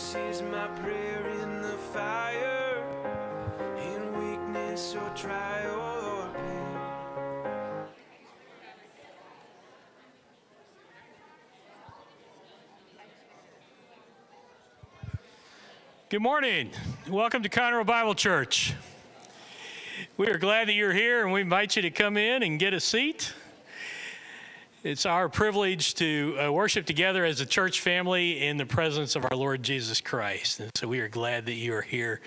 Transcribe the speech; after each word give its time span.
This 0.00 0.14
is 0.14 0.42
my 0.42 0.66
prayer 0.66 1.28
in 1.42 1.60
the 1.60 1.76
fire, 1.92 2.82
in 3.84 4.00
weakness 4.18 4.96
or 4.96 5.10
trial 5.10 5.78
or 6.06 6.26
pain. 6.32 7.84
Good 16.08 16.22
morning. 16.22 16.70
Welcome 17.06 17.42
to 17.42 17.50
Conroe 17.50 17.84
Bible 17.84 18.14
Church. 18.14 18.72
We 20.16 20.28
are 20.28 20.38
glad 20.38 20.68
that 20.68 20.72
you're 20.72 20.94
here 20.94 21.24
and 21.24 21.32
we 21.32 21.42
invite 21.42 21.76
you 21.76 21.82
to 21.82 21.90
come 21.90 22.16
in 22.16 22.42
and 22.42 22.58
get 22.58 22.72
a 22.72 22.80
seat. 22.80 23.34
It's 24.82 25.04
our 25.04 25.28
privilege 25.28 25.94
to 25.96 26.38
uh, 26.40 26.50
worship 26.50 26.86
together 26.86 27.26
as 27.26 27.42
a 27.42 27.44
church 27.44 27.82
family 27.82 28.42
in 28.42 28.56
the 28.56 28.64
presence 28.64 29.14
of 29.14 29.26
our 29.30 29.36
Lord 29.36 29.62
Jesus 29.62 30.00
Christ. 30.00 30.58
And 30.58 30.70
so 30.74 30.88
we 30.88 31.00
are 31.00 31.08
glad 31.08 31.44
that 31.46 31.52
you 31.52 31.74
are 31.74 31.82
here 31.82 32.22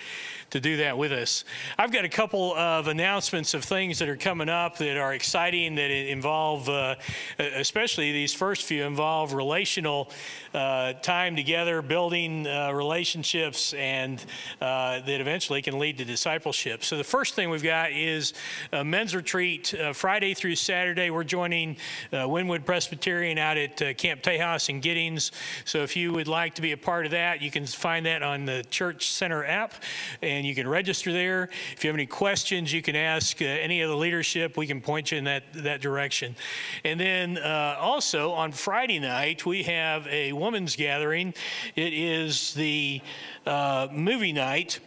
to 0.54 0.60
do 0.60 0.78
that 0.78 0.96
with 0.96 1.12
us. 1.12 1.46
I've 1.80 1.92
got 1.92 2.06
a 2.06 2.10
couple 2.10 2.54
of 2.54 2.88
announcements 2.88 3.56
of 3.56 3.64
things 3.64 3.98
that 3.98 4.08
are 4.08 4.16
coming 4.16 4.50
up 4.50 4.78
that 4.78 4.98
are 4.98 5.16
exciting 5.16 5.74
that 5.76 5.90
involve, 5.90 6.70
uh, 6.70 6.94
especially 7.40 8.12
these 8.12 8.36
first 8.36 8.62
few, 8.62 8.84
involve 8.84 9.34
relational 9.34 10.12
uh, 10.54 10.94
time 10.94 11.36
together, 11.36 11.82
building 11.82 12.46
uh, 12.46 12.72
relationships, 12.72 13.74
and 13.74 14.24
uh, 14.62 15.00
that 15.00 15.20
eventually 15.20 15.60
can 15.60 15.80
lead 15.80 15.98
to 15.98 16.06
discipleship. 16.06 16.84
So 16.84 16.98
the 16.98 17.04
first 17.04 17.34
thing 17.34 17.50
we've 17.50 17.64
got 17.64 17.92
is 17.92 18.34
a 18.72 18.84
men's 18.84 19.16
retreat 19.16 19.74
uh, 19.74 19.92
Friday 19.92 20.36
through 20.36 20.56
Saturday. 20.56 21.10
We're 21.10 21.24
joining 21.24 21.78
uh, 22.12 22.30
Winwood 22.30 22.64
Presbyterian 22.64 23.40
out 23.40 23.58
at 23.58 23.98
Camp 23.98 24.22
Tejas 24.22 24.70
in 24.70 24.82
Giddings. 24.82 25.32
So 25.66 25.80
if 25.80 25.96
you 25.96 26.14
would 26.14 26.28
like 26.28 26.54
to 26.54 26.62
be 26.62 26.74
a 26.74 26.78
part 26.78 27.06
of 27.06 27.12
that, 27.12 27.42
you 27.42 27.50
can 27.50 27.66
find 27.66 28.06
that 28.06 28.22
on 28.22 28.46
the 28.46 28.64
Church 28.70 29.10
Center 29.10 29.44
app, 29.44 29.74
and 30.22 30.43
you 30.46 30.56
can 30.56 30.68
register 30.68 31.12
there. 31.12 31.50
If 31.74 31.84
you 31.84 31.90
have 31.90 31.96
any 31.96 32.06
questions, 32.06 32.72
you 32.72 32.82
can 32.82 32.96
ask 32.96 33.42
uh, 33.42 33.46
any 33.46 33.82
of 33.82 33.90
the 33.90 33.96
leadership. 33.96 34.58
We 34.58 34.68
can 34.68 34.82
point 34.82 35.12
you 35.12 35.18
in 35.18 35.24
that 35.26 35.44
that 35.54 35.82
direction. 35.82 36.36
And 36.84 37.00
then 37.00 37.38
uh, 37.38 37.78
also 37.80 38.32
on 38.32 38.52
Friday 38.52 39.00
night 39.00 39.46
we 39.46 39.64
have 39.64 40.08
a 40.08 40.34
women's 40.34 40.76
gathering. 40.76 41.34
It 41.76 41.94
is 41.94 42.54
the 42.54 43.02
uh, 43.46 43.88
movie 43.92 44.34
night. 44.34 44.80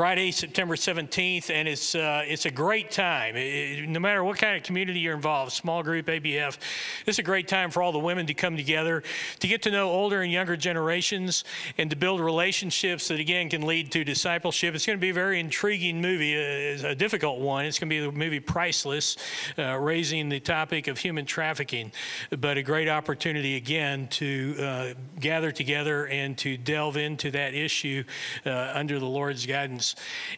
Friday, 0.00 0.30
September 0.30 0.76
17th, 0.76 1.50
and 1.50 1.68
it's 1.68 1.94
uh, 1.94 2.22
it's 2.24 2.46
a 2.46 2.50
great 2.50 2.90
time. 2.90 3.36
It, 3.36 3.86
no 3.86 4.00
matter 4.00 4.24
what 4.24 4.38
kind 4.38 4.56
of 4.56 4.62
community 4.62 4.98
you're 4.98 5.14
involved, 5.14 5.52
small 5.52 5.82
group, 5.82 6.06
ABF, 6.06 6.56
it's 7.04 7.18
a 7.18 7.22
great 7.22 7.46
time 7.48 7.70
for 7.70 7.82
all 7.82 7.92
the 7.92 7.98
women 7.98 8.26
to 8.28 8.32
come 8.32 8.56
together 8.56 9.02
to 9.40 9.46
get 9.46 9.60
to 9.64 9.70
know 9.70 9.90
older 9.90 10.22
and 10.22 10.32
younger 10.32 10.56
generations 10.56 11.44
and 11.76 11.90
to 11.90 11.96
build 11.96 12.22
relationships 12.22 13.08
that 13.08 13.20
again 13.20 13.50
can 13.50 13.60
lead 13.60 13.92
to 13.92 14.02
discipleship. 14.02 14.74
It's 14.74 14.86
going 14.86 14.98
to 14.98 15.00
be 15.02 15.10
a 15.10 15.12
very 15.12 15.38
intriguing 15.38 16.00
movie, 16.00 16.34
a, 16.34 16.92
a 16.92 16.94
difficult 16.94 17.38
one. 17.38 17.66
It's 17.66 17.78
going 17.78 17.90
to 17.90 17.94
be 17.94 18.00
the 18.00 18.10
movie 18.10 18.40
Priceless, 18.40 19.18
uh, 19.58 19.76
raising 19.76 20.30
the 20.30 20.40
topic 20.40 20.88
of 20.88 20.96
human 20.96 21.26
trafficking, 21.26 21.92
but 22.38 22.56
a 22.56 22.62
great 22.62 22.88
opportunity 22.88 23.56
again 23.56 24.08
to 24.12 24.56
uh, 24.58 24.94
gather 25.20 25.52
together 25.52 26.06
and 26.06 26.38
to 26.38 26.56
delve 26.56 26.96
into 26.96 27.30
that 27.32 27.52
issue 27.52 28.02
uh, 28.46 28.72
under 28.72 28.98
the 28.98 29.04
Lord's 29.04 29.44
guidance. 29.44 29.89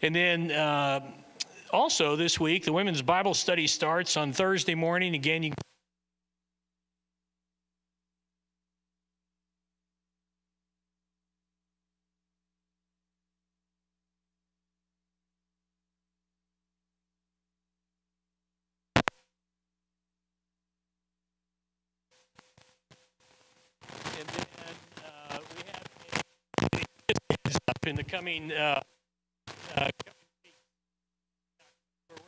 And 0.03 0.15
then 0.15 0.51
uh, 0.51 1.01
also 1.73 2.17
this 2.17 2.39
week, 2.39 2.65
the 2.65 2.73
women's 2.73 3.03
Bible 3.03 3.35
study 3.35 3.67
starts 3.67 4.17
on 4.17 4.33
Thursday 4.33 4.75
morning. 4.75 5.15
Again, 5.15 5.43
you 5.43 5.53
uh, 25.05 25.39
in 27.87 27.97
the 27.97 28.05
coming. 28.05 28.53
Uh, 28.53 28.81
uh, 29.83 30.12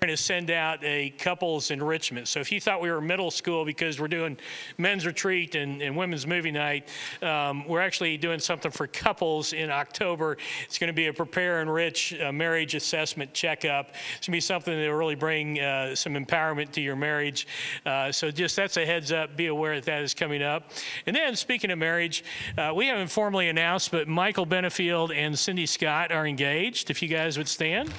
to 0.08 0.16
send 0.16 0.50
out 0.50 0.82
a 0.82 1.10
couples 1.18 1.70
enrichment. 1.70 2.28
So 2.28 2.40
if 2.40 2.50
you 2.50 2.60
thought 2.60 2.80
we 2.80 2.90
were 2.90 3.00
middle 3.00 3.30
school 3.30 3.64
because 3.64 4.00
we're 4.00 4.08
doing 4.08 4.36
men's 4.78 5.06
retreat 5.06 5.54
and, 5.54 5.82
and 5.82 5.96
women's 5.96 6.26
movie 6.26 6.50
night, 6.50 6.88
um, 7.22 7.66
we're 7.66 7.80
actually 7.80 8.16
doing 8.16 8.38
something 8.38 8.70
for 8.70 8.86
couples 8.86 9.52
in 9.52 9.70
October. 9.70 10.36
It's 10.64 10.78
going 10.78 10.88
to 10.88 10.94
be 10.94 11.06
a 11.08 11.12
prepare 11.12 11.60
and 11.60 11.68
enrich 11.68 12.14
uh, 12.20 12.32
marriage 12.32 12.74
assessment 12.74 13.34
checkup. 13.34 13.90
It's 14.16 14.26
going 14.26 14.32
to 14.32 14.36
be 14.36 14.40
something 14.40 14.74
that 14.74 14.88
will 14.88 14.96
really 14.96 15.14
bring 15.14 15.58
uh, 15.60 15.94
some 15.94 16.14
empowerment 16.14 16.70
to 16.72 16.80
your 16.80 16.96
marriage. 16.96 17.46
Uh, 17.84 18.12
so 18.12 18.30
just 18.30 18.56
that's 18.56 18.76
a 18.76 18.86
heads 18.86 19.12
up. 19.12 19.36
Be 19.36 19.46
aware 19.46 19.74
that 19.76 19.84
that 19.86 20.02
is 20.02 20.14
coming 20.14 20.42
up. 20.42 20.70
And 21.06 21.16
then 21.16 21.36
speaking 21.36 21.70
of 21.70 21.78
marriage, 21.78 22.24
uh, 22.56 22.72
we 22.74 22.86
haven't 22.86 23.08
formally 23.08 23.48
announced, 23.48 23.90
but 23.90 24.08
Michael 24.08 24.46
Benefield 24.46 25.14
and 25.14 25.38
Cindy 25.38 25.66
Scott 25.66 26.12
are 26.12 26.26
engaged. 26.26 26.90
If 26.90 27.02
you 27.02 27.08
guys 27.08 27.36
would 27.38 27.48
stand. 27.48 27.92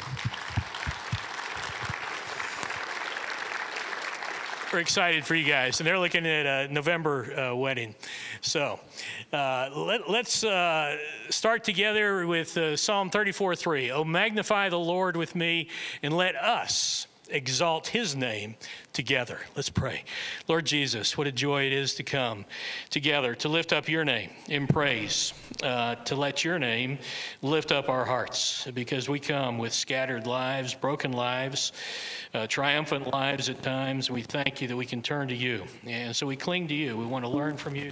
Excited 4.79 5.25
for 5.25 5.35
you 5.35 5.45
guys, 5.45 5.79
and 5.79 5.87
they're 5.87 5.99
looking 5.99 6.25
at 6.25 6.45
a 6.45 6.73
November 6.73 7.33
uh, 7.39 7.55
wedding. 7.55 7.95
So 8.41 8.79
uh, 9.31 9.69
let, 9.75 10.01
us 10.01 10.43
uh, 10.43 10.97
start 11.29 11.63
together 11.63 12.27
with 12.27 12.57
uh, 12.57 12.75
Psalm 12.75 13.09
34 13.09 13.55
3. 13.55 13.91
Oh, 13.91 14.03
magnify 14.03 14.69
the 14.69 14.79
Lord 14.79 15.17
with 15.17 15.35
me, 15.35 15.69
and 16.03 16.15
let 16.15 16.35
us 16.35 17.07
exalt 17.29 17.87
his 17.87 18.15
name 18.15 18.55
together. 18.93 19.39
Let's 19.55 19.69
pray. 19.69 20.03
Lord 20.47 20.65
Jesus, 20.65 21.17
what 21.17 21.27
a 21.27 21.31
joy 21.31 21.65
it 21.65 21.73
is 21.73 21.95
to 21.95 22.03
come 22.03 22.45
together 22.89 23.35
to 23.35 23.49
lift 23.49 23.73
up 23.73 23.89
your 23.89 24.05
name 24.05 24.29
in 24.47 24.67
praise, 24.67 25.33
uh, 25.63 25.95
to 25.95 26.15
let 26.15 26.43
your 26.43 26.59
name 26.59 26.99
lift 27.41 27.71
up 27.71 27.89
our 27.89 28.05
hearts 28.05 28.67
because 28.73 29.09
we 29.09 29.19
come 29.19 29.57
with 29.57 29.73
scattered 29.73 30.27
lives, 30.27 30.73
broken 30.73 31.11
lives, 31.11 31.73
uh, 32.33 32.47
triumphant 32.47 33.07
lives 33.07 33.49
at 33.49 33.61
times. 33.61 34.09
We 34.09 34.21
thank 34.21 34.61
you 34.61 34.67
that 34.67 34.77
we 34.77 34.85
can 34.85 35.01
turn 35.01 35.27
to 35.27 35.35
you. 35.35 35.63
And 35.85 36.15
so 36.15 36.25
we 36.25 36.35
cling 36.35 36.67
to 36.69 36.75
you. 36.75 36.97
We 36.97 37.05
want 37.05 37.25
to 37.25 37.29
learn 37.29 37.57
from 37.57 37.75
you. 37.75 37.91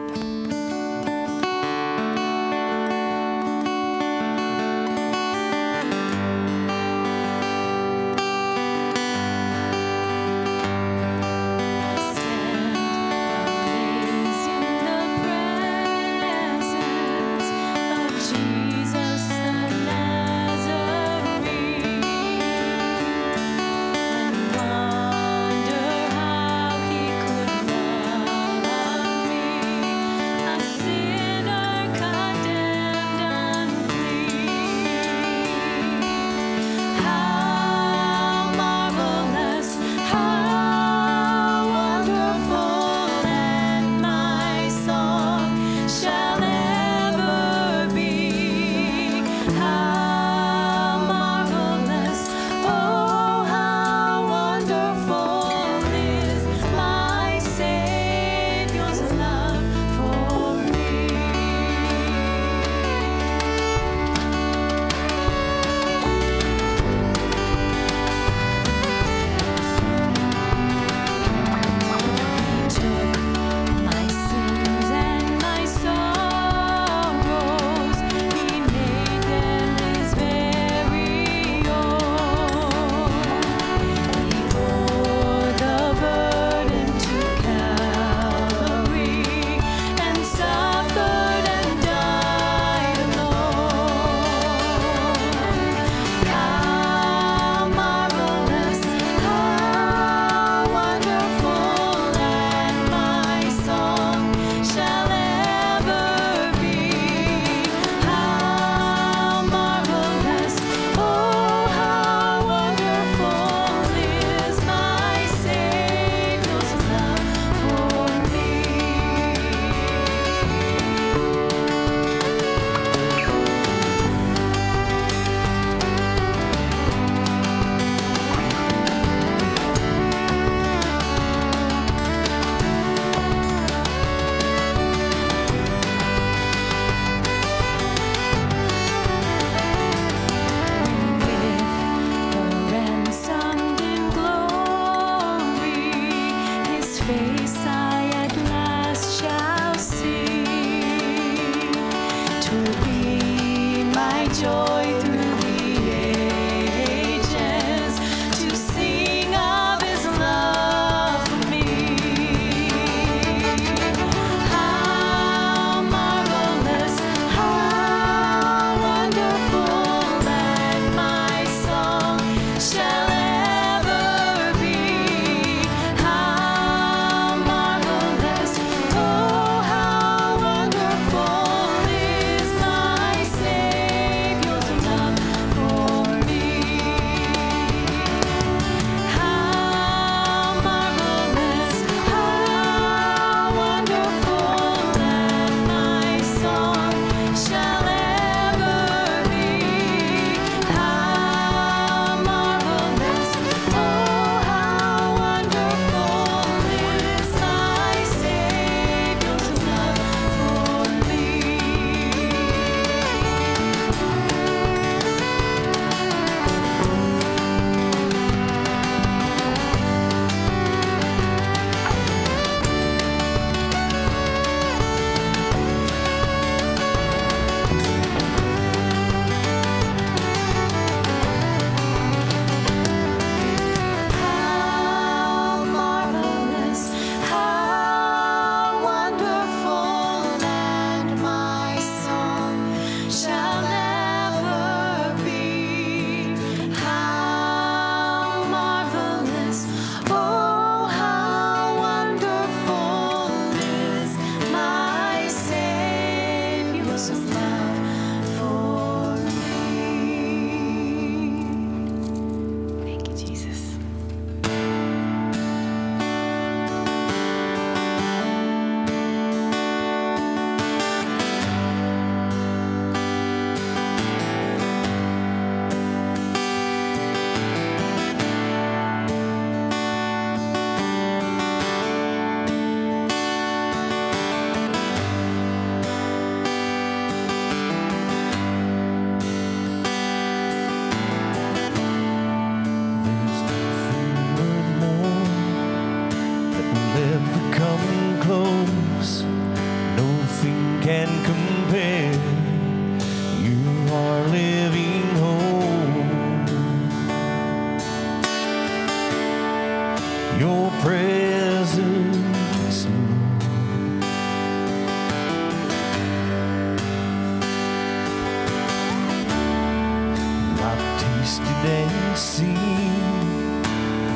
yesterday 321.31 321.87
seemed 322.13 323.63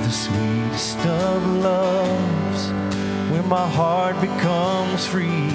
the 0.04 0.10
sweetest 0.12 1.00
of 1.06 1.48
loves 1.64 2.72
when 3.32 3.48
my 3.48 3.68
heart 3.70 4.20
becomes 4.20 5.06
free 5.06 5.50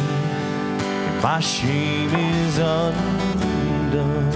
and 1.06 1.22
my 1.22 1.38
shame 1.38 2.14
is 2.14 2.56
undone. 2.56 4.32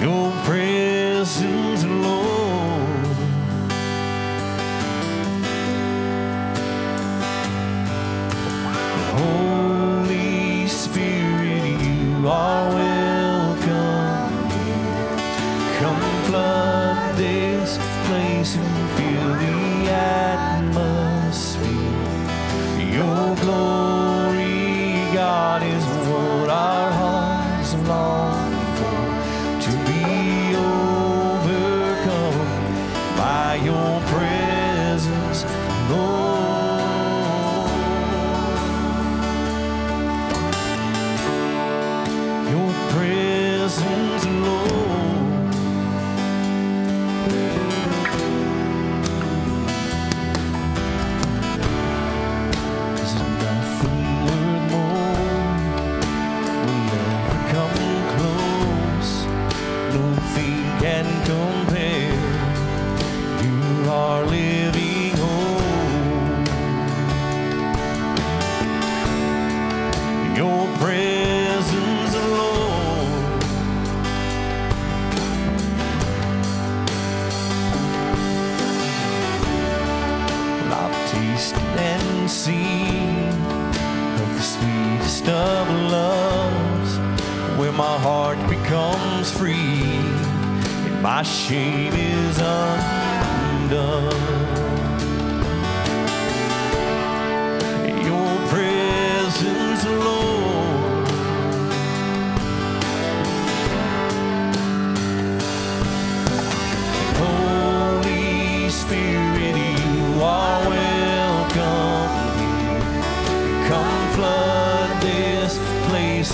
Your 0.00 0.32
prayer. 0.44 0.75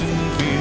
and 0.02 0.38
be 0.38 0.51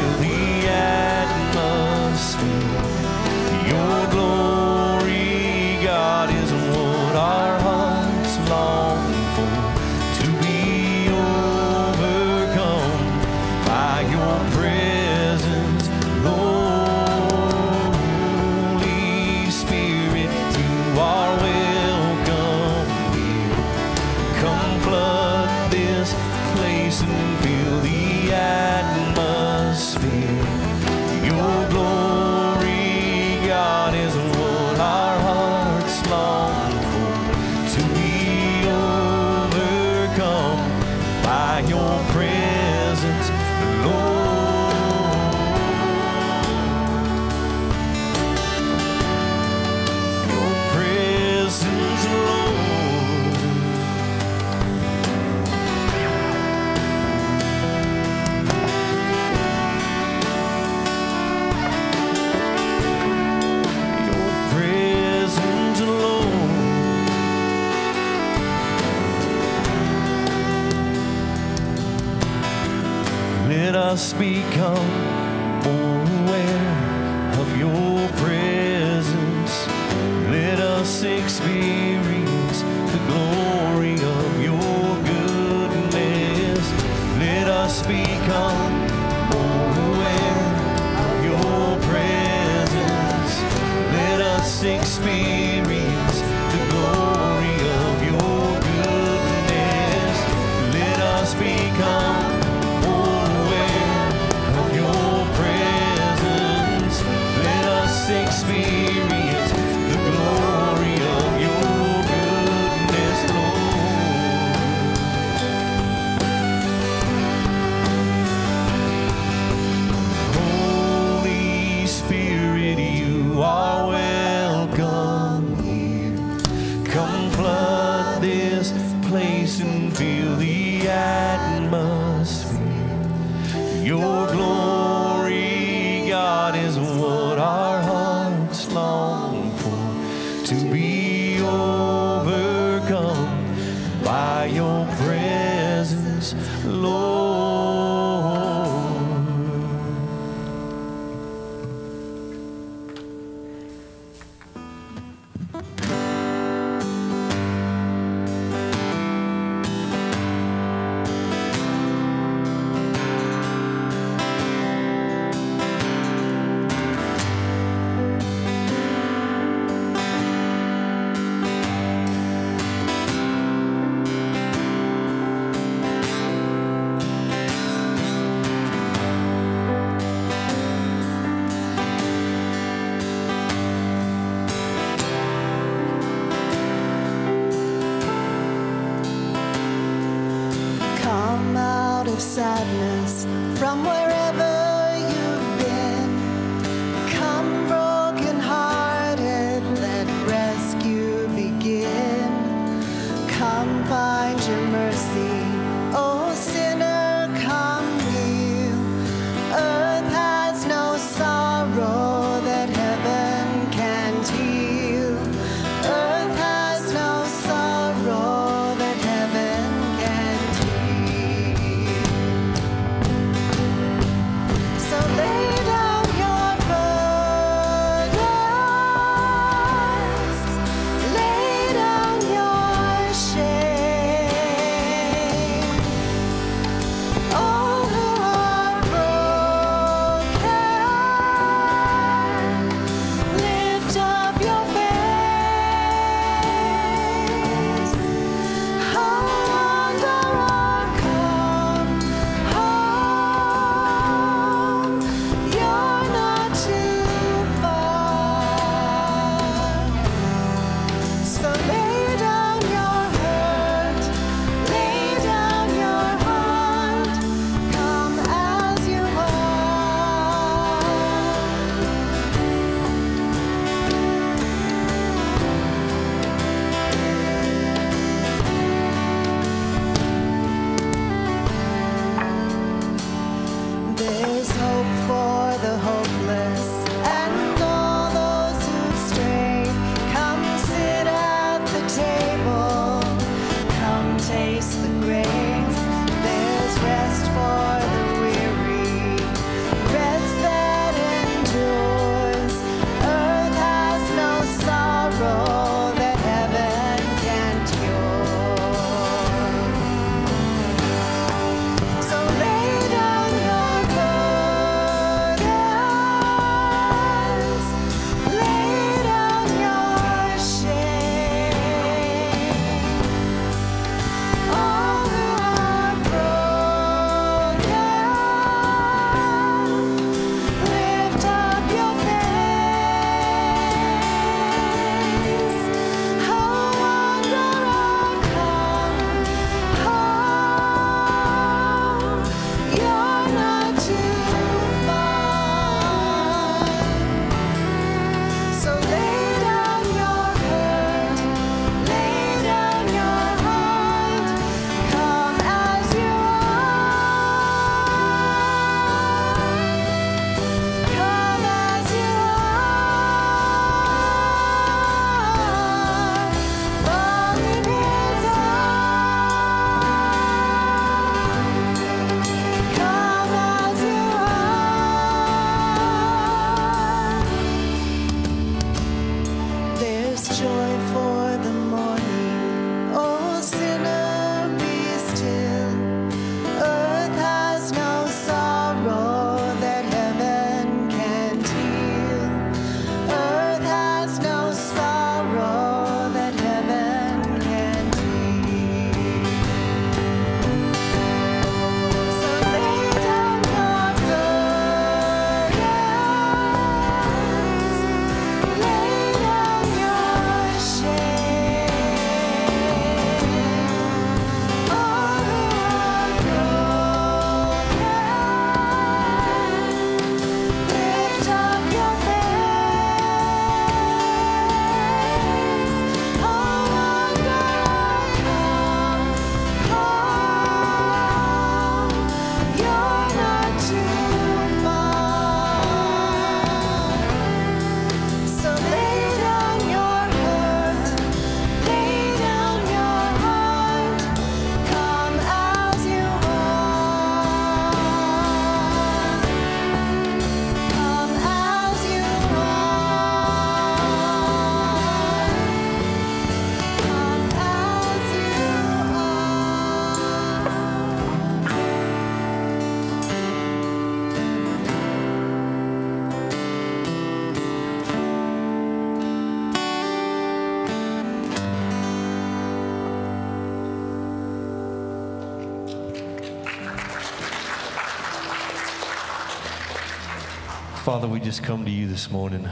Father, 480.91 481.07
we 481.07 481.21
just 481.21 481.41
come 481.41 481.63
to 481.63 481.71
you 481.71 481.87
this 481.87 482.11
morning. 482.11 482.49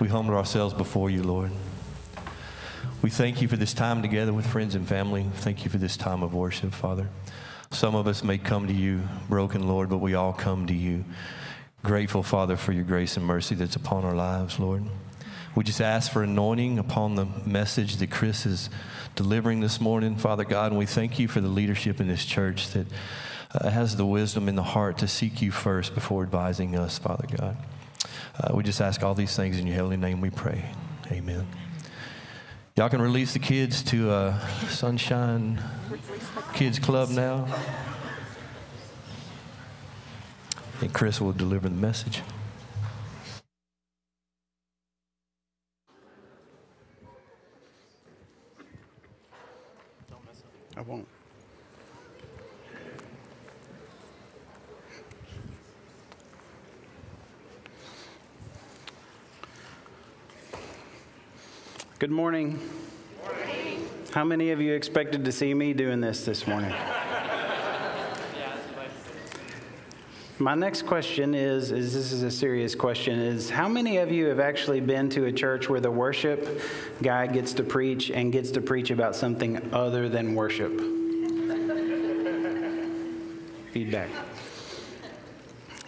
We 0.00 0.08
humble 0.08 0.34
ourselves 0.34 0.74
before 0.74 1.08
you, 1.08 1.22
Lord. 1.22 1.52
We 3.00 3.10
thank 3.10 3.40
you 3.40 3.46
for 3.46 3.56
this 3.56 3.72
time 3.72 4.02
together 4.02 4.32
with 4.32 4.44
friends 4.44 4.74
and 4.74 4.88
family. 4.88 5.24
Thank 5.34 5.62
you 5.62 5.70
for 5.70 5.78
this 5.78 5.96
time 5.96 6.24
of 6.24 6.34
worship, 6.34 6.72
Father. 6.72 7.08
Some 7.70 7.94
of 7.94 8.08
us 8.08 8.24
may 8.24 8.38
come 8.38 8.66
to 8.66 8.72
you 8.72 9.02
broken, 9.28 9.68
Lord, 9.68 9.88
but 9.88 9.98
we 9.98 10.14
all 10.14 10.32
come 10.32 10.66
to 10.66 10.74
you 10.74 11.04
grateful, 11.84 12.24
Father, 12.24 12.56
for 12.56 12.72
your 12.72 12.82
grace 12.82 13.16
and 13.16 13.24
mercy 13.24 13.54
that's 13.54 13.76
upon 13.76 14.04
our 14.04 14.16
lives, 14.16 14.58
Lord. 14.58 14.82
We 15.54 15.62
just 15.62 15.80
ask 15.80 16.10
for 16.10 16.24
anointing 16.24 16.80
upon 16.80 17.14
the 17.14 17.26
message 17.46 17.98
that 17.98 18.10
Chris 18.10 18.46
is 18.46 18.68
delivering 19.14 19.60
this 19.60 19.80
morning, 19.80 20.16
Father 20.16 20.44
God, 20.44 20.72
and 20.72 20.78
we 20.78 20.86
thank 20.86 21.20
you 21.20 21.28
for 21.28 21.40
the 21.40 21.46
leadership 21.46 22.00
in 22.00 22.08
this 22.08 22.24
church 22.24 22.70
that 22.70 22.88
uh, 23.54 23.70
has 23.70 23.96
the 23.96 24.06
wisdom 24.06 24.48
in 24.48 24.56
the 24.56 24.62
heart 24.62 24.98
to 24.98 25.08
seek 25.08 25.40
you 25.40 25.50
first 25.50 25.94
before 25.94 26.22
advising 26.22 26.76
us, 26.76 26.98
Father 26.98 27.26
God. 27.36 27.56
Uh, 28.38 28.54
we 28.54 28.62
just 28.62 28.80
ask 28.80 29.02
all 29.02 29.14
these 29.14 29.34
things 29.34 29.58
in 29.58 29.66
your 29.66 29.76
heavenly 29.76 29.96
name 29.96 30.20
we 30.20 30.30
pray. 30.30 30.70
Amen. 31.10 31.46
Y'all 32.76 32.88
can 32.88 33.02
release 33.02 33.32
the 33.32 33.40
kids 33.40 33.82
to 33.82 34.10
uh, 34.10 34.38
Sunshine 34.68 35.60
Kids 36.52 36.78
Club 36.78 37.08
now. 37.10 37.46
And 40.80 40.92
Chris 40.92 41.20
will 41.20 41.32
deliver 41.32 41.68
the 41.68 41.74
message. 41.74 42.22
I 50.76 50.80
won't. 50.82 51.08
Good 61.98 62.12
morning. 62.12 62.60
How 64.12 64.22
many 64.22 64.52
of 64.52 64.60
you 64.60 64.72
expected 64.72 65.24
to 65.24 65.32
see 65.32 65.52
me 65.52 65.72
doing 65.72 66.00
this 66.00 66.24
this 66.24 66.46
morning? 66.46 66.72
My 70.38 70.54
next 70.54 70.82
question 70.82 71.34
is, 71.34 71.72
is 71.72 71.92
this 71.92 72.12
is 72.12 72.22
a 72.22 72.30
serious 72.30 72.76
question, 72.76 73.18
is 73.18 73.50
how 73.50 73.66
many 73.66 73.96
of 73.96 74.12
you 74.12 74.26
have 74.26 74.38
actually 74.38 74.78
been 74.78 75.10
to 75.10 75.24
a 75.24 75.32
church 75.32 75.68
where 75.68 75.80
the 75.80 75.90
worship 75.90 76.62
guy 77.02 77.26
gets 77.26 77.52
to 77.54 77.64
preach 77.64 78.12
and 78.12 78.32
gets 78.32 78.52
to 78.52 78.60
preach 78.60 78.92
about 78.92 79.16
something 79.16 79.60
other 79.74 80.08
than 80.08 80.36
worship? 80.36 80.78
Feedback. 83.72 84.10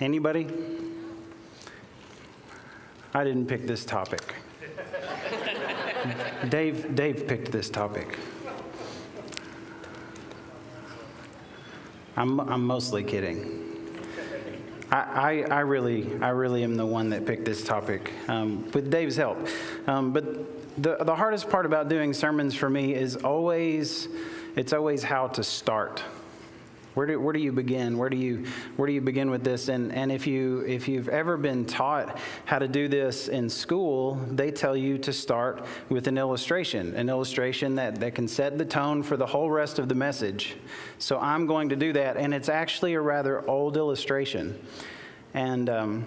Anybody? 0.00 0.48
I 3.14 3.22
didn't 3.22 3.46
pick 3.46 3.68
this 3.68 3.84
topic. 3.84 4.34
Dave, 6.48 6.94
Dave 6.94 7.26
picked 7.28 7.52
this 7.52 7.68
topic. 7.68 8.18
I'm, 12.16 12.40
I'm 12.40 12.66
mostly 12.66 13.04
kidding. 13.04 13.66
I, 14.90 15.44
I, 15.48 15.56
I 15.56 15.60
really, 15.60 16.18
I 16.20 16.30
really 16.30 16.64
am 16.64 16.76
the 16.76 16.86
one 16.86 17.10
that 17.10 17.26
picked 17.26 17.44
this 17.44 17.62
topic 17.62 18.12
um, 18.28 18.70
with 18.72 18.90
Dave's 18.90 19.16
help. 19.16 19.46
Um, 19.86 20.12
but 20.12 20.82
the, 20.82 20.96
the 21.04 21.14
hardest 21.14 21.50
part 21.50 21.66
about 21.66 21.88
doing 21.88 22.12
sermons 22.12 22.54
for 22.54 22.70
me 22.70 22.94
is 22.94 23.16
always, 23.16 24.08
it's 24.56 24.72
always 24.72 25.02
how 25.02 25.28
to 25.28 25.44
start. 25.44 26.02
Where 27.00 27.06
do, 27.06 27.18
where 27.18 27.32
do 27.32 27.38
you 27.38 27.50
begin? 27.50 27.96
Where 27.96 28.10
do 28.10 28.18
you, 28.18 28.44
where 28.76 28.86
do 28.86 28.92
you 28.92 29.00
begin 29.00 29.30
with 29.30 29.42
this? 29.42 29.68
And, 29.68 29.90
and 29.90 30.12
if, 30.12 30.26
you, 30.26 30.60
if 30.66 30.86
you've 30.86 31.08
ever 31.08 31.38
been 31.38 31.64
taught 31.64 32.18
how 32.44 32.58
to 32.58 32.68
do 32.68 32.88
this 32.88 33.28
in 33.28 33.48
school, 33.48 34.16
they 34.30 34.50
tell 34.50 34.76
you 34.76 34.98
to 34.98 35.10
start 35.10 35.64
with 35.88 36.08
an 36.08 36.18
illustration, 36.18 36.94
an 36.96 37.08
illustration 37.08 37.74
that, 37.76 38.00
that 38.00 38.14
can 38.14 38.28
set 38.28 38.58
the 38.58 38.66
tone 38.66 39.02
for 39.02 39.16
the 39.16 39.24
whole 39.24 39.50
rest 39.50 39.78
of 39.78 39.88
the 39.88 39.94
message. 39.94 40.56
So 40.98 41.18
I'm 41.18 41.46
going 41.46 41.70
to 41.70 41.76
do 41.76 41.94
that, 41.94 42.18
and 42.18 42.34
it's 42.34 42.50
actually 42.50 42.92
a 42.92 43.00
rather 43.00 43.48
old 43.48 43.78
illustration. 43.78 44.62
And 45.32 45.70
um, 45.70 46.06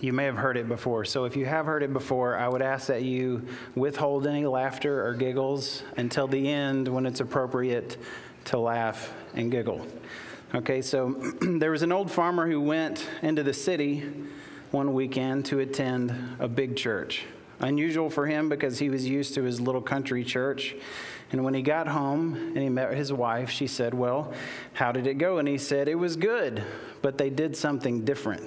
you 0.00 0.12
may 0.12 0.24
have 0.24 0.36
heard 0.36 0.56
it 0.56 0.66
before. 0.66 1.04
So 1.04 1.26
if 1.26 1.36
you 1.36 1.46
have 1.46 1.66
heard 1.66 1.84
it 1.84 1.92
before, 1.92 2.36
I 2.36 2.48
would 2.48 2.60
ask 2.60 2.88
that 2.88 3.04
you 3.04 3.46
withhold 3.76 4.26
any 4.26 4.46
laughter 4.46 5.06
or 5.06 5.14
giggles 5.14 5.84
until 5.96 6.26
the 6.26 6.48
end 6.48 6.88
when 6.88 7.06
it's 7.06 7.20
appropriate 7.20 7.98
to 8.46 8.58
laugh 8.58 9.14
and 9.34 9.50
giggle. 9.50 9.86
Okay, 10.54 10.82
so 10.82 11.10
there 11.40 11.70
was 11.70 11.82
an 11.82 11.92
old 11.92 12.10
farmer 12.10 12.46
who 12.46 12.60
went 12.60 13.08
into 13.22 13.42
the 13.42 13.54
city 13.54 14.10
one 14.70 14.92
weekend 14.94 15.46
to 15.46 15.60
attend 15.60 16.36
a 16.38 16.48
big 16.48 16.76
church. 16.76 17.24
Unusual 17.60 18.10
for 18.10 18.26
him 18.26 18.48
because 18.48 18.78
he 18.78 18.90
was 18.90 19.08
used 19.08 19.34
to 19.34 19.42
his 19.42 19.60
little 19.60 19.80
country 19.80 20.24
church. 20.24 20.74
And 21.30 21.44
when 21.44 21.54
he 21.54 21.62
got 21.62 21.88
home 21.88 22.34
and 22.34 22.58
he 22.58 22.68
met 22.68 22.92
his 22.94 23.12
wife, 23.12 23.48
she 23.48 23.66
said, 23.66 23.94
Well, 23.94 24.32
how 24.74 24.92
did 24.92 25.06
it 25.06 25.14
go? 25.14 25.38
And 25.38 25.48
he 25.48 25.58
said, 25.58 25.88
It 25.88 25.94
was 25.94 26.16
good, 26.16 26.62
but 27.00 27.16
they 27.16 27.30
did 27.30 27.56
something 27.56 28.04
different. 28.04 28.42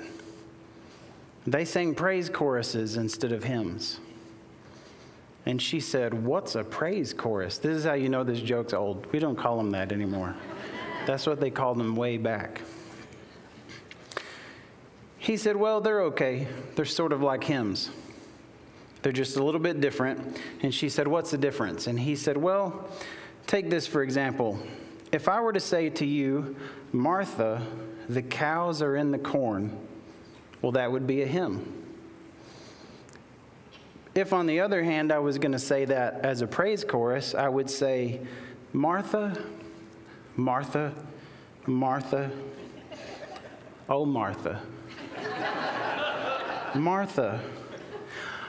They 1.48 1.66
sang 1.66 1.96
praise 1.96 2.30
choruses 2.30 2.98
instead 2.98 3.32
of 3.32 3.44
hymns. 3.44 4.00
And 5.46 5.62
she 5.62 5.80
said, 5.80 6.26
What's 6.26 6.56
a 6.56 6.64
praise 6.64 7.14
chorus? 7.14 7.58
This 7.58 7.78
is 7.78 7.84
how 7.86 7.94
you 7.94 8.10
know 8.10 8.24
this 8.24 8.42
joke's 8.42 8.74
old. 8.74 9.12
We 9.12 9.20
don't 9.20 9.36
call 9.36 9.58
them 9.58 9.72
that 9.72 9.92
anymore. 9.92 10.36
That's 11.06 11.28
what 11.28 11.40
they 11.40 11.52
called 11.52 11.78
them 11.78 11.96
way 11.96 12.18
back. 12.18 12.62
He 15.18 15.38
said, 15.38 15.56
Well, 15.56 15.82
they're 15.82 16.04
okay. 16.04 16.48
They're 16.76 16.86
sort 16.86 17.12
of 17.12 17.22
like 17.22 17.44
hymns. 17.44 17.90
They're 19.02 19.12
just 19.12 19.38
a 19.38 19.44
little 19.44 19.60
bit 19.60 19.82
different. 19.82 20.38
And 20.62 20.74
she 20.74 20.90
said, 20.90 21.08
What's 21.08 21.32
the 21.32 21.38
difference? 21.38 21.88
And 21.88 22.00
he 22.00 22.16
said, 22.16 22.38
Well, 22.38 22.90
take 23.48 23.70
this 23.70 23.88
for 23.88 24.04
example. 24.04 24.60
If 25.12 25.28
I 25.28 25.42
were 25.42 25.54
to 25.54 25.60
say 25.60 25.90
to 25.90 26.06
you, 26.06 26.56
Martha, 26.92 27.66
the 28.10 28.22
cows 28.22 28.82
are 28.82 28.96
in 28.96 29.12
the 29.12 29.18
corn, 29.18 29.78
well, 30.62 30.74
that 30.74 30.92
would 30.92 31.08
be 31.08 31.22
a 31.22 31.28
hymn. 31.28 31.84
If, 34.16 34.32
on 34.32 34.46
the 34.46 34.62
other 34.62 34.84
hand, 34.84 35.12
I 35.12 35.20
was 35.20 35.38
going 35.38 35.52
to 35.52 35.60
say 35.60 35.86
that 35.86 36.24
as 36.24 36.42
a 36.42 36.48
praise 36.48 36.84
chorus, 36.84 37.36
I 37.36 37.50
would 37.50 37.70
say, 37.70 38.22
Martha, 38.72 39.38
Martha, 40.38 40.94
Martha, 41.66 42.32
oh, 43.90 44.06
Martha. 44.06 44.62
Martha, 46.76 47.40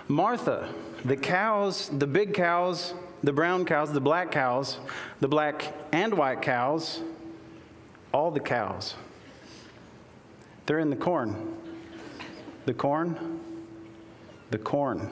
Martha, 0.08 0.68
the 1.04 1.16
cows, 1.16 1.88
the 1.90 2.06
big 2.06 2.34
cows, 2.34 2.92
the 3.22 3.32
brown 3.32 3.64
cows, 3.64 3.92
the 3.92 4.00
black 4.00 4.32
cows, 4.32 4.78
the 5.20 5.28
black 5.28 5.72
and 5.92 6.14
white 6.14 6.42
cows, 6.42 7.00
all 8.12 8.32
the 8.32 8.40
cows, 8.40 8.96
they're 10.66 10.80
in 10.80 10.90
the 10.90 10.96
corn. 10.96 11.54
The 12.66 12.74
corn, 12.74 13.40
the 14.50 14.58
corn. 14.58 15.08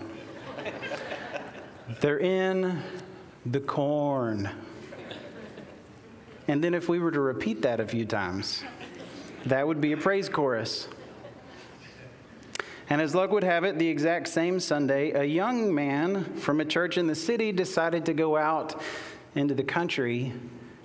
They're 2.00 2.18
in 2.18 2.82
the 3.46 3.60
corn. 3.60 4.50
And 6.48 6.62
then 6.62 6.74
if 6.74 6.88
we 6.88 6.98
were 6.98 7.11
to 7.11 7.20
repeat 7.20 7.62
that 7.62 7.80
a 7.80 7.87
few 7.87 8.04
times, 8.04 8.62
that 9.46 9.66
would 9.66 9.80
be 9.80 9.92
a 9.92 9.96
praise 9.96 10.28
chorus. 10.28 10.88
And 12.90 13.00
as 13.00 13.14
luck 13.14 13.30
would 13.30 13.44
have 13.44 13.64
it, 13.64 13.78
the 13.78 13.88
exact 13.88 14.28
same 14.28 14.61
Sunday, 14.61 15.12
a 15.12 15.24
young 15.24 15.74
man 15.74 16.24
from 16.37 16.61
a 16.61 16.64
church 16.64 16.98
in 16.98 17.07
the 17.07 17.14
city 17.14 17.50
decided 17.50 18.04
to 18.07 18.14
go 18.14 18.37
out 18.37 18.80
into 19.35 19.54
the 19.54 19.62
country 19.62 20.33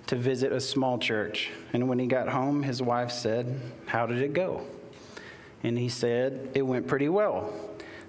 to 0.08 0.16
visit 0.16 0.52
a 0.52 0.62
small 0.62 0.98
church. 0.98 1.52
And 1.74 1.88
when 1.90 2.00
he 2.00 2.08
got 2.08 2.30
home, 2.30 2.64
his 2.64 2.82
wife 2.82 3.12
said, 3.12 3.60
How 3.86 4.06
did 4.06 4.22
it 4.22 4.34
go? 4.34 4.66
And 5.62 5.78
he 5.78 5.90
said, 5.90 6.50
It 6.56 6.62
went 6.62 6.88
pretty 6.88 7.10
well. 7.10 7.54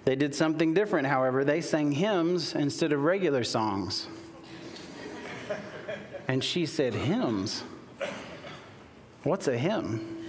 They 0.04 0.16
did 0.16 0.34
something 0.34 0.72
different, 0.72 1.08
however. 1.08 1.44
They 1.44 1.60
sang 1.60 1.92
hymns 1.92 2.54
instead 2.54 2.92
of 2.92 3.02
regular 3.02 3.44
songs. 3.44 4.06
And 6.30 6.44
she 6.44 6.64
said, 6.64 6.94
Hymns? 6.94 7.64
What's 9.24 9.48
a 9.48 9.58
hymn? 9.58 10.28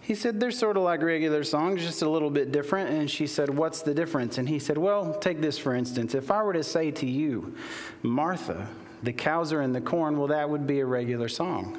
He 0.00 0.14
said, 0.14 0.38
They're 0.38 0.52
sort 0.52 0.76
of 0.76 0.84
like 0.84 1.02
regular 1.02 1.42
songs, 1.42 1.82
just 1.82 2.02
a 2.02 2.08
little 2.08 2.30
bit 2.30 2.52
different. 2.52 2.90
And 2.90 3.10
she 3.10 3.26
said, 3.26 3.50
What's 3.50 3.82
the 3.82 3.92
difference? 3.92 4.38
And 4.38 4.48
he 4.48 4.60
said, 4.60 4.78
Well, 4.78 5.14
take 5.14 5.40
this 5.40 5.58
for 5.58 5.74
instance. 5.74 6.14
If 6.14 6.30
I 6.30 6.40
were 6.40 6.52
to 6.52 6.62
say 6.62 6.92
to 6.92 7.04
you, 7.04 7.56
Martha, 8.04 8.68
the 9.02 9.12
cows 9.12 9.52
are 9.52 9.60
in 9.60 9.72
the 9.72 9.80
corn, 9.80 10.16
well, 10.16 10.28
that 10.28 10.48
would 10.48 10.68
be 10.68 10.78
a 10.78 10.86
regular 10.86 11.28
song. 11.28 11.76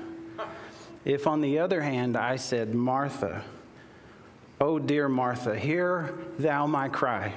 If, 1.06 1.28
on 1.28 1.40
the 1.40 1.60
other 1.60 1.80
hand, 1.80 2.18
I 2.18 2.36
said, 2.36 2.76
Martha, 2.76 3.42
oh 4.60 4.80
dear 4.80 5.08
Martha, 5.08 5.58
hear 5.58 6.14
thou 6.40 6.68
my 6.68 6.90
cry, 6.90 7.32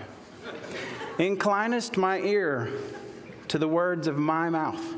inclinest 1.18 1.96
my 1.96 2.18
ear 2.18 2.72
to 3.46 3.56
the 3.56 3.68
words 3.68 4.09
of 4.09 4.18
my 4.18 4.50
mouth. 4.50 4.96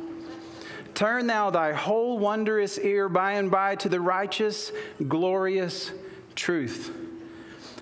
Turn 1.03 1.27
thou 1.27 1.51
thy 1.51 1.73
whole 1.73 2.17
wondrous 2.17 2.79
ear 2.79 3.09
by 3.09 3.33
and 3.33 3.51
by 3.51 3.75
to 3.75 3.88
the 3.88 4.01
righteous, 4.01 4.71
glorious 5.09 5.91
truth. 6.37 6.97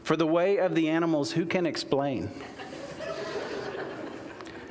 For 0.05 0.17
the 0.17 0.27
way 0.27 0.57
of 0.57 0.75
the 0.75 0.89
animals, 0.89 1.33
who 1.33 1.45
can 1.45 1.67
explain? 1.67 2.31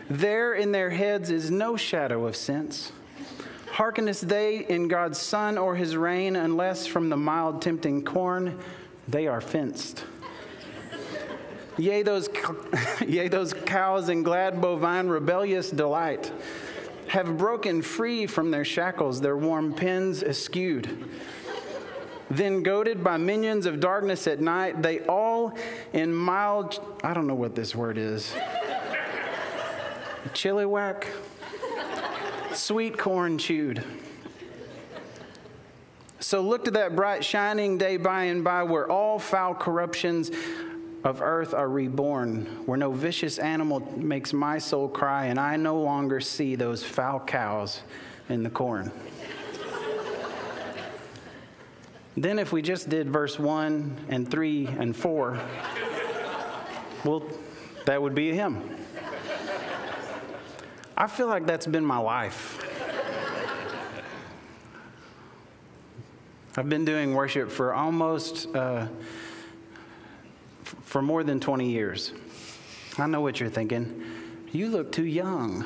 There 0.09 0.55
in 0.55 0.71
their 0.71 0.89
heads 0.89 1.29
is 1.29 1.51
no 1.51 1.77
shadow 1.77 2.25
of 2.25 2.35
sense. 2.35 2.91
Hearkeneth 3.73 4.21
they 4.21 4.65
in 4.65 4.87
God's 4.87 5.19
sun 5.19 5.59
or 5.59 5.75
his 5.75 5.95
rain, 5.95 6.35
unless 6.35 6.87
from 6.87 7.09
the 7.09 7.17
mild 7.17 7.61
tempting 7.61 8.03
corn 8.03 8.57
they 9.07 9.27
are 9.27 9.41
fenced. 9.41 10.03
Yea, 11.77 12.01
those, 12.01 12.27
yea, 13.07 13.27
those 13.27 13.53
cows 13.53 14.09
in 14.09 14.23
glad 14.23 14.59
bovine 14.59 15.07
rebellious 15.07 15.69
delight 15.69 16.31
have 17.09 17.37
broken 17.37 17.81
free 17.81 18.27
from 18.27 18.51
their 18.51 18.63
shackles, 18.63 19.19
their 19.19 19.35
warm 19.35 19.73
pens 19.73 20.21
eschewed. 20.21 21.09
Then, 22.29 22.61
goaded 22.61 23.03
by 23.03 23.17
minions 23.17 23.65
of 23.65 23.79
darkness 23.79 24.27
at 24.27 24.39
night, 24.39 24.83
they 24.83 24.99
all 25.01 25.57
in 25.93 26.13
mild, 26.13 26.79
I 27.03 27.15
don't 27.15 27.25
know 27.25 27.33
what 27.33 27.55
this 27.55 27.75
word 27.75 27.97
is, 27.97 28.31
chili 30.33 30.67
whack, 30.67 31.07
sweet 32.53 32.99
corn 32.99 33.39
chewed. 33.39 33.83
So 36.19 36.41
look 36.41 36.65
to 36.65 36.71
that 36.71 36.95
bright 36.95 37.25
shining 37.25 37.79
day 37.79 37.97
by 37.97 38.25
and 38.25 38.43
by 38.43 38.61
where 38.61 38.87
all 38.87 39.17
foul 39.17 39.55
corruptions 39.55 40.29
of 41.03 41.21
earth 41.21 41.53
are 41.53 41.69
reborn, 41.69 42.45
where 42.65 42.77
no 42.77 42.91
vicious 42.91 43.39
animal 43.39 43.79
makes 43.97 44.33
my 44.33 44.57
soul 44.57 44.89
cry, 44.89 45.25
and 45.25 45.39
I 45.39 45.55
no 45.55 45.79
longer 45.79 46.19
see 46.19 46.55
those 46.55 46.83
foul 46.83 47.19
cows 47.19 47.81
in 48.27 48.43
the 48.43 48.49
corn. 48.49 48.91
then, 52.17 52.37
if 52.37 52.51
we 52.51 52.61
just 52.61 52.89
did 52.89 53.09
verse 53.09 53.39
1 53.39 54.07
and 54.09 54.29
3 54.29 54.67
and 54.67 54.95
4, 54.95 55.39
well, 57.05 57.23
that 57.85 58.01
would 58.01 58.13
be 58.13 58.31
a 58.31 58.33
hymn. 58.33 58.75
I 60.97 61.07
feel 61.07 61.27
like 61.27 61.45
that's 61.45 61.65
been 61.65 61.85
my 61.85 61.97
life. 61.97 62.65
I've 66.57 66.67
been 66.67 66.83
doing 66.83 67.13
worship 67.13 67.49
for 67.51 67.73
almost, 67.73 68.53
uh, 68.53 68.87
for 70.83 71.01
more 71.01 71.23
than 71.23 71.39
20 71.39 71.69
years. 71.69 72.11
I 72.97 73.07
know 73.07 73.21
what 73.21 73.39
you're 73.39 73.49
thinking. 73.49 74.03
You 74.51 74.69
look 74.69 74.91
too 74.91 75.05
young. 75.05 75.65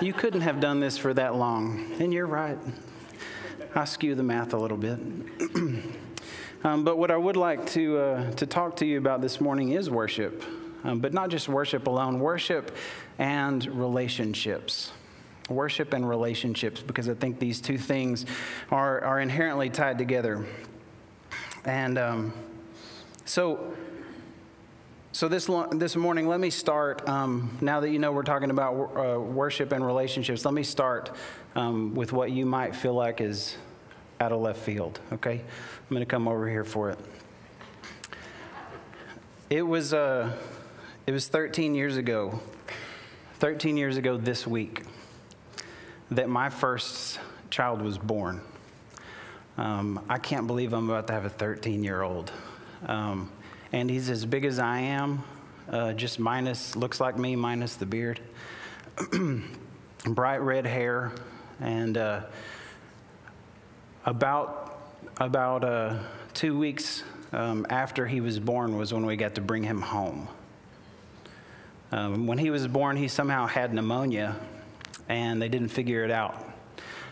You 0.00 0.12
couldn't 0.12 0.42
have 0.42 0.60
done 0.60 0.80
this 0.80 0.98
for 0.98 1.12
that 1.14 1.34
long. 1.34 1.92
And 1.98 2.12
you're 2.12 2.26
right. 2.26 2.58
I 3.74 3.84
skew 3.84 4.14
the 4.14 4.22
math 4.22 4.52
a 4.52 4.56
little 4.56 4.76
bit. 4.76 4.98
um, 6.64 6.84
but 6.84 6.96
what 6.96 7.10
I 7.10 7.16
would 7.16 7.36
like 7.36 7.66
to, 7.70 7.98
uh, 7.98 8.30
to 8.32 8.46
talk 8.46 8.76
to 8.76 8.86
you 8.86 8.98
about 8.98 9.20
this 9.20 9.40
morning 9.40 9.72
is 9.72 9.90
worship. 9.90 10.44
Um, 10.84 11.00
but 11.00 11.12
not 11.12 11.30
just 11.30 11.48
worship 11.48 11.86
alone, 11.86 12.20
worship 12.20 12.74
and 13.18 13.66
relationships 13.66 14.92
worship 15.48 15.92
and 15.92 16.08
relationships 16.08 16.80
because 16.80 17.08
I 17.08 17.14
think 17.14 17.38
these 17.38 17.60
two 17.60 17.78
things 17.78 18.26
are, 18.70 19.02
are 19.02 19.20
inherently 19.20 19.70
tied 19.70 19.98
together. 19.98 20.46
And 21.64 21.98
um, 21.98 22.32
so, 23.24 23.75
so 25.16 25.28
this, 25.28 25.48
this 25.70 25.96
morning, 25.96 26.28
let 26.28 26.40
me 26.40 26.50
start. 26.50 27.08
Um, 27.08 27.56
now 27.62 27.80
that 27.80 27.88
you 27.88 27.98
know 27.98 28.12
we're 28.12 28.22
talking 28.22 28.50
about 28.50 28.74
uh, 28.74 29.18
worship 29.18 29.72
and 29.72 29.82
relationships, 29.82 30.44
let 30.44 30.52
me 30.52 30.62
start 30.62 31.10
um, 31.54 31.94
with 31.94 32.12
what 32.12 32.32
you 32.32 32.44
might 32.44 32.76
feel 32.76 32.92
like 32.92 33.22
is 33.22 33.56
out 34.20 34.30
of 34.30 34.42
left 34.42 34.58
field, 34.58 35.00
okay? 35.10 35.40
I'm 35.40 35.88
going 35.88 36.00
to 36.00 36.04
come 36.04 36.28
over 36.28 36.46
here 36.46 36.64
for 36.64 36.90
it. 36.90 36.98
It 39.48 39.62
was, 39.62 39.94
uh, 39.94 40.36
it 41.06 41.12
was 41.12 41.28
13 41.28 41.74
years 41.74 41.96
ago, 41.96 42.38
13 43.38 43.78
years 43.78 43.96
ago 43.96 44.18
this 44.18 44.46
week 44.46 44.82
that 46.10 46.28
my 46.28 46.50
first 46.50 47.20
child 47.48 47.80
was 47.80 47.96
born. 47.96 48.42
Um, 49.56 50.04
I 50.10 50.18
can't 50.18 50.46
believe 50.46 50.74
I'm 50.74 50.90
about 50.90 51.06
to 51.06 51.14
have 51.14 51.24
a 51.24 51.30
13 51.30 51.82
year 51.82 52.02
old. 52.02 52.30
Um, 52.84 53.32
and 53.72 53.90
he's 53.90 54.10
as 54.10 54.24
big 54.24 54.44
as 54.44 54.58
I 54.58 54.78
am, 54.78 55.24
uh, 55.70 55.92
just 55.92 56.18
minus, 56.18 56.76
looks 56.76 57.00
like 57.00 57.18
me, 57.18 57.36
minus 57.36 57.76
the 57.76 57.86
beard. 57.86 58.20
Bright 60.06 60.40
red 60.40 60.66
hair. 60.66 61.12
And 61.60 61.96
uh, 61.96 62.22
about, 64.04 64.78
about 65.18 65.64
uh, 65.64 65.98
two 66.34 66.58
weeks 66.58 67.02
um, 67.32 67.66
after 67.70 68.06
he 68.06 68.20
was 68.20 68.38
born 68.38 68.76
was 68.76 68.94
when 68.94 69.04
we 69.04 69.16
got 69.16 69.34
to 69.34 69.40
bring 69.40 69.62
him 69.62 69.80
home. 69.80 70.28
Um, 71.92 72.26
when 72.26 72.38
he 72.38 72.50
was 72.50 72.66
born, 72.66 72.96
he 72.96 73.08
somehow 73.08 73.46
had 73.46 73.72
pneumonia 73.72 74.36
and 75.08 75.40
they 75.40 75.48
didn't 75.48 75.68
figure 75.68 76.04
it 76.04 76.10
out. 76.10 76.44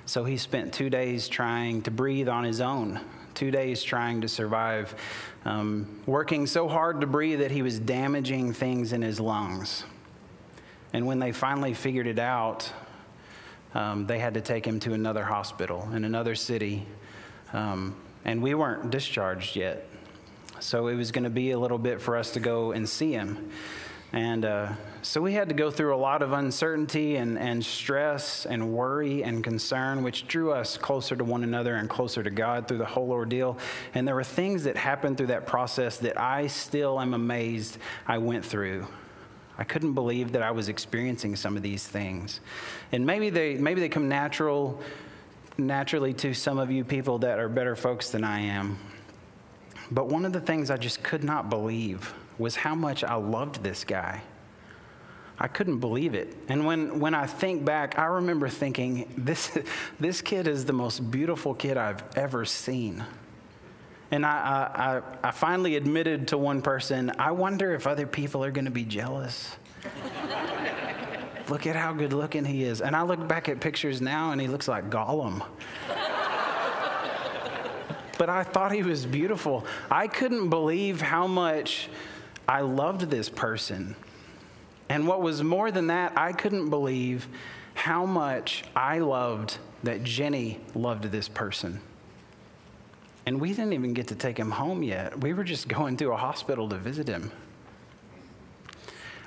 So 0.06 0.24
he 0.24 0.36
spent 0.36 0.72
two 0.72 0.90
days 0.90 1.28
trying 1.28 1.82
to 1.82 1.90
breathe 1.90 2.28
on 2.28 2.44
his 2.44 2.60
own, 2.60 3.00
two 3.34 3.50
days 3.50 3.82
trying 3.82 4.20
to 4.20 4.28
survive, 4.28 4.94
um, 5.44 6.00
working 6.06 6.46
so 6.46 6.68
hard 6.68 7.00
to 7.00 7.06
breathe 7.06 7.40
that 7.40 7.50
he 7.50 7.62
was 7.62 7.78
damaging 7.78 8.52
things 8.52 8.92
in 8.92 9.02
his 9.02 9.20
lungs. 9.20 9.84
And 10.92 11.06
when 11.06 11.18
they 11.18 11.32
finally 11.32 11.74
figured 11.74 12.06
it 12.06 12.18
out, 12.18 12.70
um, 13.74 14.06
they 14.06 14.18
had 14.18 14.34
to 14.34 14.40
take 14.40 14.64
him 14.64 14.80
to 14.80 14.92
another 14.92 15.24
hospital 15.24 15.88
in 15.92 16.04
another 16.04 16.34
city. 16.34 16.86
Um, 17.52 17.96
and 18.24 18.42
we 18.42 18.54
weren't 18.54 18.90
discharged 18.90 19.56
yet. 19.56 19.86
So 20.60 20.86
it 20.86 20.94
was 20.94 21.12
going 21.12 21.24
to 21.24 21.30
be 21.30 21.50
a 21.50 21.58
little 21.58 21.78
bit 21.78 22.00
for 22.00 22.16
us 22.16 22.32
to 22.32 22.40
go 22.40 22.72
and 22.72 22.88
see 22.88 23.12
him. 23.12 23.50
And 24.14 24.44
uh, 24.44 24.72
so 25.02 25.20
we 25.20 25.32
had 25.32 25.48
to 25.48 25.56
go 25.56 25.72
through 25.72 25.92
a 25.92 25.98
lot 25.98 26.22
of 26.22 26.32
uncertainty 26.32 27.16
and, 27.16 27.36
and 27.36 27.64
stress 27.64 28.46
and 28.46 28.72
worry 28.72 29.24
and 29.24 29.42
concern, 29.42 30.04
which 30.04 30.28
drew 30.28 30.52
us 30.52 30.76
closer 30.76 31.16
to 31.16 31.24
one 31.24 31.42
another 31.42 31.74
and 31.74 31.90
closer 31.90 32.22
to 32.22 32.30
God 32.30 32.68
through 32.68 32.78
the 32.78 32.86
whole 32.86 33.10
ordeal. 33.10 33.58
And 33.92 34.06
there 34.06 34.14
were 34.14 34.22
things 34.22 34.62
that 34.64 34.76
happened 34.76 35.18
through 35.18 35.26
that 35.26 35.48
process 35.48 35.96
that 35.98 36.16
I 36.16 36.46
still 36.46 37.00
am 37.00 37.12
amazed 37.12 37.78
I 38.06 38.18
went 38.18 38.44
through. 38.44 38.86
I 39.58 39.64
couldn't 39.64 39.94
believe 39.94 40.30
that 40.30 40.42
I 40.42 40.52
was 40.52 40.68
experiencing 40.68 41.34
some 41.34 41.56
of 41.56 41.64
these 41.64 41.84
things. 41.84 42.38
And 42.92 43.04
maybe 43.04 43.30
they, 43.30 43.56
maybe 43.56 43.80
they 43.80 43.88
come 43.88 44.08
natural, 44.08 44.80
naturally 45.58 46.14
to 46.14 46.34
some 46.34 46.58
of 46.58 46.70
you 46.70 46.84
people 46.84 47.18
that 47.18 47.40
are 47.40 47.48
better 47.48 47.74
folks 47.74 48.10
than 48.10 48.22
I 48.22 48.42
am. 48.42 48.78
But 49.90 50.06
one 50.06 50.24
of 50.24 50.32
the 50.32 50.40
things 50.40 50.70
I 50.70 50.76
just 50.76 51.02
could 51.02 51.24
not 51.24 51.50
believe 51.50 52.14
was 52.38 52.56
how 52.56 52.74
much 52.74 53.04
I 53.04 53.14
loved 53.14 53.62
this 53.62 53.84
guy. 53.84 54.22
I 55.38 55.48
couldn't 55.48 55.80
believe 55.80 56.14
it. 56.14 56.36
And 56.48 56.64
when, 56.64 57.00
when 57.00 57.14
I 57.14 57.26
think 57.26 57.64
back, 57.64 57.98
I 57.98 58.04
remember 58.04 58.48
thinking, 58.48 59.12
this, 59.16 59.56
this 60.00 60.20
kid 60.20 60.46
is 60.46 60.64
the 60.64 60.72
most 60.72 61.10
beautiful 61.10 61.54
kid 61.54 61.76
I've 61.76 62.02
ever 62.16 62.44
seen. 62.44 63.04
And 64.10 64.24
I, 64.24 65.02
I, 65.22 65.28
I 65.28 65.30
finally 65.32 65.76
admitted 65.76 66.28
to 66.28 66.38
one 66.38 66.62
person, 66.62 67.10
I 67.18 67.32
wonder 67.32 67.74
if 67.74 67.86
other 67.86 68.06
people 68.06 68.44
are 68.44 68.52
going 68.52 68.66
to 68.66 68.70
be 68.70 68.84
jealous. 68.84 69.56
look 71.48 71.66
at 71.66 71.74
how 71.74 71.92
good 71.92 72.12
looking 72.12 72.44
he 72.44 72.62
is. 72.62 72.80
And 72.80 72.94
I 72.94 73.02
look 73.02 73.26
back 73.26 73.48
at 73.48 73.60
pictures 73.60 74.00
now 74.00 74.30
and 74.30 74.40
he 74.40 74.46
looks 74.46 74.68
like 74.68 74.88
Gollum 74.88 75.44
but 78.18 78.28
I 78.28 78.44
thought 78.44 78.72
he 78.72 78.82
was 78.82 79.04
beautiful. 79.04 79.66
I 79.90 80.06
couldn't 80.06 80.48
believe 80.48 81.00
how 81.00 81.26
much 81.26 81.88
I 82.48 82.60
loved 82.60 83.02
this 83.10 83.28
person. 83.28 83.96
And 84.88 85.06
what 85.06 85.22
was 85.22 85.42
more 85.42 85.70
than 85.70 85.88
that, 85.88 86.16
I 86.16 86.32
couldn't 86.32 86.70
believe 86.70 87.26
how 87.74 88.06
much 88.06 88.64
I 88.76 88.98
loved 88.98 89.58
that 89.82 90.04
Jenny 90.04 90.60
loved 90.74 91.04
this 91.04 91.28
person. 91.28 91.80
And 93.26 93.40
we 93.40 93.50
didn't 93.50 93.72
even 93.72 93.94
get 93.94 94.08
to 94.08 94.14
take 94.14 94.38
him 94.38 94.50
home 94.50 94.82
yet. 94.82 95.20
We 95.20 95.32
were 95.32 95.44
just 95.44 95.68
going 95.76 95.96
to 95.98 96.12
a 96.12 96.16
hospital 96.16 96.68
to 96.68 96.76
visit 96.76 97.08
him. 97.08 97.32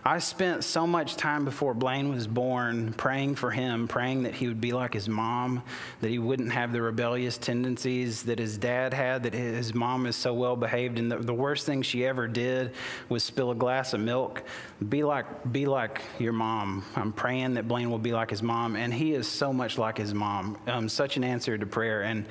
I 0.08 0.20
spent 0.20 0.63
so 0.63 0.88
much 0.88 1.17
time 1.17 1.43
before 1.43 1.74
Blaine 1.74 2.08
was 2.08 2.28
born 2.28 2.93
praying 2.93 3.36
for 3.36 3.52
him, 3.52 3.89
praying 3.89 4.24
that 4.24 4.34
he 4.34 4.48
would 4.48 4.62
be 4.62 4.72
like 4.72 4.93
his 4.93 5.10
mom, 5.10 5.62
that 6.00 6.08
he 6.08 6.17
wouldn't 6.17 6.54
have 6.54 6.72
the 6.72 6.82
rebellious 6.82 7.38
tendencies 7.38 8.24
that 8.24 8.39
his 8.39 8.58
dad 8.58 8.93
had, 8.93 9.24
that 9.24 9.34
his 9.34 9.76
mom 9.76 10.06
is 10.06 10.15
so 10.15 10.34
well 10.34 10.56
behaved. 10.56 10.98
And 10.98 11.12
the, 11.12 11.17
the 11.17 11.34
worst 11.34 11.65
thing 11.65 11.82
she 11.82 12.06
ever 12.06 12.26
did 12.26 12.72
was 13.10 13.22
spill 13.22 13.52
a 13.52 13.56
glass 13.56 13.93
of 13.93 14.00
milk. 14.00 14.43
Be 14.88 15.04
like, 15.04 15.26
be 15.52 15.65
like 15.65 16.02
your 16.20 16.32
mom. 16.32 16.86
I'm 16.96 17.12
praying 17.12 17.56
that 17.56 17.67
Blaine 17.67 17.91
will 17.91 18.00
be 18.00 18.13
like 18.13 18.30
his 18.30 18.41
mom. 18.41 18.78
And 18.78 18.93
he 18.93 19.12
is 19.12 19.28
so 19.28 19.52
much 19.52 19.78
like 19.78 19.98
his 19.98 20.13
mom, 20.13 20.58
um, 20.67 20.88
such 20.88 21.17
an 21.17 21.26
answer 21.26 21.58
to 21.58 21.65
prayer. 21.65 22.04
And 22.04 22.26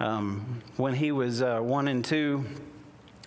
um, 0.00 0.62
when 0.78 0.94
he 0.94 1.12
was 1.12 1.42
uh, 1.42 1.60
one 1.60 1.88
and 1.88 2.02
two, 2.02 2.46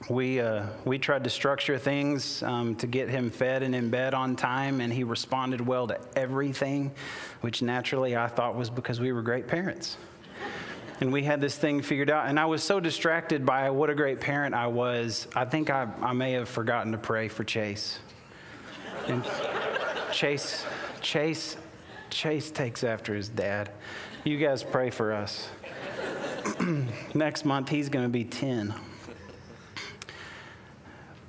we, 0.09 0.39
uh, 0.39 0.65
we 0.85 0.97
tried 0.97 1.23
to 1.23 1.29
structure 1.29 1.77
things 1.77 2.41
um, 2.43 2.75
to 2.75 2.87
get 2.87 3.09
him 3.09 3.29
fed 3.29 3.63
and 3.63 3.75
in 3.75 3.89
bed 3.89 4.13
on 4.13 4.35
time, 4.35 4.81
and 4.81 4.91
he 4.91 5.03
responded 5.03 5.61
well 5.61 5.87
to 5.87 5.99
everything, 6.15 6.91
which 7.41 7.61
naturally 7.61 8.15
I 8.15 8.27
thought 8.27 8.55
was 8.55 8.69
because 8.69 8.99
we 8.99 9.11
were 9.11 9.21
great 9.21 9.47
parents. 9.47 9.97
And 10.99 11.11
we 11.11 11.23
had 11.23 11.41
this 11.41 11.57
thing 11.57 11.81
figured 11.81 12.09
out. 12.09 12.27
And 12.27 12.39
I 12.39 12.45
was 12.45 12.63
so 12.63 12.79
distracted 12.79 13.45
by 13.45 13.69
what 13.71 13.89
a 13.89 13.95
great 13.95 14.19
parent 14.19 14.53
I 14.53 14.67
was, 14.67 15.27
I 15.35 15.45
think 15.45 15.69
I, 15.69 15.87
I 16.01 16.13
may 16.13 16.33
have 16.33 16.47
forgotten 16.47 16.91
to 16.91 16.97
pray 16.97 17.27
for 17.27 17.43
Chase. 17.43 17.99
And 19.07 19.25
Chase, 20.11 20.63
Chase 21.01 21.57
Chase 22.11 22.51
takes 22.51 22.83
after 22.83 23.15
his 23.15 23.29
dad. 23.29 23.71
You 24.23 24.37
guys 24.37 24.61
pray 24.61 24.91
for 24.91 25.13
us. 25.13 25.49
Next 27.15 27.45
month, 27.45 27.69
he's 27.69 27.89
going 27.89 28.05
to 28.05 28.09
be 28.09 28.23
10. 28.23 28.73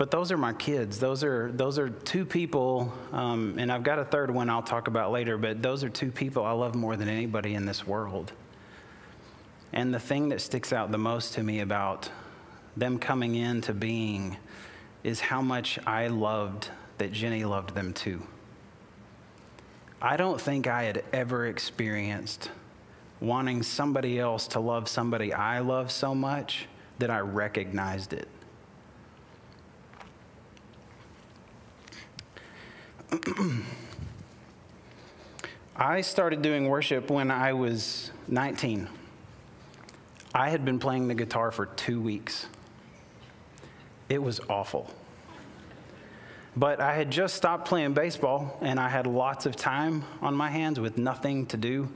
But 0.03 0.11
those 0.11 0.33
are 0.33 0.37
my 0.37 0.53
kids. 0.53 0.99
Those 0.99 1.23
are, 1.23 1.53
those 1.53 1.79
are 1.79 1.89
two 1.89 2.25
people, 2.25 2.93
um, 3.13 3.55
and 3.57 3.71
I've 3.71 3.85
got 3.85 4.01
a 4.01 4.05
third 4.05 4.33
one 4.33 4.51
I'll 4.51 4.61
talk 4.61 4.89
about 4.89 5.13
later, 5.13 5.39
but 5.39 5.63
those 5.63 5.85
are 5.85 5.89
two 5.89 6.11
people 6.11 6.45
I 6.45 6.51
love 6.51 6.75
more 6.75 6.97
than 6.97 7.09
anybody 7.09 7.55
in 7.55 7.67
this 7.67 7.87
world. 7.87 8.33
And 9.73 9.95
the 9.95 10.01
thing 10.01 10.31
that 10.31 10.41
sticks 10.41 10.73
out 10.73 10.91
the 10.91 10.99
most 10.99 11.35
to 11.35 11.45
me 11.45 11.61
about 11.61 12.11
them 12.77 12.99
coming 12.99 13.37
into 13.37 13.73
being 13.73 14.39
is 15.05 15.21
how 15.21 15.41
much 15.41 15.79
I 15.87 16.09
loved 16.09 16.71
that 16.99 17.13
Jenny 17.13 17.45
loved 17.45 17.73
them 17.73 17.93
too. 17.93 18.27
I 20.01 20.17
don't 20.17 20.41
think 20.41 20.67
I 20.67 20.83
had 20.83 21.05
ever 21.13 21.47
experienced 21.47 22.51
wanting 23.21 23.63
somebody 23.63 24.19
else 24.19 24.49
to 24.49 24.59
love 24.59 24.89
somebody 24.89 25.33
I 25.33 25.61
love 25.61 25.93
so 25.93 26.13
much 26.13 26.67
that 26.99 27.09
I 27.09 27.21
recognized 27.21 28.13
it. 28.13 28.27
I 35.77 36.01
started 36.01 36.41
doing 36.41 36.69
worship 36.69 37.11
when 37.11 37.31
I 37.31 37.53
was 37.53 38.11
19. 38.29 38.89
I 40.35 40.49
had 40.49 40.65
been 40.65 40.79
playing 40.79 41.09
the 41.09 41.15
guitar 41.15 41.51
for 41.51 41.67
two 41.67 42.01
weeks. 42.01 42.47
It 44.09 44.23
was 44.23 44.41
awful. 44.49 44.89
But 46.57 46.81
I 46.81 46.95
had 46.95 47.11
just 47.11 47.35
stopped 47.35 47.69
playing 47.69 47.93
baseball 47.95 48.59
and 48.63 48.81
I 48.81 48.89
had 48.89 49.07
lots 49.07 49.45
of 49.47 49.57
time 49.57 50.05
on 50.23 50.35
my 50.35 50.49
hands 50.49 50.81
with 50.81 50.97
nothing 50.97 51.47
to 51.47 51.57
do. 51.57 51.91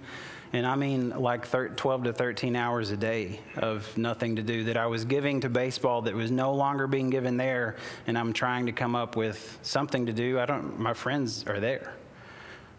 And 0.52 0.66
I 0.66 0.76
mean, 0.76 1.10
like 1.10 1.46
thir- 1.46 1.68
12 1.68 2.04
to 2.04 2.12
13 2.12 2.56
hours 2.56 2.90
a 2.90 2.96
day 2.96 3.40
of 3.56 3.96
nothing 3.96 4.36
to 4.36 4.42
do 4.42 4.64
that 4.64 4.76
I 4.76 4.86
was 4.86 5.04
giving 5.04 5.40
to 5.40 5.48
baseball 5.48 6.02
that 6.02 6.14
was 6.14 6.30
no 6.30 6.54
longer 6.54 6.86
being 6.86 7.10
given 7.10 7.36
there. 7.36 7.76
And 8.06 8.16
I'm 8.16 8.32
trying 8.32 8.66
to 8.66 8.72
come 8.72 8.94
up 8.94 9.16
with 9.16 9.58
something 9.62 10.06
to 10.06 10.12
do. 10.12 10.38
I 10.38 10.46
don't, 10.46 10.78
my 10.78 10.94
friends 10.94 11.44
are 11.46 11.60
there. 11.60 11.94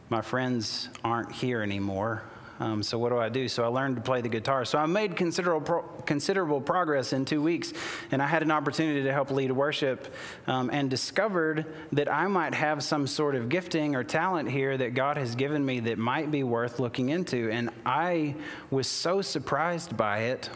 My 0.10 0.22
friends 0.22 0.90
aren't 1.04 1.32
here 1.34 1.62
anymore. 1.62 2.24
Um, 2.60 2.82
so 2.82 2.98
what 2.98 3.10
do 3.10 3.17
I 3.17 3.30
do? 3.30 3.48
So 3.48 3.63
I 3.63 3.67
learned 3.67 3.98
to 3.98 4.02
play 4.02 4.22
the 4.22 4.30
guitar. 4.30 4.65
So 4.65 4.78
I 4.78 4.86
made 4.86 5.15
considerable 5.15 5.62
pro- 5.62 5.82
considerable 6.06 6.62
progress 6.62 7.13
in 7.13 7.26
two 7.26 7.41
weeks, 7.41 7.74
and 8.12 8.22
I 8.22 8.28
had 8.28 8.41
an 8.41 8.52
opportunity 8.52 9.04
to 9.04 9.13
help 9.13 9.32
lead 9.32 9.52
worship, 9.52 10.13
um, 10.48 10.70
and 10.72 10.89
discovered 10.89 11.65
that 11.91 12.12
I 12.12 12.28
might 12.28 12.54
have 12.54 12.84
some 12.84 13.08
sort 13.08 13.36
of 13.36 13.50
gifting 13.50 13.96
or 13.96 14.04
talent 14.04 14.50
here 14.50 14.78
that 14.78 14.93
God 14.93 15.17
has 15.17 15.36
given 15.36 15.65
me 15.65 15.80
that 15.82 15.98
might 15.98 16.32
be 16.32 16.43
worth 16.43 16.80
looking 16.80 17.10
into. 17.10 17.50
And 17.52 17.70
I 17.86 18.36
was 18.72 18.88
so 18.88 19.22
surprised 19.22 19.96
by 19.96 20.20
it 20.20 20.50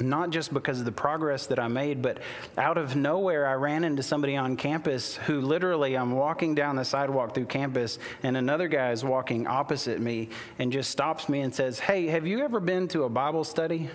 not 0.00 0.30
just 0.30 0.52
because 0.52 0.78
of 0.78 0.84
the 0.84 0.92
progress 0.92 1.46
that 1.46 1.58
I 1.58 1.68
made, 1.68 2.02
but 2.02 2.18
out 2.58 2.78
of 2.78 2.96
nowhere, 2.96 3.46
I 3.46 3.54
ran 3.54 3.84
into 3.84 4.02
somebody 4.02 4.36
on 4.36 4.56
campus 4.56 5.16
who 5.16 5.40
literally, 5.40 5.96
I'm 5.96 6.12
walking 6.12 6.54
down 6.54 6.76
the 6.76 6.84
sidewalk 6.84 7.34
through 7.34 7.46
campus, 7.46 7.98
and 8.22 8.36
another 8.36 8.68
guy 8.68 8.92
is 8.92 9.04
walking 9.04 9.46
opposite 9.46 10.00
me 10.00 10.28
and 10.58 10.72
just 10.72 10.90
stops 10.90 11.28
me 11.28 11.40
and 11.40 11.54
says, 11.54 11.78
Hey, 11.78 12.06
have 12.06 12.26
you 12.26 12.40
ever 12.42 12.60
been 12.60 12.88
to 12.88 13.04
a 13.04 13.08
Bible 13.08 13.44
study? 13.44 13.88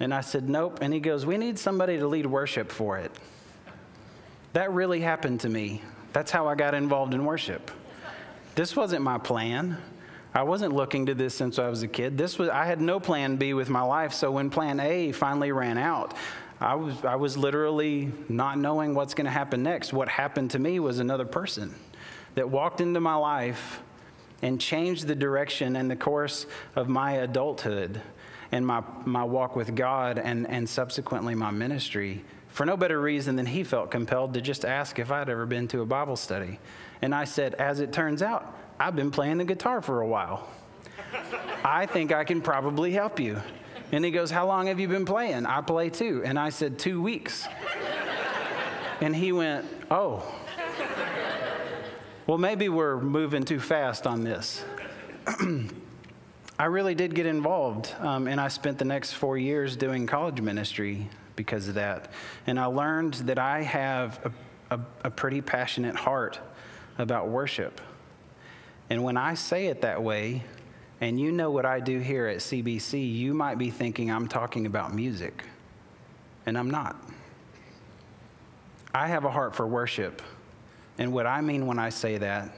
And 0.00 0.12
I 0.12 0.22
said, 0.22 0.48
Nope. 0.48 0.78
And 0.82 0.92
he 0.92 1.00
goes, 1.00 1.24
We 1.24 1.36
need 1.36 1.58
somebody 1.58 1.98
to 1.98 2.06
lead 2.06 2.26
worship 2.26 2.72
for 2.72 2.98
it. 2.98 3.12
That 4.54 4.72
really 4.72 5.00
happened 5.00 5.40
to 5.40 5.48
me. 5.48 5.82
That's 6.12 6.30
how 6.30 6.48
I 6.48 6.54
got 6.54 6.74
involved 6.74 7.14
in 7.14 7.24
worship. 7.24 7.70
This 8.54 8.76
wasn't 8.76 9.02
my 9.02 9.18
plan. 9.18 9.78
I 10.34 10.42
wasn't 10.42 10.74
looking 10.74 11.06
to 11.06 11.14
this 11.14 11.34
since 11.34 11.58
I 11.58 11.68
was 11.68 11.82
a 11.84 11.88
kid. 11.88 12.18
This 12.18 12.38
was 12.38 12.48
I 12.48 12.66
had 12.66 12.80
no 12.80 12.98
plan 12.98 13.36
B 13.36 13.54
with 13.54 13.70
my 13.70 13.82
life. 13.82 14.12
So 14.12 14.32
when 14.32 14.50
plan 14.50 14.80
A 14.80 15.12
finally 15.12 15.52
ran 15.52 15.78
out, 15.78 16.14
I 16.60 16.74
was 16.74 17.04
I 17.04 17.14
was 17.14 17.36
literally 17.36 18.10
not 18.28 18.58
knowing 18.58 18.94
what's 18.94 19.14
going 19.14 19.26
to 19.26 19.30
happen 19.30 19.62
next. 19.62 19.92
What 19.92 20.08
happened 20.08 20.50
to 20.52 20.58
me 20.58 20.80
was 20.80 20.98
another 20.98 21.24
person 21.24 21.74
that 22.34 22.50
walked 22.50 22.80
into 22.80 23.00
my 23.00 23.14
life 23.14 23.80
and 24.42 24.60
changed 24.60 25.06
the 25.06 25.14
direction 25.14 25.76
and 25.76 25.90
the 25.90 25.96
course 25.96 26.46
of 26.74 26.88
my 26.88 27.12
adulthood 27.12 28.02
and 28.52 28.66
my, 28.66 28.82
my 29.04 29.24
walk 29.24 29.56
with 29.56 29.74
God 29.74 30.18
and, 30.18 30.46
and 30.48 30.68
subsequently 30.68 31.34
my 31.34 31.50
ministry 31.50 32.24
for 32.48 32.66
no 32.66 32.76
better 32.76 33.00
reason 33.00 33.36
than 33.36 33.46
he 33.46 33.64
felt 33.64 33.90
compelled 33.90 34.34
to 34.34 34.40
just 34.40 34.64
ask 34.64 34.98
if 34.98 35.10
I'd 35.10 35.28
ever 35.28 35.46
been 35.46 35.66
to 35.68 35.80
a 35.80 35.86
Bible 35.86 36.14
study. 36.14 36.60
And 37.02 37.14
I 37.14 37.24
said, 37.24 37.54
as 37.54 37.80
it 37.80 37.92
turns 37.92 38.22
out, 38.22 38.56
I've 38.78 38.96
been 38.96 39.10
playing 39.10 39.38
the 39.38 39.44
guitar 39.44 39.80
for 39.80 40.00
a 40.00 40.06
while. 40.06 40.48
I 41.64 41.86
think 41.86 42.12
I 42.12 42.24
can 42.24 42.40
probably 42.40 42.92
help 42.92 43.20
you. 43.20 43.40
And 43.92 44.04
he 44.04 44.10
goes, 44.10 44.30
How 44.30 44.46
long 44.46 44.66
have 44.66 44.80
you 44.80 44.88
been 44.88 45.04
playing? 45.04 45.46
I 45.46 45.60
play 45.60 45.90
too. 45.90 46.22
And 46.24 46.38
I 46.38 46.50
said, 46.50 46.78
Two 46.78 47.00
weeks. 47.00 47.46
And 49.00 49.14
he 49.14 49.32
went, 49.32 49.66
Oh. 49.90 50.24
Well, 52.26 52.38
maybe 52.38 52.68
we're 52.68 52.98
moving 53.00 53.44
too 53.44 53.60
fast 53.60 54.06
on 54.06 54.24
this. 54.24 54.64
I 56.58 56.66
really 56.66 56.94
did 56.94 57.14
get 57.14 57.26
involved, 57.26 57.92
um, 57.98 58.28
and 58.28 58.40
I 58.40 58.48
spent 58.48 58.78
the 58.78 58.84
next 58.84 59.12
four 59.12 59.36
years 59.36 59.76
doing 59.76 60.06
college 60.06 60.40
ministry 60.40 61.08
because 61.36 61.68
of 61.68 61.74
that. 61.74 62.12
And 62.46 62.58
I 62.58 62.66
learned 62.66 63.14
that 63.14 63.38
I 63.38 63.62
have 63.62 64.32
a, 64.70 64.76
a, 64.76 64.80
a 65.04 65.10
pretty 65.10 65.40
passionate 65.40 65.96
heart 65.96 66.38
about 66.96 67.28
worship. 67.28 67.80
And 68.90 69.02
when 69.02 69.16
I 69.16 69.34
say 69.34 69.66
it 69.66 69.80
that 69.82 70.02
way, 70.02 70.42
and 71.00 71.18
you 71.18 71.32
know 71.32 71.50
what 71.50 71.66
I 71.66 71.80
do 71.80 71.98
here 71.98 72.26
at 72.26 72.38
CBC, 72.38 73.14
you 73.14 73.34
might 73.34 73.58
be 73.58 73.70
thinking 73.70 74.10
I'm 74.10 74.28
talking 74.28 74.66
about 74.66 74.94
music, 74.94 75.44
and 76.46 76.56
I'm 76.56 76.70
not. 76.70 76.96
I 78.94 79.08
have 79.08 79.24
a 79.24 79.30
heart 79.30 79.56
for 79.56 79.66
worship. 79.66 80.22
And 80.98 81.12
what 81.12 81.26
I 81.26 81.40
mean 81.40 81.66
when 81.66 81.78
I 81.78 81.88
say 81.88 82.18
that 82.18 82.56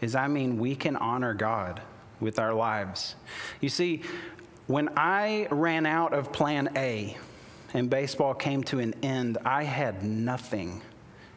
is 0.00 0.16
I 0.16 0.26
mean 0.26 0.58
we 0.58 0.74
can 0.74 0.96
honor 0.96 1.32
God 1.32 1.80
with 2.18 2.38
our 2.38 2.52
lives. 2.52 3.14
You 3.60 3.68
see, 3.68 4.02
when 4.66 4.90
I 4.96 5.46
ran 5.50 5.86
out 5.86 6.12
of 6.12 6.32
plan 6.32 6.70
A 6.76 7.16
and 7.72 7.88
baseball 7.88 8.34
came 8.34 8.64
to 8.64 8.80
an 8.80 8.94
end, 9.02 9.38
I 9.44 9.62
had 9.62 10.02
nothing. 10.02 10.82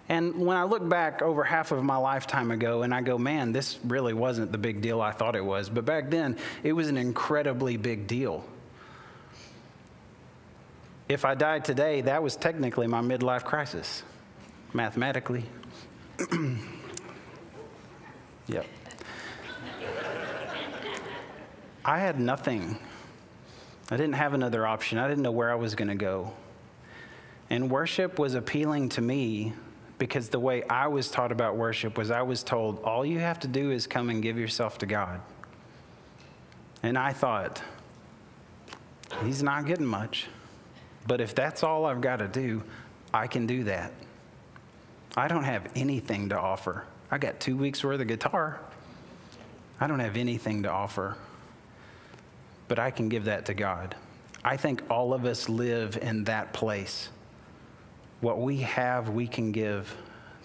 And 0.09 0.43
when 0.43 0.57
I 0.57 0.63
look 0.63 0.89
back 0.89 1.21
over 1.21 1.43
half 1.43 1.71
of 1.71 1.83
my 1.83 1.95
lifetime 1.95 2.49
ago 2.49 2.81
and 2.81 2.93
I 2.93 3.01
go, 3.01 3.19
man, 3.19 3.51
this 3.51 3.77
really 3.83 4.13
wasn't 4.13 4.51
the 4.51 4.57
big 4.57 4.81
deal 4.81 5.01
I 5.01 5.11
thought 5.11 5.35
it 5.35 5.45
was. 5.45 5.69
But 5.69 5.85
back 5.85 6.09
then, 6.09 6.35
it 6.63 6.73
was 6.73 6.89
an 6.89 6.97
incredibly 6.97 7.77
big 7.77 8.07
deal. 8.07 8.43
If 11.07 11.25
I 11.25 11.35
died 11.35 11.63
today, 11.63 12.01
that 12.01 12.23
was 12.23 12.35
technically 12.35 12.87
my 12.87 13.01
midlife 13.01 13.43
crisis, 13.43 14.01
mathematically. 14.73 15.45
yep. 18.47 18.65
I 21.85 21.99
had 21.99 22.19
nothing. 22.19 22.79
I 23.91 23.97
didn't 23.97 24.13
have 24.13 24.33
another 24.33 24.65
option. 24.65 24.97
I 24.97 25.07
didn't 25.07 25.23
know 25.23 25.31
where 25.31 25.51
I 25.51 25.55
was 25.55 25.75
going 25.75 25.87
to 25.87 25.95
go. 25.95 26.33
And 27.51 27.69
worship 27.69 28.17
was 28.19 28.33
appealing 28.33 28.89
to 28.89 29.01
me 29.01 29.53
because 29.99 30.29
the 30.29 30.39
way 30.39 30.63
I 30.63 30.87
was 30.87 31.11
taught 31.11 31.31
about 31.31 31.57
worship 31.57 31.97
was 31.97 32.09
I 32.09 32.21
was 32.21 32.41
told, 32.41 32.81
all 32.83 33.05
you 33.05 33.19
have 33.19 33.39
to 33.41 33.47
do 33.47 33.69
is 33.71 33.85
come 33.85 34.09
and 34.09 34.23
give 34.23 34.39
yourself 34.39 34.77
to 34.79 34.85
God. 34.85 35.21
And 36.81 36.97
I 36.97 37.11
thought, 37.11 37.61
he's 39.23 39.43
not 39.43 39.65
getting 39.65 39.85
much. 39.85 40.27
But 41.05 41.21
if 41.21 41.35
that's 41.35 41.63
all 41.63 41.85
I've 41.85 42.01
got 42.01 42.19
to 42.19 42.27
do, 42.27 42.63
I 43.13 43.27
can 43.27 43.45
do 43.45 43.65
that. 43.65 43.91
I 45.17 45.27
don't 45.27 45.43
have 45.43 45.69
anything 45.75 46.29
to 46.29 46.39
offer. 46.39 46.85
I 47.11 47.17
got 47.17 47.39
two 47.39 47.57
weeks 47.57 47.83
worth 47.83 47.99
of 47.99 48.07
guitar. 48.07 48.61
I 49.81 49.87
don't 49.87 49.99
have 49.99 50.15
anything 50.15 50.63
to 50.63 50.71
offer. 50.71 51.17
But 52.67 52.79
I 52.79 52.91
can 52.91 53.09
give 53.09 53.25
that 53.25 53.47
to 53.47 53.53
God. 53.53 53.95
I 54.43 54.55
think 54.55 54.83
all 54.89 55.13
of 55.13 55.25
us 55.25 55.49
live 55.49 55.97
in 56.01 56.23
that 56.25 56.53
place. 56.53 57.09
What 58.21 58.39
we 58.39 58.57
have, 58.57 59.09
we 59.09 59.27
can 59.27 59.51
give 59.51 59.95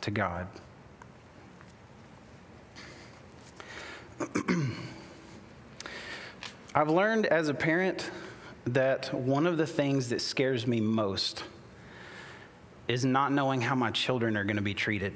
to 0.03 0.11
God. 0.11 0.47
I've 6.75 6.91
learned 6.91 7.27
as 7.27 7.49
a 7.49 7.55
parent 7.55 8.11
that 8.67 9.13
one 9.13 9.47
of 9.47 9.57
the 9.59 9.66
things 9.66 10.09
that 10.11 10.20
scares 10.20 10.66
me 10.66 10.81
most 10.81 11.45
is 12.89 13.05
not 13.05 13.33
knowing 13.33 13.61
how 13.61 13.75
my 13.75 13.91
children 13.91 14.37
are 14.37 14.45
going 14.45 14.57
to 14.57 14.62
be 14.62 14.75
treated. 14.75 15.12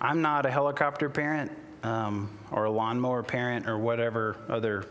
I'm 0.00 0.22
not 0.22 0.44
a 0.44 0.50
helicopter 0.50 1.08
parent 1.08 1.50
um, 1.82 2.36
or 2.50 2.64
a 2.64 2.70
lawnmower 2.70 3.22
parent 3.22 3.68
or 3.68 3.78
whatever 3.78 4.36
other 4.48 4.86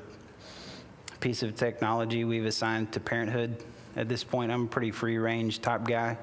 piece 1.20 1.44
of 1.44 1.56
technology 1.56 2.24
we've 2.24 2.46
assigned 2.46 2.92
to 2.94 3.00
parenthood. 3.00 3.64
At 3.96 4.10
this 4.10 4.24
point, 4.24 4.52
I'm 4.52 4.64
a 4.66 4.68
pretty 4.68 4.92
free 4.92 5.18
range 5.18 5.62
type 5.62 5.86
guy. 5.86 6.18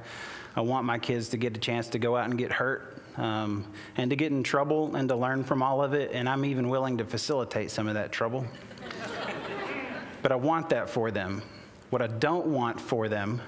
I 0.56 0.62
want 0.62 0.84
my 0.84 0.98
kids 0.98 1.28
to 1.30 1.36
get 1.36 1.56
a 1.56 1.60
chance 1.60 1.88
to 1.90 1.98
go 1.98 2.16
out 2.16 2.24
and 2.24 2.36
get 2.36 2.50
hurt 2.50 2.96
um, 3.16 3.64
and 3.96 4.10
to 4.10 4.16
get 4.16 4.32
in 4.32 4.42
trouble 4.42 4.96
and 4.96 5.08
to 5.08 5.16
learn 5.16 5.44
from 5.44 5.62
all 5.62 5.82
of 5.82 5.94
it. 5.94 6.10
And 6.12 6.28
I'm 6.28 6.44
even 6.44 6.68
willing 6.68 6.98
to 6.98 7.04
facilitate 7.04 7.70
some 7.70 7.86
of 7.86 7.94
that 7.94 8.10
trouble. 8.10 8.44
but 10.22 10.32
I 10.32 10.36
want 10.36 10.70
that 10.70 10.90
for 10.90 11.10
them. 11.10 11.42
What 11.90 12.02
I 12.02 12.08
don't 12.08 12.46
want 12.46 12.80
for 12.80 13.08
them 13.08 13.40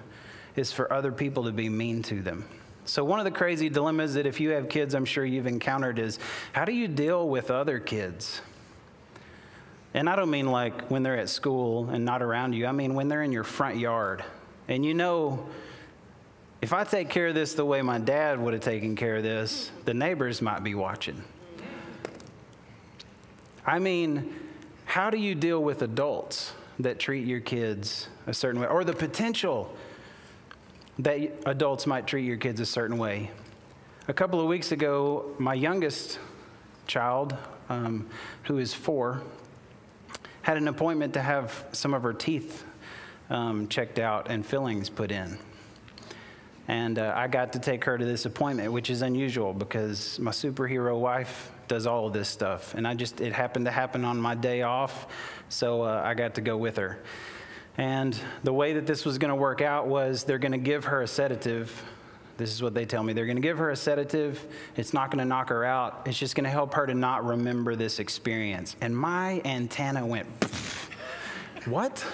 is 0.56 0.72
for 0.72 0.92
other 0.92 1.12
people 1.12 1.44
to 1.44 1.52
be 1.52 1.68
mean 1.68 2.02
to 2.04 2.22
them. 2.22 2.44
So, 2.84 3.04
one 3.04 3.20
of 3.20 3.24
the 3.24 3.30
crazy 3.30 3.68
dilemmas 3.68 4.14
that 4.14 4.26
if 4.26 4.40
you 4.40 4.50
have 4.50 4.68
kids, 4.68 4.94
I'm 4.94 5.04
sure 5.04 5.24
you've 5.24 5.46
encountered 5.46 6.00
is 6.00 6.18
how 6.52 6.64
do 6.64 6.72
you 6.72 6.88
deal 6.88 7.28
with 7.28 7.50
other 7.50 7.78
kids? 7.78 8.40
And 9.94 10.08
I 10.08 10.16
don't 10.16 10.30
mean 10.30 10.50
like 10.50 10.90
when 10.90 11.02
they're 11.02 11.18
at 11.18 11.28
school 11.28 11.90
and 11.90 12.04
not 12.04 12.22
around 12.22 12.54
you, 12.54 12.66
I 12.66 12.72
mean 12.72 12.94
when 12.94 13.08
they're 13.08 13.22
in 13.22 13.32
your 13.32 13.44
front 13.44 13.78
yard. 13.78 14.24
And 14.68 14.84
you 14.84 14.94
know, 14.94 15.46
if 16.62 16.72
I 16.72 16.84
take 16.84 17.10
care 17.10 17.28
of 17.28 17.34
this 17.34 17.54
the 17.54 17.64
way 17.64 17.82
my 17.82 17.98
dad 17.98 18.40
would 18.40 18.54
have 18.54 18.62
taken 18.62 18.96
care 18.96 19.16
of 19.16 19.22
this, 19.22 19.70
the 19.84 19.92
neighbors 19.92 20.40
might 20.40 20.62
be 20.62 20.74
watching. 20.74 21.22
I 23.66 23.78
mean, 23.78 24.34
how 24.86 25.10
do 25.10 25.18
you 25.18 25.34
deal 25.34 25.62
with 25.62 25.82
adults 25.82 26.52
that 26.78 26.98
treat 26.98 27.26
your 27.26 27.40
kids 27.40 28.08
a 28.26 28.34
certain 28.34 28.60
way, 28.60 28.66
or 28.66 28.84
the 28.84 28.92
potential 28.92 29.74
that 30.98 31.20
adults 31.46 31.86
might 31.86 32.06
treat 32.06 32.24
your 32.24 32.36
kids 32.36 32.60
a 32.60 32.66
certain 32.66 32.98
way? 32.98 33.30
A 34.08 34.12
couple 34.12 34.40
of 34.40 34.46
weeks 34.46 34.72
ago, 34.72 35.34
my 35.38 35.54
youngest 35.54 36.18
child, 36.86 37.36
um, 37.68 38.08
who 38.44 38.58
is 38.58 38.74
four, 38.74 39.22
had 40.42 40.56
an 40.56 40.68
appointment 40.68 41.14
to 41.14 41.22
have 41.22 41.64
some 41.72 41.94
of 41.94 42.02
her 42.02 42.12
teeth 42.12 42.64
um, 43.30 43.68
checked 43.68 43.98
out 43.98 44.30
and 44.30 44.44
fillings 44.44 44.90
put 44.90 45.10
in. 45.10 45.38
And 46.68 46.98
uh, 46.98 47.12
I 47.16 47.26
got 47.26 47.52
to 47.54 47.58
take 47.58 47.84
her 47.84 47.98
to 47.98 48.04
this 48.04 48.24
appointment, 48.24 48.72
which 48.72 48.90
is 48.90 49.02
unusual 49.02 49.52
because 49.52 50.18
my 50.18 50.30
superhero 50.30 50.98
wife 50.98 51.50
does 51.66 51.86
all 51.86 52.06
of 52.06 52.12
this 52.12 52.28
stuff. 52.28 52.74
And 52.74 52.86
I 52.86 52.94
just, 52.94 53.20
it 53.20 53.32
happened 53.32 53.64
to 53.64 53.70
happen 53.70 54.04
on 54.04 54.20
my 54.20 54.34
day 54.34 54.62
off, 54.62 55.06
so 55.48 55.82
uh, 55.82 56.02
I 56.04 56.14
got 56.14 56.34
to 56.34 56.40
go 56.40 56.56
with 56.56 56.76
her. 56.76 56.98
And 57.78 58.18
the 58.44 58.52
way 58.52 58.74
that 58.74 58.86
this 58.86 59.04
was 59.04 59.18
going 59.18 59.30
to 59.30 59.34
work 59.34 59.62
out 59.62 59.86
was 59.86 60.24
they're 60.24 60.38
going 60.38 60.52
to 60.52 60.58
give 60.58 60.84
her 60.84 61.02
a 61.02 61.06
sedative. 61.06 61.82
This 62.42 62.50
is 62.50 62.60
what 62.60 62.74
they 62.74 62.84
tell 62.84 63.04
me. 63.04 63.12
They're 63.12 63.24
going 63.24 63.36
to 63.36 63.42
give 63.42 63.58
her 63.58 63.70
a 63.70 63.76
sedative. 63.76 64.44
It's 64.74 64.92
not 64.92 65.12
going 65.12 65.20
to 65.20 65.24
knock 65.24 65.48
her 65.50 65.64
out. 65.64 66.02
It's 66.06 66.18
just 66.18 66.34
going 66.34 66.42
to 66.42 66.50
help 66.50 66.74
her 66.74 66.88
to 66.88 66.94
not 66.94 67.24
remember 67.24 67.76
this 67.76 68.00
experience. 68.00 68.74
And 68.80 68.96
my 68.96 69.40
antenna 69.44 70.04
went, 70.04 70.26
what? 71.66 72.04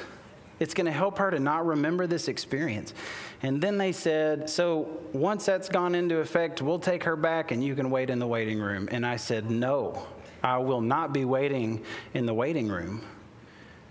It's 0.60 0.74
going 0.74 0.84
to 0.84 0.92
help 0.92 1.16
her 1.16 1.30
to 1.30 1.40
not 1.40 1.64
remember 1.64 2.06
this 2.06 2.28
experience. 2.28 2.92
And 3.40 3.58
then 3.62 3.78
they 3.78 3.90
said, 3.90 4.50
So 4.50 5.00
once 5.14 5.46
that's 5.46 5.70
gone 5.70 5.94
into 5.94 6.18
effect, 6.18 6.60
we'll 6.60 6.78
take 6.78 7.04
her 7.04 7.16
back 7.16 7.50
and 7.50 7.64
you 7.64 7.74
can 7.74 7.88
wait 7.88 8.10
in 8.10 8.18
the 8.18 8.26
waiting 8.26 8.60
room. 8.60 8.86
And 8.92 9.06
I 9.06 9.16
said, 9.16 9.50
No, 9.50 10.06
I 10.42 10.58
will 10.58 10.82
not 10.82 11.14
be 11.14 11.24
waiting 11.24 11.82
in 12.12 12.26
the 12.26 12.34
waiting 12.34 12.68
room. 12.68 13.00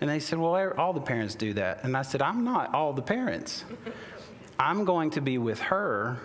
And 0.01 0.07
they 0.07 0.19
said, 0.19 0.37
Well, 0.37 0.71
all 0.77 0.93
the 0.93 1.01
parents 1.01 1.33
do 1.33 1.53
that. 1.53 1.83
And 1.83 1.97
I 1.97 2.03
said, 2.03 2.21
I'm 2.21 2.43
not 2.43 2.75
all 2.75 2.93
the 2.93 3.01
parents. 3.01 3.65
I'm 4.59 4.85
going 4.85 5.11
to 5.11 5.21
be 5.21 5.37
with 5.37 5.59
her, 5.59 6.17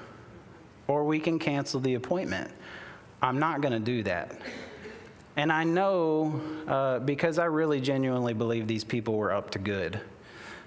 or 0.88 1.04
we 1.04 1.20
can 1.20 1.38
cancel 1.38 1.80
the 1.80 1.94
appointment. 1.94 2.50
I'm 3.20 3.38
not 3.38 3.60
going 3.60 3.72
to 3.72 3.78
do 3.78 4.02
that. 4.04 4.40
And 5.36 5.50
I 5.50 5.64
know, 5.64 6.40
uh, 6.66 6.98
because 7.00 7.38
I 7.38 7.46
really 7.46 7.80
genuinely 7.80 8.34
believe 8.34 8.66
these 8.66 8.84
people 8.84 9.14
were 9.14 9.32
up 9.32 9.50
to 9.50 9.58
good, 9.58 10.00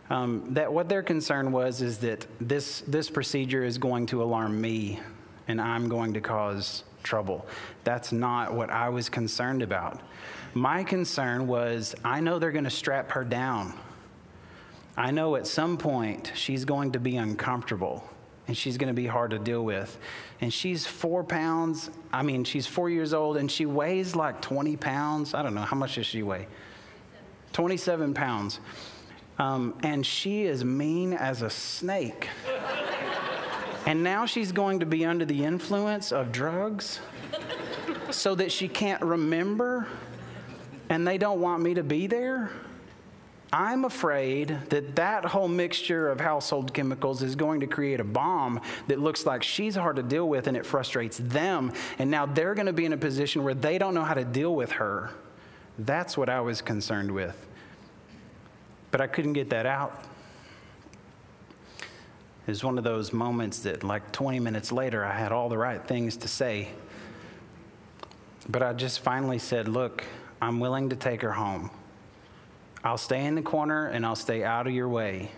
um, 0.09 0.53
that 0.53 0.71
what 0.71 0.89
their 0.89 1.03
concern 1.03 1.51
was 1.51 1.81
is 1.81 1.99
that 1.99 2.25
this, 2.39 2.81
this 2.87 3.09
procedure 3.09 3.63
is 3.63 3.77
going 3.77 4.05
to 4.07 4.23
alarm 4.23 4.59
me 4.59 4.99
and 5.47 5.61
I'm 5.61 5.89
going 5.89 6.13
to 6.13 6.21
cause 6.21 6.83
trouble. 7.03 7.45
That's 7.83 8.11
not 8.11 8.53
what 8.53 8.69
I 8.69 8.89
was 8.89 9.09
concerned 9.09 9.61
about. 9.61 10.01
My 10.53 10.83
concern 10.83 11.47
was 11.47 11.95
I 12.03 12.19
know 12.19 12.39
they're 12.39 12.51
going 12.51 12.63
to 12.63 12.69
strap 12.69 13.11
her 13.11 13.23
down. 13.23 13.73
I 14.97 15.11
know 15.11 15.35
at 15.35 15.45
some 15.47 15.77
point 15.77 16.31
she's 16.35 16.65
going 16.65 16.93
to 16.93 16.99
be 16.99 17.17
uncomfortable 17.17 18.03
and 18.47 18.55
she's 18.55 18.77
going 18.77 18.87
to 18.87 18.93
be 18.93 19.07
hard 19.07 19.31
to 19.31 19.39
deal 19.39 19.63
with. 19.65 19.97
And 20.39 20.53
she's 20.53 20.85
four 20.85 21.23
pounds. 21.23 21.89
I 22.13 22.21
mean, 22.23 22.43
she's 22.43 22.67
four 22.67 22.89
years 22.89 23.13
old 23.13 23.37
and 23.37 23.51
she 23.51 23.65
weighs 23.65 24.15
like 24.15 24.41
20 24.41 24.77
pounds. 24.77 25.33
I 25.33 25.41
don't 25.41 25.55
know. 25.55 25.61
How 25.61 25.75
much 25.75 25.95
does 25.95 26.05
she 26.05 26.23
weigh? 26.23 26.47
27 27.53 28.13
pounds. 28.13 28.59
Um, 29.39 29.77
and 29.83 30.05
she 30.05 30.43
is 30.43 30.63
mean 30.63 31.13
as 31.13 31.41
a 31.41 31.49
snake. 31.49 32.29
and 33.85 34.03
now 34.03 34.25
she's 34.25 34.51
going 34.51 34.79
to 34.79 34.85
be 34.85 35.05
under 35.05 35.25
the 35.25 35.43
influence 35.43 36.11
of 36.11 36.31
drugs 36.31 36.99
so 38.11 38.35
that 38.35 38.51
she 38.51 38.67
can't 38.67 39.01
remember 39.01 39.87
and 40.89 41.07
they 41.07 41.17
don't 41.17 41.41
want 41.41 41.61
me 41.61 41.73
to 41.73 41.83
be 41.83 42.07
there. 42.07 42.51
I'm 43.55 43.85
afraid 43.85 44.49
that 44.67 44.97
that 44.97 45.23
whole 45.23 45.47
mixture 45.47 46.09
of 46.09 46.19
household 46.19 46.73
chemicals 46.73 47.23
is 47.23 47.37
going 47.37 47.61
to 47.61 47.67
create 47.67 48.01
a 48.01 48.03
bomb 48.03 48.59
that 48.87 48.99
looks 48.99 49.25
like 49.25 49.43
she's 49.43 49.75
hard 49.75 49.95
to 49.95 50.03
deal 50.03 50.27
with 50.27 50.47
and 50.47 50.57
it 50.57 50.65
frustrates 50.65 51.19
them. 51.19 51.71
And 51.97 52.11
now 52.11 52.25
they're 52.25 52.53
going 52.53 52.65
to 52.65 52.73
be 52.73 52.83
in 52.83 52.91
a 52.91 52.97
position 52.97 53.45
where 53.45 53.53
they 53.53 53.77
don't 53.77 53.93
know 53.93 54.03
how 54.03 54.13
to 54.13 54.25
deal 54.25 54.53
with 54.53 54.73
her. 54.73 55.11
That's 55.79 56.17
what 56.17 56.27
I 56.27 56.41
was 56.41 56.61
concerned 56.61 57.09
with. 57.09 57.47
But 58.91 58.99
I 58.99 59.07
couldn't 59.07 59.31
get 59.31 59.49
that 59.51 59.65
out. 59.65 60.03
It 61.79 62.51
was 62.51 62.61
one 62.61 62.77
of 62.77 62.83
those 62.83 63.13
moments 63.13 63.59
that, 63.59 63.85
like 63.85 64.11
20 64.11 64.37
minutes 64.41 64.73
later, 64.73 65.05
I 65.05 65.17
had 65.17 65.31
all 65.31 65.47
the 65.47 65.57
right 65.57 65.81
things 65.81 66.17
to 66.17 66.27
say. 66.27 66.67
But 68.49 68.63
I 68.63 68.73
just 68.73 68.99
finally 68.99 69.39
said, 69.39 69.69
Look, 69.69 70.03
I'm 70.41 70.59
willing 70.59 70.89
to 70.89 70.97
take 70.97 71.21
her 71.21 71.31
home. 71.31 71.71
I'll 72.85 72.99
stay 72.99 73.25
in 73.25 73.33
the 73.33 73.41
corner 73.41 73.87
and 73.87 74.05
I'll 74.05 74.15
stay 74.15 74.43
out 74.43 74.67
of 74.67 74.73
your 74.73 74.87
way. 74.87 75.31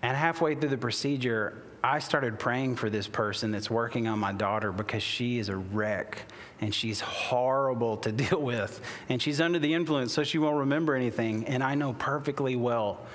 And 0.00 0.16
halfway 0.16 0.54
through 0.54 0.70
the 0.70 0.78
procedure, 0.78 1.62
I 1.84 1.98
started 1.98 2.38
praying 2.38 2.76
for 2.76 2.88
this 2.88 3.06
person 3.06 3.50
that's 3.50 3.70
working 3.70 4.08
on 4.08 4.18
my 4.18 4.32
daughter 4.32 4.72
because 4.72 5.02
she 5.02 5.38
is 5.38 5.50
a 5.50 5.56
wreck 5.56 6.22
and 6.62 6.74
she's 6.74 7.00
horrible 7.00 7.98
to 7.98 8.12
deal 8.12 8.40
with. 8.40 8.80
And 9.10 9.20
she's 9.20 9.42
under 9.42 9.58
the 9.58 9.74
influence, 9.74 10.14
so 10.14 10.24
she 10.24 10.38
won't 10.38 10.56
remember 10.56 10.94
anything. 10.94 11.46
And 11.46 11.62
I 11.62 11.74
know 11.74 11.92
perfectly 11.92 12.56
well 12.56 13.06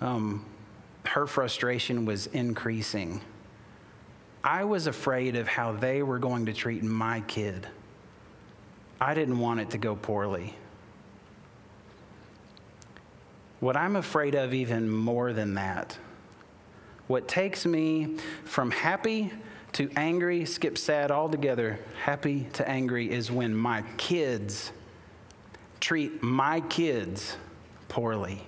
um, 0.00 0.44
her 1.06 1.28
frustration 1.28 2.04
was 2.04 2.26
increasing. 2.26 3.20
I 4.42 4.64
was 4.64 4.88
afraid 4.88 5.36
of 5.36 5.46
how 5.46 5.70
they 5.70 6.02
were 6.02 6.18
going 6.18 6.46
to 6.46 6.52
treat 6.52 6.82
my 6.82 7.20
kid. 7.22 7.68
I 9.00 9.14
didn't 9.14 9.38
want 9.38 9.60
it 9.60 9.70
to 9.70 9.78
go 9.78 9.94
poorly. 9.94 10.56
What 13.62 13.76
I'm 13.76 13.94
afraid 13.94 14.34
of, 14.34 14.52
even 14.52 14.90
more 14.90 15.32
than 15.32 15.54
that, 15.54 15.96
what 17.06 17.28
takes 17.28 17.64
me 17.64 18.16
from 18.44 18.72
happy 18.72 19.32
to 19.74 19.88
angry, 19.94 20.44
skip 20.46 20.76
sad 20.76 21.12
altogether, 21.12 21.78
happy 22.02 22.48
to 22.54 22.68
angry, 22.68 23.08
is 23.08 23.30
when 23.30 23.54
my 23.54 23.84
kids 23.98 24.72
treat 25.78 26.24
my 26.24 26.58
kids 26.62 27.36
poorly. 27.86 28.44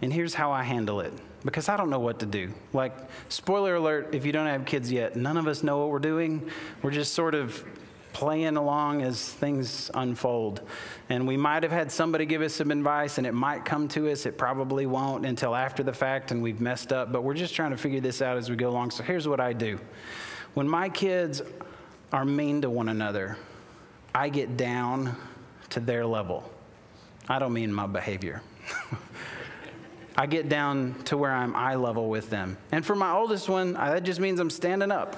And 0.00 0.10
here's 0.10 0.32
how 0.32 0.52
I 0.52 0.62
handle 0.62 1.02
it 1.02 1.12
because 1.44 1.68
I 1.68 1.76
don't 1.76 1.90
know 1.90 2.00
what 2.00 2.20
to 2.20 2.26
do. 2.26 2.54
Like, 2.72 2.96
spoiler 3.28 3.74
alert, 3.74 4.14
if 4.14 4.24
you 4.24 4.32
don't 4.32 4.46
have 4.46 4.64
kids 4.64 4.90
yet, 4.90 5.16
none 5.16 5.36
of 5.36 5.46
us 5.46 5.62
know 5.62 5.80
what 5.80 5.90
we're 5.90 5.98
doing. 5.98 6.48
We're 6.80 6.92
just 6.92 7.12
sort 7.12 7.34
of 7.34 7.62
playing 8.12 8.56
along 8.56 9.02
as 9.02 9.28
things 9.28 9.90
unfold. 9.94 10.62
And 11.08 11.26
we 11.26 11.36
might 11.36 11.62
have 11.62 11.72
had 11.72 11.90
somebody 11.90 12.26
give 12.26 12.42
us 12.42 12.54
some 12.54 12.70
advice 12.70 13.18
and 13.18 13.26
it 13.26 13.32
might 13.32 13.64
come 13.64 13.88
to 13.88 14.10
us. 14.10 14.26
It 14.26 14.38
probably 14.38 14.86
won't 14.86 15.26
until 15.26 15.54
after 15.54 15.82
the 15.82 15.92
fact 15.92 16.30
and 16.30 16.42
we've 16.42 16.60
messed 16.60 16.92
up. 16.92 17.12
But 17.12 17.22
we're 17.22 17.34
just 17.34 17.54
trying 17.54 17.70
to 17.70 17.76
figure 17.76 18.00
this 18.00 18.22
out 18.22 18.36
as 18.36 18.50
we 18.50 18.56
go 18.56 18.70
along. 18.70 18.90
So 18.90 19.02
here's 19.02 19.28
what 19.28 19.40
I 19.40 19.52
do 19.52 19.78
when 20.54 20.68
my 20.68 20.88
kids 20.88 21.42
are 22.12 22.24
mean 22.24 22.62
to 22.62 22.70
one 22.70 22.88
another, 22.88 23.36
I 24.14 24.28
get 24.28 24.56
down 24.56 25.16
to 25.70 25.80
their 25.80 26.04
level. 26.04 26.50
I 27.28 27.38
don't 27.38 27.52
mean 27.52 27.72
my 27.72 27.86
behavior. 27.86 28.42
I 30.16 30.26
get 30.26 30.48
down 30.48 30.96
to 31.04 31.16
where 31.16 31.30
I'm 31.30 31.54
eye 31.54 31.76
level 31.76 32.10
with 32.10 32.28
them. 32.28 32.58
And 32.72 32.84
for 32.84 32.96
my 32.96 33.12
oldest 33.12 33.48
one, 33.48 33.74
that 33.74 34.02
just 34.02 34.20
means 34.20 34.40
I'm 34.40 34.50
standing 34.50 34.90
up. 34.90 35.16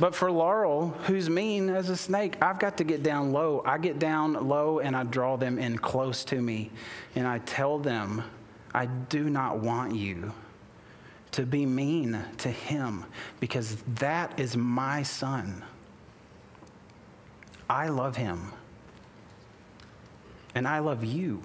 But 0.00 0.14
for 0.14 0.30
Laurel, 0.30 0.88
who's 1.06 1.30
mean 1.30 1.70
as 1.70 1.88
a 1.88 1.96
snake, 1.96 2.36
I've 2.42 2.58
got 2.58 2.76
to 2.78 2.84
get 2.84 3.02
down 3.02 3.32
low. 3.32 3.62
I 3.64 3.78
get 3.78 3.98
down 3.98 4.32
low 4.48 4.80
and 4.80 4.96
I 4.96 5.04
draw 5.04 5.36
them 5.36 5.58
in 5.58 5.78
close 5.78 6.24
to 6.26 6.40
me. 6.40 6.70
And 7.14 7.26
I 7.26 7.38
tell 7.38 7.78
them, 7.78 8.24
I 8.74 8.86
do 8.86 9.30
not 9.30 9.60
want 9.60 9.94
you 9.94 10.32
to 11.32 11.46
be 11.46 11.64
mean 11.64 12.18
to 12.38 12.50
him 12.50 13.04
because 13.38 13.76
that 13.96 14.38
is 14.38 14.56
my 14.56 15.02
son. 15.04 15.64
I 17.70 17.88
love 17.88 18.16
him. 18.16 18.52
And 20.56 20.66
I 20.66 20.80
love 20.80 21.04
you. 21.04 21.42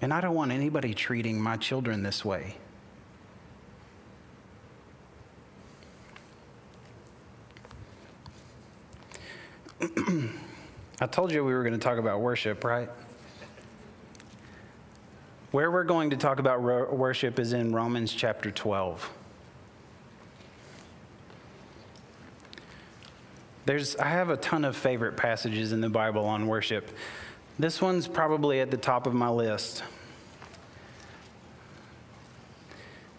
And 0.00 0.12
I 0.12 0.20
don't 0.20 0.34
want 0.34 0.52
anybody 0.52 0.92
treating 0.92 1.40
my 1.40 1.56
children 1.56 2.02
this 2.02 2.24
way. 2.24 2.56
I 11.00 11.06
told 11.06 11.32
you 11.32 11.44
we 11.44 11.52
were 11.52 11.62
going 11.62 11.74
to 11.74 11.78
talk 11.78 11.98
about 11.98 12.20
worship, 12.20 12.64
right? 12.64 12.88
Where 15.50 15.70
we're 15.70 15.84
going 15.84 16.10
to 16.10 16.16
talk 16.16 16.38
about 16.38 16.62
ro- 16.62 16.92
worship 16.92 17.38
is 17.38 17.52
in 17.52 17.74
Romans 17.74 18.12
chapter 18.12 18.50
12. 18.50 19.10
There's, 23.66 23.96
I 23.96 24.08
have 24.08 24.30
a 24.30 24.36
ton 24.36 24.64
of 24.64 24.76
favorite 24.76 25.16
passages 25.16 25.72
in 25.72 25.80
the 25.80 25.88
Bible 25.88 26.24
on 26.24 26.46
worship. 26.46 26.88
This 27.58 27.82
one's 27.82 28.06
probably 28.06 28.60
at 28.60 28.70
the 28.70 28.76
top 28.76 29.06
of 29.06 29.12
my 29.12 29.28
list. 29.28 29.82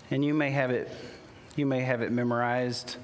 And 0.10 0.24
you 0.24 0.34
may 0.34 0.52
have 0.52 0.72
it, 0.72 0.90
you 1.56 1.66
may 1.66 1.82
have 1.82 2.02
it 2.02 2.12
memorized. 2.12 2.96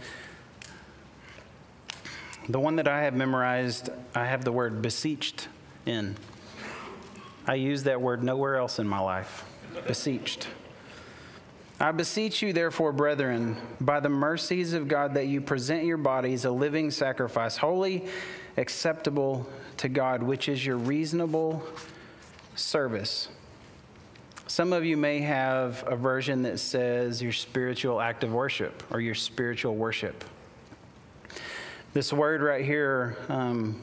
The 2.50 2.60
one 2.60 2.76
that 2.76 2.88
I 2.88 3.04
have 3.04 3.16
memorized, 3.16 3.90
I 4.14 4.26
have 4.26 4.44
the 4.44 4.52
word 4.52 4.82
beseeched 4.82 5.48
in. 5.86 6.16
I 7.48 7.56
use 7.56 7.84
that 7.84 8.02
word 8.02 8.24
nowhere 8.24 8.58
else 8.58 8.80
in 8.80 8.88
my 8.88 9.00
life. 9.00 9.46
Beseeched. 9.88 10.48
I 11.80 11.92
beseech 11.92 12.42
you, 12.42 12.54
therefore, 12.54 12.92
brethren, 12.92 13.58
by 13.82 14.00
the 14.00 14.10
mercies 14.10 14.74
of 14.74 14.88
God, 14.88 15.14
that 15.16 15.28
you 15.28 15.42
present 15.42 15.86
your 15.86 15.98
bodies 15.98 16.46
a 16.46 16.52
living 16.52 16.92
sacrifice, 16.92 17.58
holy, 17.58 18.06
acceptable 18.58 19.48
to 19.78 19.90
God, 19.90 20.22
which 20.22 20.48
is 20.48 20.66
your 20.66 20.78
reasonable 20.78 21.64
service. 22.56 23.30
Some 24.48 24.74
of 24.74 24.86
you 24.86 24.98
may 24.98 25.20
have 25.22 25.84
a 25.88 25.96
version 25.96 26.44
that 26.44 26.60
says 26.60 27.22
your 27.22 27.32
spiritual 27.32 28.00
act 28.00 28.24
of 28.24 28.34
worship 28.34 28.84
or 28.92 29.02
your 29.02 29.16
spiritual 29.16 29.76
worship. 29.76 30.24
This 31.94 32.12
word 32.12 32.42
right 32.42 32.66
here 32.66 33.16
um, 33.30 33.80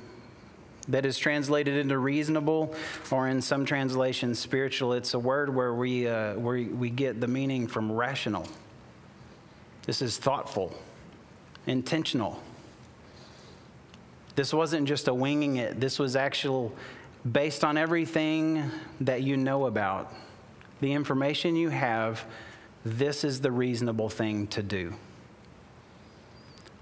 that 0.89 1.07
is 1.07 1.17
translated 1.17 1.77
into 1.77 1.97
reasonable, 1.97 2.75
or 3.09 3.29
in 3.29 3.41
some 3.41 3.65
translations, 3.65 4.41
spiritual, 4.41 4.95
it's 4.95 5.15
a 5.15 5.19
word 5.19 5.55
where 5.55 5.73
we, 5.73 6.09
uh, 6.09 6.35
where 6.35 6.57
we 6.57 6.91
get 6.91 7.21
the 7.21 7.29
meaning 7.29 7.69
from 7.69 7.93
rational. 7.93 8.49
This 9.87 10.03
is 10.03 10.19
thoughtful, 10.19 10.75
intentional. 11.69 12.43
This 14.35 14.53
wasn't 14.53 14.89
just 14.89 15.07
a 15.07 15.15
winging 15.15 15.57
it, 15.57 15.79
this 15.79 16.01
was 16.01 16.17
actual, 16.17 16.75
based 17.31 17.63
on 17.63 17.79
everything 17.79 18.69
that 19.03 19.23
you 19.23 19.37
know 19.37 19.67
about, 19.67 20.13
the 20.81 20.93
information 20.93 21.55
you 21.55 21.69
have, 21.69 22.25
this 22.85 23.23
is 23.23 23.41
the 23.41 23.53
reasonable 23.53 24.09
thing 24.09 24.49
to 24.49 24.65
do. 24.65 24.95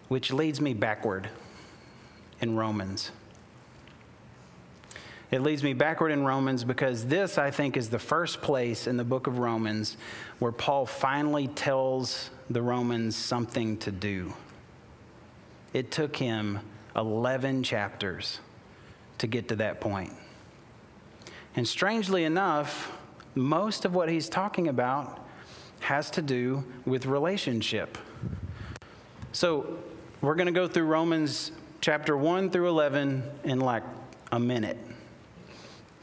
Which 0.09 0.33
leads 0.33 0.61
me 0.61 0.75
backward 0.75 1.29
in 2.41 2.57
Romans. 2.57 3.11
It 5.31 5.43
leads 5.43 5.63
me 5.63 5.75
backward 5.75 6.11
in 6.11 6.25
Romans 6.25 6.65
because 6.65 7.07
this, 7.07 7.37
I 7.37 7.51
think, 7.51 7.77
is 7.77 7.91
the 7.91 7.99
first 7.99 8.41
place 8.41 8.87
in 8.87 8.97
the 8.97 9.05
book 9.05 9.27
of 9.27 9.39
Romans 9.39 9.99
where 10.39 10.53
Paul 10.53 10.87
finally 10.87 11.49
tells 11.49 12.31
the 12.49 12.63
Romans 12.63 13.15
something 13.15 13.77
to 13.79 13.91
do. 13.93 14.33
It 15.75 15.91
took 15.91 16.17
him 16.17 16.61
11 16.97 17.63
chapters 17.63 18.41
to 19.19 19.27
get 19.27 19.49
to 19.49 19.57
that 19.57 19.81
point. 19.81 20.15
And 21.57 21.69
strangely 21.69 22.25
enough, 22.25 22.97
most 23.35 23.85
of 23.85 23.95
what 23.95 24.09
he's 24.09 24.31
talking 24.31 24.69
about 24.69 25.27
has 25.81 26.11
to 26.13 26.23
do 26.23 26.65
with 26.87 27.05
relationship. 27.05 27.99
So 29.33 29.79
we're 30.21 30.35
going 30.35 30.47
to 30.47 30.53
go 30.53 30.67
through 30.67 30.85
Romans 30.85 31.53
chapter 31.81 32.17
1 32.17 32.51
through 32.51 32.69
11 32.69 33.23
in 33.45 33.61
like 33.61 33.85
a 34.33 34.41
minute. 34.41 34.79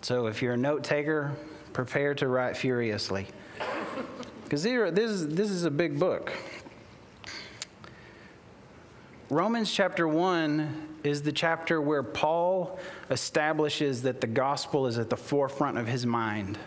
So 0.02 0.28
if 0.28 0.42
you're 0.42 0.54
a 0.54 0.58
note 0.58 0.84
taker, 0.84 1.34
prepare 1.74 2.14
to 2.16 2.28
write 2.28 2.56
furiously. 2.56 3.28
Because 4.44 4.64
this, 4.64 5.12
is- 5.12 5.28
this 5.30 5.50
is 5.50 5.66
a 5.66 5.72
big 5.72 6.00
book. 6.00 6.32
Romans 9.30 9.72
chapter 9.72 10.08
1 10.08 11.00
is 11.04 11.24
the 11.24 11.32
chapter 11.32 11.82
where 11.82 12.04
Paul 12.04 12.80
establishes 13.10 14.04
that 14.04 14.22
the 14.22 14.28
gospel 14.28 14.88
is 14.88 14.98
at 14.98 15.10
the 15.10 15.18
forefront 15.18 15.78
of 15.78 15.88
his 15.88 16.06
mind. 16.06 16.58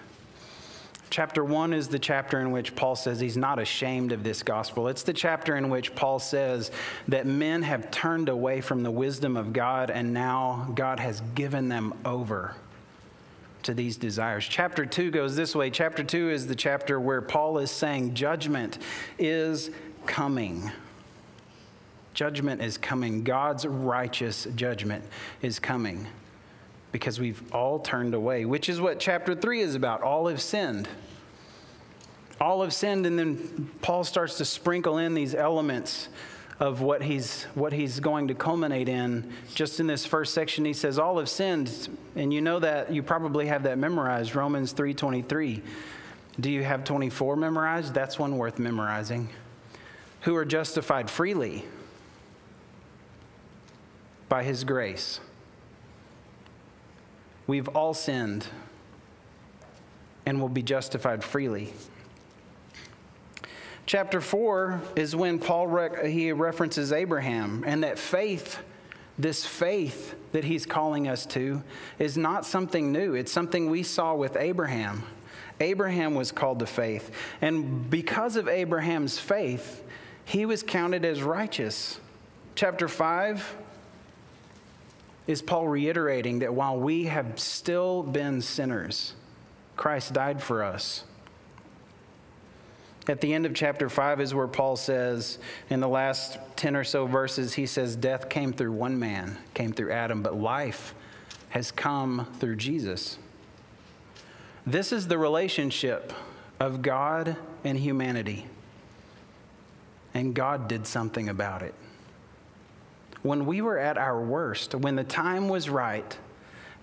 Chapter 1.11 1.43
1 1.43 1.73
is 1.73 1.89
the 1.89 1.99
chapter 1.99 2.39
in 2.41 2.51
which 2.51 2.77
Paul 2.77 2.95
says 2.95 3.19
he's 3.19 3.37
not 3.37 3.59
ashamed 3.59 4.13
of 4.13 4.23
this 4.23 4.43
gospel. 4.43 4.89
It's 4.89 5.03
the 5.03 5.15
chapter 5.15 5.57
in 5.57 5.71
which 5.71 5.95
Paul 5.95 6.19
says 6.19 6.71
that 7.09 7.27
men 7.27 7.63
have 7.63 7.91
turned 7.91 8.29
away 8.29 8.61
from 8.61 8.83
the 8.83 8.91
wisdom 8.91 9.37
of 9.37 9.53
God 9.53 9.91
and 9.91 10.13
now 10.13 10.71
God 10.75 11.01
has 11.01 11.23
given 11.35 11.69
them 11.69 11.95
over 12.05 12.55
to 13.63 13.73
these 13.73 13.97
desires. 13.97 14.47
Chapter 14.47 14.85
2 14.85 15.11
goes 15.11 15.35
this 15.35 15.55
way. 15.55 15.71
Chapter 15.71 16.05
2 16.05 16.31
is 16.31 16.47
the 16.47 16.55
chapter 16.55 17.01
where 17.01 17.23
Paul 17.23 17.59
is 17.59 17.71
saying 17.71 18.15
judgment 18.15 18.79
is 19.19 19.71
coming. 20.05 20.71
Judgment 22.13 22.63
is 22.63 22.77
coming. 22.77 23.25
God's 23.25 23.67
righteous 23.67 24.47
judgment 24.57 25.05
is 25.41 25.59
coming 25.59 26.07
because 26.93 27.21
we've 27.21 27.43
all 27.53 27.79
turned 27.79 28.15
away, 28.15 28.45
which 28.45 28.69
is 28.69 28.81
what 28.81 28.99
chapter 28.99 29.35
3 29.35 29.61
is 29.61 29.75
about. 29.75 30.03
All 30.03 30.29
have 30.29 30.41
sinned. 30.41 30.89
All 32.41 32.63
have 32.63 32.73
sinned, 32.73 33.05
and 33.07 33.19
then 33.19 33.71
Paul 33.83 34.05
starts 34.05 34.39
to 34.39 34.45
sprinkle 34.45 34.99
in 34.99 35.15
these 35.15 35.35
elements 35.35 36.09
of 36.61 36.81
what 36.81 37.03
he's, 37.03 37.45
what 37.55 37.73
he's 37.73 38.01
going 38.01 38.29
to 38.29 38.35
culminate 38.35 38.89
in. 38.89 39.33
Just 39.55 39.81
in 39.81 39.87
this 39.87 40.05
first 40.05 40.35
section, 40.35 40.65
he 40.65 40.73
says, 40.73 40.99
All 40.99 41.19
have 41.19 41.29
sinned. 41.29 41.89
And 42.17 42.33
you 42.33 42.41
know 42.41 42.59
that, 42.59 42.93
you 42.93 43.03
probably 43.03 43.47
have 43.47 43.63
that 43.65 43.79
memorized, 43.79 44.35
Romans 44.35 44.73
3.23. 44.75 45.63
Do 46.41 46.51
you 46.51 46.63
have 46.63 46.85
24 46.85 47.37
memorized? 47.37 47.95
That's 47.95 48.19
one 48.19 48.39
worth 48.39 48.59
memorizing. 48.59 49.29
Who 50.23 50.35
are 50.37 50.45
justified 50.45 51.11
freely 51.11 51.65
by 54.29 54.43
his 54.43 54.65
grace. 54.65 55.21
We've 57.49 57.69
all 57.69 57.95
sinned 57.95 58.47
and 60.25 60.41
will 60.41 60.51
be 60.51 60.63
justified 60.63 61.25
freely. 61.25 61.73
Chapter 63.87 64.21
4 64.21 64.83
is 64.97 65.17
when 65.17 65.39
Paul 65.39 65.67
rec- 65.67 66.05
he 66.05 66.31
references 66.31 66.93
Abraham 66.93 67.65
and 67.67 67.83
that 67.83 67.99
faith 67.99 68.61
this 69.19 69.45
faith 69.45 70.15
that 70.33 70.45
he's 70.45 70.65
calling 70.65 71.09
us 71.09 71.27
to 71.27 71.63
is 71.99 72.17
not 72.17 72.47
something 72.47 72.93
new. 72.93 73.15
It's 73.15 73.33
something 73.33 73.69
we 73.69 73.83
saw 73.83 74.15
with 74.15 74.37
Abraham. 74.37 75.03
Abraham 75.61 76.15
was 76.15 76.31
called 76.31 76.61
to 76.61 76.67
faith, 76.67 77.11
and 77.41 77.91
because 77.91 78.37
of 78.37 78.47
Abraham's 78.47 79.19
faith, 79.19 79.83
he 80.25 80.47
was 80.47 80.63
counted 80.63 81.05
as 81.05 81.21
righteous. 81.21 81.99
Chapter 82.55 82.87
5 82.87 83.57
is 85.29 85.43
Paul 85.43 85.69
reiterating 85.69 86.39
that 86.41 86.55
while 86.55 86.77
we 86.77 87.05
have 87.05 87.39
still 87.39 88.03
been 88.03 88.41
sinners, 88.41 89.13
Christ 89.77 90.15
died 90.15 90.43
for 90.43 90.65
us. 90.65 91.05
At 93.07 93.21
the 93.21 93.33
end 93.33 93.45
of 93.47 93.55
chapter 93.55 93.91
5 93.91 94.23
is 94.23 94.35
where 94.35 94.49
Paul 94.49 94.77
says, 94.77 95.39
in 95.71 95.81
the 95.81 95.89
last 95.89 96.39
10 96.57 96.75
or 96.75 96.85
so 96.85 97.07
verses, 97.07 97.55
he 97.55 97.67
says, 97.67 97.95
Death 97.95 98.29
came 98.29 98.53
through 98.55 98.73
one 98.73 98.99
man, 98.99 99.39
came 99.53 99.73
through 99.73 99.93
Adam, 99.93 100.23
but 100.23 100.35
life 100.35 100.95
has 101.51 101.71
come 101.71 102.27
through 102.39 102.57
Jesus. 102.57 103.19
This 104.67 104.93
is 104.93 105.09
the 105.09 105.19
relationship 105.19 106.13
of 106.59 106.83
God 106.83 107.37
and 107.65 107.79
humanity. 107.79 108.47
And 110.15 110.35
God 110.35 110.69
did 110.69 110.87
something 110.87 111.29
about 111.29 111.63
it. 111.63 111.75
When 113.23 113.47
we 113.47 113.61
were 113.61 113.79
at 113.79 113.99
our 113.99 114.21
worst, 114.21 114.75
when 114.75 114.97
the 114.97 115.05
time 115.05 115.49
was 115.49 115.69
right, 115.69 116.17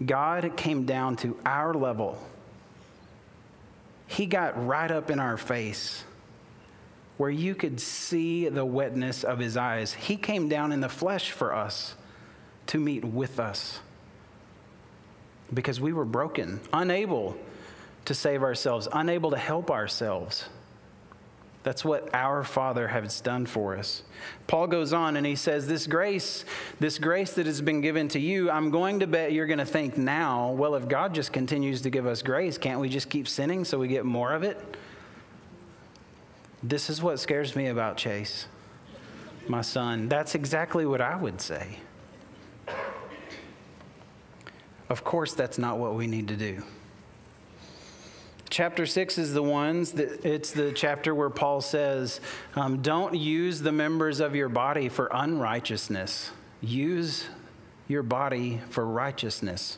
God 0.05 0.57
came 0.57 0.85
down 0.85 1.15
to 1.17 1.39
our 1.45 1.73
level. 1.73 2.17
He 4.07 4.25
got 4.25 4.65
right 4.65 4.91
up 4.91 5.09
in 5.09 5.19
our 5.19 5.37
face 5.37 6.03
where 7.17 7.29
you 7.29 7.55
could 7.55 7.79
see 7.79 8.49
the 8.49 8.65
wetness 8.65 9.23
of 9.23 9.39
his 9.39 9.55
eyes. 9.55 9.93
He 9.93 10.17
came 10.17 10.49
down 10.49 10.71
in 10.71 10.81
the 10.81 10.89
flesh 10.89 11.31
for 11.31 11.53
us 11.53 11.95
to 12.67 12.79
meet 12.79 13.05
with 13.05 13.39
us 13.39 13.79
because 15.53 15.79
we 15.79 15.93
were 15.93 16.05
broken, 16.05 16.59
unable 16.73 17.37
to 18.05 18.13
save 18.13 18.43
ourselves, 18.43 18.87
unable 18.91 19.31
to 19.31 19.37
help 19.37 19.71
ourselves. 19.71 20.49
That's 21.65 21.83
what 21.83 22.13
our 22.13 22.43
Father 22.43 22.89
has 22.89 23.19
done 23.19 23.47
for 23.47 23.75
us. 23.75 24.03
Paul 24.45 24.67
goes 24.67 24.93
on 24.93 25.17
and 25.17 25.25
he 25.25 25.35
says, 25.35 25.65
This 25.65 25.87
grace, 25.87 26.45
this 26.79 26.99
grace 26.99 27.33
that 27.33 27.47
has 27.47 27.59
been 27.59 27.81
given 27.81 28.07
to 28.09 28.19
you, 28.19 28.51
I'm 28.51 28.69
going 28.69 28.99
to 28.99 29.07
bet 29.07 29.31
you're 29.31 29.47
going 29.47 29.57
to 29.57 29.65
think 29.65 29.97
now, 29.97 30.51
well, 30.51 30.75
if 30.75 30.87
God 30.87 31.15
just 31.15 31.33
continues 31.33 31.81
to 31.81 31.89
give 31.89 32.05
us 32.05 32.21
grace, 32.21 32.59
can't 32.59 32.79
we 32.79 32.87
just 32.87 33.09
keep 33.09 33.27
sinning 33.27 33.65
so 33.65 33.79
we 33.79 33.87
get 33.87 34.05
more 34.05 34.33
of 34.33 34.43
it? 34.43 34.77
This 36.61 36.87
is 36.87 37.01
what 37.01 37.19
scares 37.19 37.55
me 37.55 37.65
about 37.65 37.97
Chase, 37.97 38.45
my 39.47 39.61
son. 39.61 40.07
That's 40.07 40.35
exactly 40.35 40.85
what 40.85 41.01
I 41.01 41.15
would 41.15 41.41
say. 41.41 41.79
Of 44.87 45.03
course, 45.03 45.33
that's 45.33 45.57
not 45.57 45.79
what 45.79 45.95
we 45.95 46.05
need 46.05 46.27
to 46.27 46.35
do. 46.35 46.61
Chapter 48.55 48.85
six 48.85 49.17
is 49.17 49.33
the 49.33 49.43
ones 49.43 49.91
that 49.91 50.23
it's 50.23 50.51
the 50.51 50.71
chapter 50.71 51.13
where 51.13 51.29
Paul 51.29 51.59
says, 51.59 52.21
um, 52.55 52.81
"Don't 52.81 53.13
use 53.13 53.59
the 53.59 53.73
members 53.73 54.21
of 54.21 54.33
your 54.33 54.47
body 54.47 54.87
for 54.87 55.09
unrighteousness. 55.11 56.31
Use 56.61 57.25
your 57.89 58.01
body 58.01 58.61
for 58.69 58.85
righteousness." 58.85 59.77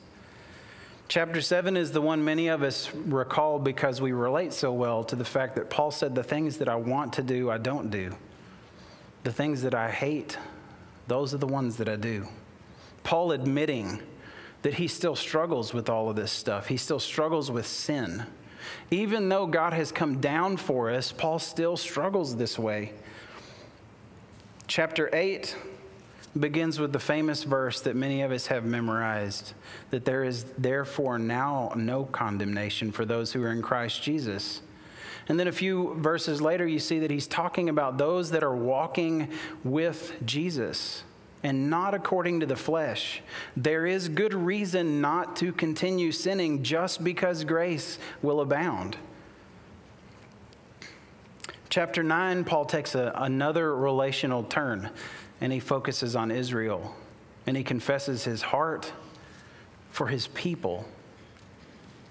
Chapter 1.07 1.41
7 1.41 1.75
is 1.75 1.91
the 1.91 2.01
one 2.01 2.23
many 2.23 2.49
of 2.49 2.61
us 2.61 2.93
recall 2.93 3.57
because 3.57 3.99
we 3.99 4.11
relate 4.11 4.53
so 4.53 4.71
well 4.71 5.03
to 5.05 5.15
the 5.15 5.25
fact 5.25 5.55
that 5.55 5.71
Paul 5.71 5.89
said, 5.89 6.13
The 6.13 6.21
things 6.21 6.57
that 6.57 6.69
I 6.69 6.75
want 6.75 7.13
to 7.13 7.23
do, 7.23 7.49
I 7.49 7.57
don't 7.57 7.89
do. 7.89 8.15
The 9.23 9.32
things 9.32 9.63
that 9.63 9.73
I 9.73 9.89
hate, 9.89 10.38
those 11.07 11.34
are 11.34 11.39
the 11.39 11.47
ones 11.47 11.78
that 11.78 11.89
I 11.89 11.95
do. 11.95 12.28
Paul 13.03 13.32
admitting 13.32 14.03
that 14.61 14.75
he 14.75 14.88
still 14.88 15.15
struggles 15.15 15.73
with 15.73 15.89
all 15.89 16.11
of 16.11 16.15
this 16.15 16.32
stuff, 16.32 16.67
he 16.67 16.78
still 16.78 16.99
struggles 16.99 17.49
with 17.49 17.65
sin. 17.65 18.28
Even 18.91 19.30
though 19.30 19.47
God 19.47 19.74
has 19.74 19.91
come 19.91 20.20
down 20.20 20.57
for 20.57 20.89
us, 20.89 21.11
Paul 21.11 21.39
still 21.39 21.78
struggles 21.78 22.36
this 22.36 22.57
way. 22.57 22.93
Chapter 24.68 25.09
8 25.13 25.55
begins 26.38 26.80
with 26.80 26.93
the 26.93 26.99
famous 26.99 27.43
verse 27.43 27.82
that 27.82 27.95
many 27.95 28.22
of 28.22 28.32
us 28.32 28.47
have 28.47 28.63
memorized 28.65 29.53
that 29.89 30.05
there 30.05 30.24
is 30.24 30.43
therefore 30.57 31.18
now 31.18 31.72
no 31.76 32.05
condemnation 32.05 32.91
for 32.91 33.05
those 33.05 33.32
who 33.34 33.43
are 33.43 33.51
in 33.51 33.61
Christ 33.61 34.03
Jesus. 34.03 34.61
And 35.30 35.39
then 35.39 35.47
a 35.47 35.51
few 35.51 35.95
verses 35.95 36.41
later, 36.41 36.65
you 36.68 36.80
see 36.80 36.99
that 36.99 37.11
he's 37.11 37.28
talking 37.28 37.70
about 37.70 37.97
those 37.97 38.32
that 38.32 38.43
are 38.43 38.55
walking 38.55 39.30
with 39.63 40.13
Jesus 40.26 41.03
and 41.44 41.70
not 41.70 41.94
according 41.94 42.40
to 42.40 42.46
the 42.46 42.56
flesh. 42.56 43.22
There 43.56 43.86
is 43.86 44.10
good 44.10 44.34
reason 44.34 45.02
not 45.02 45.36
to 45.38 45.52
continue 45.52 46.12
sinning 46.12 46.64
just 46.64 47.04
because 47.04 47.44
grace 47.44 48.00
will 48.22 48.42
abound. 48.42 48.98
Chapter 51.70 52.02
9, 52.02 52.44
Paul 52.44 52.66
takes 52.66 52.96
a, 52.96 53.12
another 53.16 53.76
relational 53.76 54.44
turn 54.44 54.90
and 55.42 55.54
he 55.54 55.60
focuses 55.60 56.16
on 56.16 56.32
Israel 56.32 56.96
and 57.46 57.56
he 57.56 57.64
confesses 57.64 58.24
his 58.24 58.42
heart 58.42 58.92
for 59.92 60.08
his 60.08 60.28
people 60.28 60.86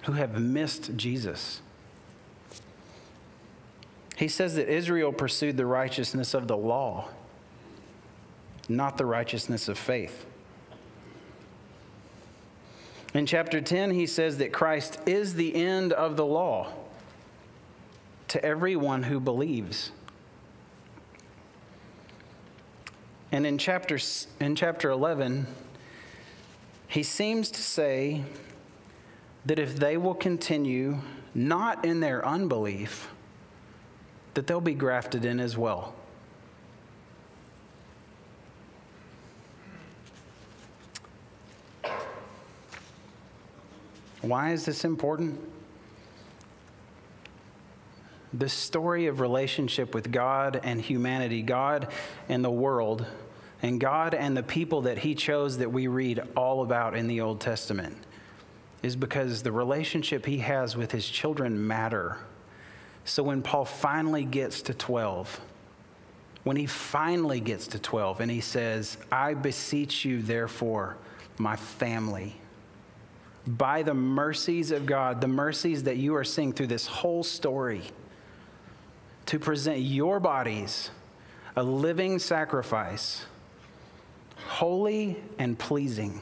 who 0.03 0.12
have 0.12 0.41
missed 0.41 0.97
Jesus. 0.97 1.61
He 4.16 4.29
says 4.29 4.55
that 4.55 4.68
Israel 4.68 5.12
pursued 5.12 5.57
the 5.57 5.66
righteousness 5.66 6.33
of 6.33 6.49
the 6.49 6.57
law, 6.57 7.09
not 8.68 8.98
the 8.98 9.06
righteousness 9.06 9.68
of 9.68 9.78
faith. 9.78 10.26
In 13.14 13.24
chapter 13.24 13.60
10, 13.60 13.92
he 13.92 14.06
says 14.06 14.38
that 14.38 14.52
Christ 14.52 14.98
is 15.06 15.34
the 15.34 15.54
end 15.54 15.92
of 15.92 16.16
the 16.16 16.26
law 16.26 16.72
to 18.28 18.44
everyone 18.44 19.04
who 19.04 19.20
believes. 19.20 19.92
And 23.32 23.46
in 23.46 23.58
chapter, 23.58 23.98
in 24.40 24.54
chapter 24.54 24.90
11, 24.90 25.46
he 26.88 27.02
seems 27.02 27.50
to 27.52 27.62
say 27.62 28.22
that 29.46 29.58
if 29.58 29.76
they 29.76 29.96
will 29.96 30.14
continue 30.14 30.98
not 31.34 31.84
in 31.84 32.00
their 32.00 32.26
unbelief, 32.26 33.10
that 34.34 34.46
they'll 34.46 34.60
be 34.60 34.74
grafted 34.74 35.24
in 35.24 35.40
as 35.40 35.56
well. 35.56 35.94
Why 44.29 44.53
is 44.53 44.64
this 44.64 44.85
important? 44.85 45.41
The 48.33 48.49
story 48.49 49.07
of 49.07 49.20
relationship 49.20 49.95
with 49.95 50.11
God 50.12 50.61
and 50.62 50.81
humanity, 50.81 51.43
God 51.43 51.89
and 52.29 52.45
the 52.45 52.51
world, 52.51 53.07
and 53.62 53.81
God 53.81 54.14
and 54.14 54.37
the 54.37 54.43
people 54.43 54.83
that 54.83 54.99
He 54.99 55.14
chose 55.14 55.59
that 55.59 55.72
we 55.72 55.87
read 55.87 56.20
all 56.37 56.62
about 56.62 56.97
in 56.97 57.07
the 57.07 57.20
Old 57.20 57.41
Testament 57.41 57.97
is 58.83 58.97
because 58.97 59.43
the 59.43 59.53
relationship 59.53 60.27
He 60.27 60.39
has 60.39 60.77
with 60.77 60.93
His 60.93 61.09
children 61.09 61.66
matter. 61.66 62.18
So 63.05 63.22
when 63.22 63.43
Paul 63.43 63.64
finally 63.64 64.24
gets 64.24 64.61
to 64.62 64.74
12, 64.74 65.41
when 66.47 66.57
he 66.57 66.66
finally 66.66 67.41
gets 67.41 67.66
to 67.68 67.79
12 67.81 68.20
and 68.20 68.31
he 68.31 68.41
says, 68.41 68.99
I 69.11 69.35
beseech 69.35 70.05
you, 70.05 70.22
therefore, 70.22 70.97
my 71.39 71.57
family, 71.57 72.37
by 73.47 73.82
the 73.82 73.94
mercies 73.94 74.70
of 74.70 74.86
God, 74.86 75.20
the 75.20 75.28
mercies 75.28 75.84
that 75.84 75.97
you 75.97 76.16
are 76.16 76.24
seeing 76.24 76.53
through 76.53 76.66
this 76.66 76.86
whole 76.86 77.22
story, 77.22 77.82
to 79.26 79.38
present 79.38 79.80
your 79.80 80.20
bodies 80.20 80.90
a 81.57 81.62
living 81.62 82.18
sacrifice, 82.18 83.24
holy 84.47 85.16
and 85.38 85.59
pleasing. 85.59 86.20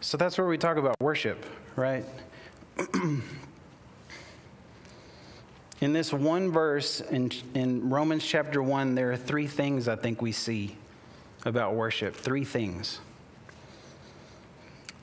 So 0.00 0.16
that's 0.18 0.36
where 0.36 0.46
we 0.46 0.58
talk 0.58 0.76
about 0.76 0.96
worship, 1.00 1.46
right? 1.76 2.04
in 5.80 5.92
this 5.92 6.12
one 6.12 6.50
verse 6.50 7.00
in, 7.00 7.32
in 7.54 7.88
Romans 7.88 8.24
chapter 8.24 8.62
1, 8.62 8.94
there 8.94 9.12
are 9.12 9.16
three 9.16 9.46
things 9.46 9.88
I 9.88 9.96
think 9.96 10.20
we 10.20 10.32
see 10.32 10.76
about 11.46 11.74
worship. 11.74 12.14
Three 12.14 12.44
things. 12.44 13.00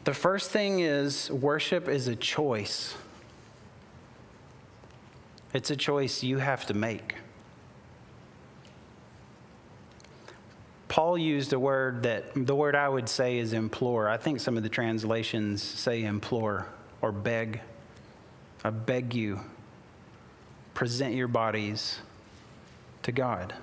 The 0.10 0.16
first 0.16 0.50
thing 0.50 0.80
is 0.80 1.30
worship 1.30 1.88
is 1.88 2.08
a 2.08 2.16
choice. 2.16 2.96
It's 5.54 5.70
a 5.70 5.76
choice 5.76 6.24
you 6.24 6.40
have 6.40 6.66
to 6.66 6.74
make. 6.74 7.14
Paul 10.88 11.16
used 11.16 11.54
a 11.54 11.60
word 11.60 12.02
that 12.02 12.32
the 12.34 12.56
word 12.56 12.74
I 12.74 12.90
would 12.90 13.08
say 13.08 13.38
is 13.38 13.54
implore. 13.54 14.10
I 14.10 14.18
think 14.18 14.40
some 14.40 14.58
of 14.58 14.64
the 14.64 14.70
translations 14.70 15.62
say 15.62 16.04
implore 16.06 16.66
or 17.04 17.12
beg. 17.12 17.62
I 18.64 18.72
beg 18.72 19.14
you, 19.14 19.40
present 20.74 21.14
your 21.14 21.28
bodies 21.28 22.00
to 23.04 23.12
God. 23.12 23.54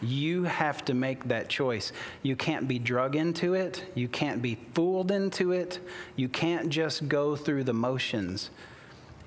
You 0.00 0.44
have 0.44 0.84
to 0.86 0.94
make 0.94 1.24
that 1.28 1.48
choice. 1.48 1.92
You 2.22 2.36
can't 2.36 2.66
be 2.66 2.78
drug 2.78 3.16
into 3.16 3.54
it. 3.54 3.84
You 3.94 4.08
can't 4.08 4.40
be 4.40 4.56
fooled 4.74 5.10
into 5.10 5.52
it. 5.52 5.78
You 6.16 6.28
can't 6.28 6.70
just 6.70 7.08
go 7.08 7.36
through 7.36 7.64
the 7.64 7.74
motions. 7.74 8.50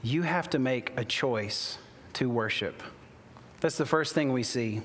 You 0.02 0.24
have 0.24 0.50
to 0.52 0.60
make 0.60 0.92
a 0.98 1.06
choice 1.06 1.78
to 2.14 2.30
worship. 2.30 2.82
That's 3.62 3.78
the 3.78 3.86
first 3.86 4.14
thing 4.14 4.34
we 4.34 4.44
see. 4.44 4.82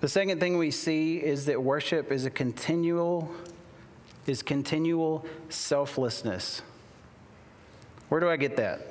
The 0.00 0.08
second 0.08 0.38
thing 0.38 0.58
we 0.58 0.70
see 0.70 1.16
is 1.16 1.46
that 1.46 1.62
worship 1.62 2.12
is 2.12 2.24
a 2.24 2.30
continual 2.30 3.30
is 4.26 4.42
continual 4.42 5.24
selflessness. 5.48 6.60
Where 8.10 8.20
do 8.20 8.28
I 8.28 8.36
get 8.36 8.56
that? 8.56 8.86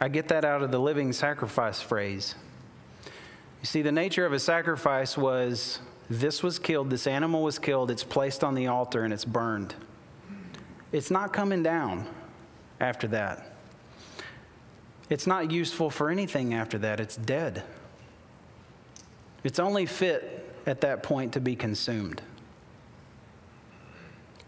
I 0.00 0.08
get 0.08 0.28
that 0.28 0.44
out 0.44 0.62
of 0.62 0.70
the 0.70 0.78
living 0.78 1.12
sacrifice 1.12 1.80
phrase. 1.80 2.34
See, 3.68 3.82
the 3.82 3.92
nature 3.92 4.24
of 4.24 4.32
a 4.32 4.38
sacrifice 4.38 5.14
was 5.14 5.80
this 6.08 6.42
was 6.42 6.58
killed, 6.58 6.88
this 6.88 7.06
animal 7.06 7.42
was 7.42 7.58
killed, 7.58 7.90
it's 7.90 8.02
placed 8.02 8.42
on 8.42 8.54
the 8.54 8.68
altar, 8.68 9.04
and 9.04 9.12
it's 9.12 9.26
burned. 9.26 9.74
It's 10.90 11.10
not 11.10 11.34
coming 11.34 11.62
down 11.62 12.08
after 12.80 13.06
that. 13.08 13.52
It's 15.10 15.26
not 15.26 15.50
useful 15.50 15.90
for 15.90 16.08
anything 16.08 16.54
after 16.54 16.78
that, 16.78 16.98
it's 16.98 17.16
dead. 17.16 17.62
It's 19.44 19.58
only 19.58 19.84
fit 19.84 20.50
at 20.64 20.80
that 20.80 21.02
point 21.02 21.34
to 21.34 21.40
be 21.40 21.54
consumed. 21.54 22.22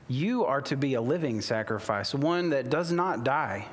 You 0.08 0.46
are 0.46 0.62
to 0.62 0.76
be 0.76 0.94
a 0.94 1.00
living 1.02 1.42
sacrifice, 1.42 2.14
one 2.14 2.48
that 2.48 2.70
does 2.70 2.90
not 2.90 3.22
die, 3.22 3.66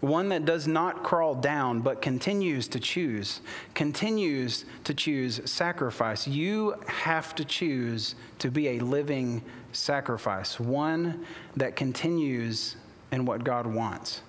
one 0.00 0.30
that 0.30 0.44
does 0.44 0.66
not 0.66 1.02
crawl 1.02 1.34
down, 1.34 1.80
but 1.80 2.00
continues 2.00 2.68
to 2.68 2.80
choose, 2.80 3.40
continues 3.74 4.64
to 4.84 4.94
choose 4.94 5.40
sacrifice. 5.50 6.26
You 6.26 6.74
have 6.86 7.34
to 7.34 7.44
choose 7.44 8.14
to 8.38 8.50
be 8.50 8.68
a 8.68 8.78
living 8.78 9.42
sacrifice, 9.72 10.58
one 10.58 11.26
that 11.56 11.76
continues 11.76 12.76
in 13.12 13.26
what 13.26 13.44
God 13.44 13.66
wants. 13.66 14.22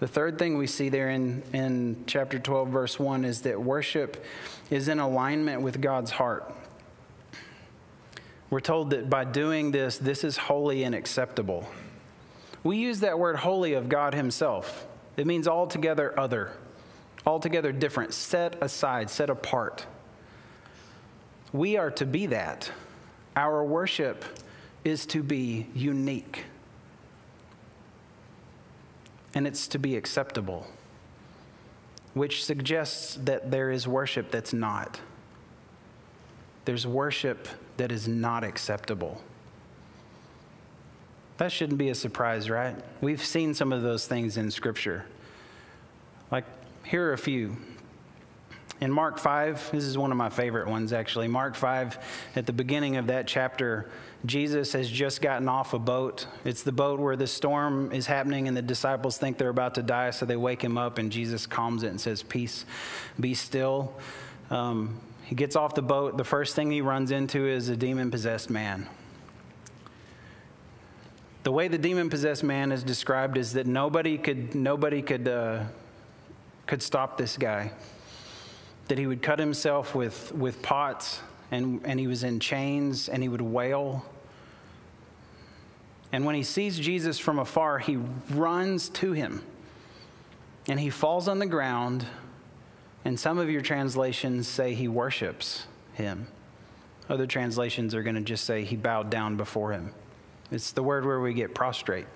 The 0.00 0.08
third 0.08 0.38
thing 0.38 0.58
we 0.58 0.66
see 0.66 0.88
there 0.88 1.10
in, 1.10 1.42
in 1.52 2.04
chapter 2.06 2.38
12, 2.38 2.68
verse 2.68 2.98
1, 2.98 3.24
is 3.24 3.42
that 3.42 3.60
worship 3.60 4.24
is 4.70 4.88
in 4.88 4.98
alignment 4.98 5.62
with 5.62 5.80
God's 5.80 6.10
heart. 6.10 6.52
We're 8.50 8.60
told 8.60 8.90
that 8.90 9.08
by 9.08 9.24
doing 9.24 9.70
this, 9.70 9.98
this 9.98 10.24
is 10.24 10.36
holy 10.36 10.82
and 10.82 10.94
acceptable. 10.94 11.68
We 12.64 12.78
use 12.78 13.00
that 13.00 13.18
word 13.18 13.36
holy 13.36 13.74
of 13.74 13.88
God 13.88 14.14
Himself. 14.14 14.86
It 15.16 15.26
means 15.26 15.46
altogether 15.46 16.18
other, 16.18 16.50
altogether 17.26 17.70
different, 17.70 18.14
set 18.14 18.56
aside, 18.60 19.10
set 19.10 19.30
apart. 19.30 19.86
we 21.54 21.76
are 21.76 21.90
to 21.92 22.04
be 22.04 22.26
that. 22.26 22.70
Our 23.36 23.64
worship 23.64 24.24
is 24.82 25.06
to 25.06 25.22
be 25.22 25.68
unique, 25.74 26.44
and 29.34 29.46
it's 29.46 29.68
to 29.68 29.78
be 29.78 29.96
acceptable, 29.96 30.66
which 32.12 32.44
suggests 32.44 33.14
that 33.22 33.50
there 33.52 33.70
is 33.70 33.86
worship 33.86 34.30
that's 34.32 34.52
not. 34.52 35.00
There's 36.64 36.86
worship 36.86 37.46
that 37.76 37.92
is 37.92 38.08
not 38.08 38.42
acceptable. 38.42 39.22
That 41.36 41.50
shouldn't 41.50 41.78
be 41.78 41.88
a 41.88 41.94
surprise, 41.94 42.48
right? 42.48 42.76
We've 43.00 43.24
seen 43.24 43.54
some 43.54 43.72
of 43.72 43.82
those 43.82 44.06
things 44.06 44.36
in 44.36 44.50
Scripture. 44.50 45.04
Like, 46.30 46.44
here 46.84 47.08
are 47.08 47.12
a 47.12 47.18
few. 47.18 47.56
In 48.80 48.90
Mark 48.90 49.18
5, 49.18 49.70
this 49.72 49.84
is 49.84 49.96
one 49.96 50.10
of 50.10 50.16
my 50.16 50.28
favorite 50.28 50.68
ones 50.68 50.92
actually. 50.92 51.28
Mark 51.28 51.54
5, 51.54 51.98
at 52.36 52.44
the 52.46 52.52
beginning 52.52 52.96
of 52.96 53.06
that 53.06 53.26
chapter, 53.26 53.88
Jesus 54.26 54.72
has 54.72 54.90
just 54.90 55.22
gotten 55.22 55.48
off 55.48 55.74
a 55.74 55.78
boat. 55.78 56.26
It's 56.44 56.62
the 56.62 56.72
boat 56.72 56.98
where 56.98 57.16
the 57.16 57.26
storm 57.26 57.92
is 57.92 58.06
happening 58.06 58.48
and 58.48 58.56
the 58.56 58.62
disciples 58.62 59.16
think 59.16 59.38
they're 59.38 59.48
about 59.48 59.76
to 59.76 59.82
die, 59.82 60.10
so 60.10 60.26
they 60.26 60.36
wake 60.36 60.62
him 60.62 60.76
up 60.76 60.98
and 60.98 61.10
Jesus 61.10 61.46
calms 61.46 61.82
it 61.82 61.88
and 61.88 62.00
says, 62.00 62.22
Peace, 62.22 62.64
be 63.18 63.34
still. 63.34 63.94
Um, 64.50 65.00
he 65.24 65.34
gets 65.34 65.56
off 65.56 65.74
the 65.74 65.82
boat. 65.82 66.18
The 66.18 66.24
first 66.24 66.54
thing 66.54 66.70
he 66.70 66.80
runs 66.80 67.10
into 67.10 67.46
is 67.46 67.68
a 67.68 67.76
demon 67.76 68.10
possessed 68.10 68.50
man. 68.50 68.86
The 71.44 71.52
way 71.52 71.68
the 71.68 71.76
demon 71.76 72.08
possessed 72.08 72.42
man 72.42 72.72
is 72.72 72.82
described 72.82 73.36
is 73.36 73.52
that 73.52 73.66
nobody 73.66 74.16
could, 74.16 74.54
nobody 74.54 75.02
could, 75.02 75.28
uh, 75.28 75.64
could 76.66 76.82
stop 76.82 77.18
this 77.18 77.36
guy. 77.36 77.70
That 78.88 78.96
he 78.96 79.06
would 79.06 79.20
cut 79.20 79.38
himself 79.38 79.94
with, 79.94 80.32
with 80.32 80.62
pots 80.62 81.20
and, 81.50 81.82
and 81.84 82.00
he 82.00 82.06
was 82.06 82.24
in 82.24 82.40
chains 82.40 83.10
and 83.10 83.22
he 83.22 83.28
would 83.28 83.42
wail. 83.42 84.06
And 86.12 86.24
when 86.24 86.34
he 86.34 86.42
sees 86.42 86.78
Jesus 86.78 87.18
from 87.18 87.38
afar, 87.38 87.78
he 87.78 87.96
runs 88.30 88.88
to 88.90 89.12
him 89.12 89.44
and 90.66 90.80
he 90.80 90.88
falls 90.88 91.28
on 91.28 91.40
the 91.40 91.46
ground. 91.46 92.06
And 93.04 93.20
some 93.20 93.36
of 93.36 93.50
your 93.50 93.60
translations 93.60 94.48
say 94.48 94.72
he 94.72 94.88
worships 94.88 95.66
him. 95.92 96.26
Other 97.10 97.26
translations 97.26 97.94
are 97.94 98.02
going 98.02 98.16
to 98.16 98.22
just 98.22 98.44
say 98.44 98.64
he 98.64 98.76
bowed 98.76 99.10
down 99.10 99.36
before 99.36 99.72
him. 99.72 99.92
It's 100.50 100.72
the 100.72 100.82
word 100.82 101.04
where 101.04 101.20
we 101.20 101.34
get 101.34 101.54
prostrate. 101.54 102.06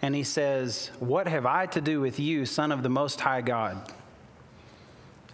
And 0.00 0.14
he 0.14 0.22
says, 0.22 0.90
What 1.00 1.26
have 1.26 1.46
I 1.46 1.66
to 1.66 1.80
do 1.80 2.00
with 2.00 2.20
you, 2.20 2.46
Son 2.46 2.70
of 2.70 2.82
the 2.82 2.88
Most 2.88 3.20
High 3.20 3.40
God? 3.40 3.92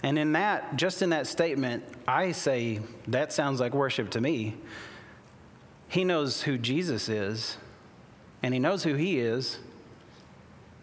And 0.02 0.18
in 0.18 0.32
that, 0.32 0.76
just 0.76 1.02
in 1.02 1.10
that 1.10 1.26
statement, 1.26 1.84
I 2.06 2.32
say, 2.32 2.80
That 3.08 3.32
sounds 3.32 3.60
like 3.60 3.74
worship 3.74 4.10
to 4.10 4.20
me. 4.20 4.56
He 5.88 6.04
knows 6.04 6.42
who 6.42 6.58
Jesus 6.58 7.08
is, 7.08 7.56
and 8.42 8.54
he 8.54 8.60
knows 8.60 8.84
who 8.84 8.94
he 8.94 9.18
is. 9.18 9.58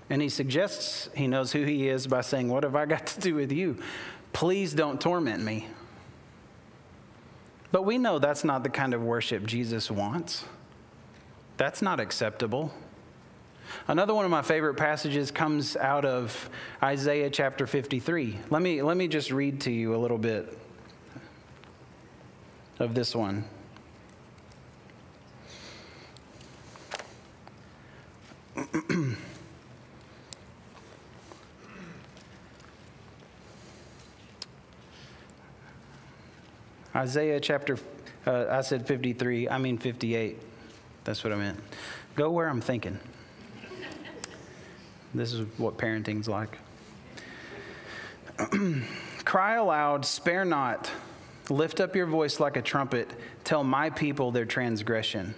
And 0.09 0.21
he 0.21 0.29
suggests 0.29 1.09
he 1.15 1.27
knows 1.27 1.53
who 1.53 1.63
he 1.63 1.87
is 1.87 2.05
by 2.05 2.21
saying, 2.21 2.49
What 2.49 2.63
have 2.63 2.75
I 2.75 2.85
got 2.85 3.07
to 3.07 3.19
do 3.19 3.35
with 3.35 3.51
you? 3.51 3.77
Please 4.33 4.73
don't 4.73 4.99
torment 4.99 5.41
me. 5.43 5.67
But 7.71 7.85
we 7.85 7.97
know 7.97 8.19
that's 8.19 8.43
not 8.43 8.63
the 8.63 8.69
kind 8.69 8.93
of 8.93 9.01
worship 9.01 9.45
Jesus 9.45 9.89
wants. 9.89 10.43
That's 11.57 11.81
not 11.81 11.99
acceptable. 11.99 12.73
Another 13.87 14.13
one 14.13 14.25
of 14.25 14.31
my 14.31 14.41
favorite 14.41 14.75
passages 14.75 15.31
comes 15.31 15.77
out 15.77 16.03
of 16.03 16.49
Isaiah 16.83 17.29
chapter 17.29 17.65
53. 17.65 18.37
Let 18.49 18.61
me, 18.61 18.81
let 18.81 18.97
me 18.97 19.07
just 19.07 19.31
read 19.31 19.61
to 19.61 19.71
you 19.71 19.95
a 19.95 19.97
little 19.97 20.17
bit 20.17 20.57
of 22.79 22.93
this 22.93 23.15
one. 23.15 23.45
Isaiah 36.95 37.39
chapter, 37.39 37.77
uh, 38.25 38.45
I 38.49 38.61
said 38.61 38.85
53, 38.85 39.49
I 39.49 39.57
mean 39.57 39.77
58. 39.77 40.37
That's 41.03 41.23
what 41.23 41.31
I 41.33 41.37
meant. 41.37 41.59
Go 42.15 42.31
where 42.31 42.47
I'm 42.47 42.61
thinking. 42.61 42.99
This 45.13 45.33
is 45.33 45.45
what 45.57 45.77
parenting's 45.77 46.27
like. 46.27 46.57
Cry 49.25 49.55
aloud, 49.55 50.05
spare 50.05 50.45
not. 50.45 50.91
Lift 51.49 51.79
up 51.79 51.95
your 51.95 52.05
voice 52.05 52.39
like 52.39 52.57
a 52.57 52.61
trumpet. 52.61 53.09
Tell 53.43 53.63
my 53.63 53.89
people 53.89 54.31
their 54.31 54.45
transgression, 54.45 55.35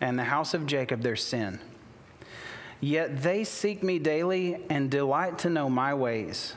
and 0.00 0.18
the 0.18 0.24
house 0.24 0.54
of 0.54 0.66
Jacob 0.66 1.02
their 1.02 1.16
sin. 1.16 1.60
Yet 2.80 3.22
they 3.22 3.44
seek 3.44 3.82
me 3.82 4.00
daily 4.00 4.64
and 4.68 4.90
delight 4.90 5.38
to 5.40 5.50
know 5.50 5.70
my 5.70 5.94
ways. 5.94 6.54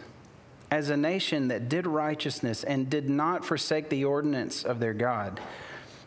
As 0.75 0.89
a 0.89 0.97
nation 0.97 1.47
that 1.47 1.69
did 1.69 1.87
righteousness 1.87 2.65
and 2.65 2.89
did 2.89 3.09
not 3.09 3.45
forsake 3.45 3.87
the 3.87 4.03
ordinance 4.03 4.65
of 4.65 4.81
their 4.81 4.93
God, 4.93 5.39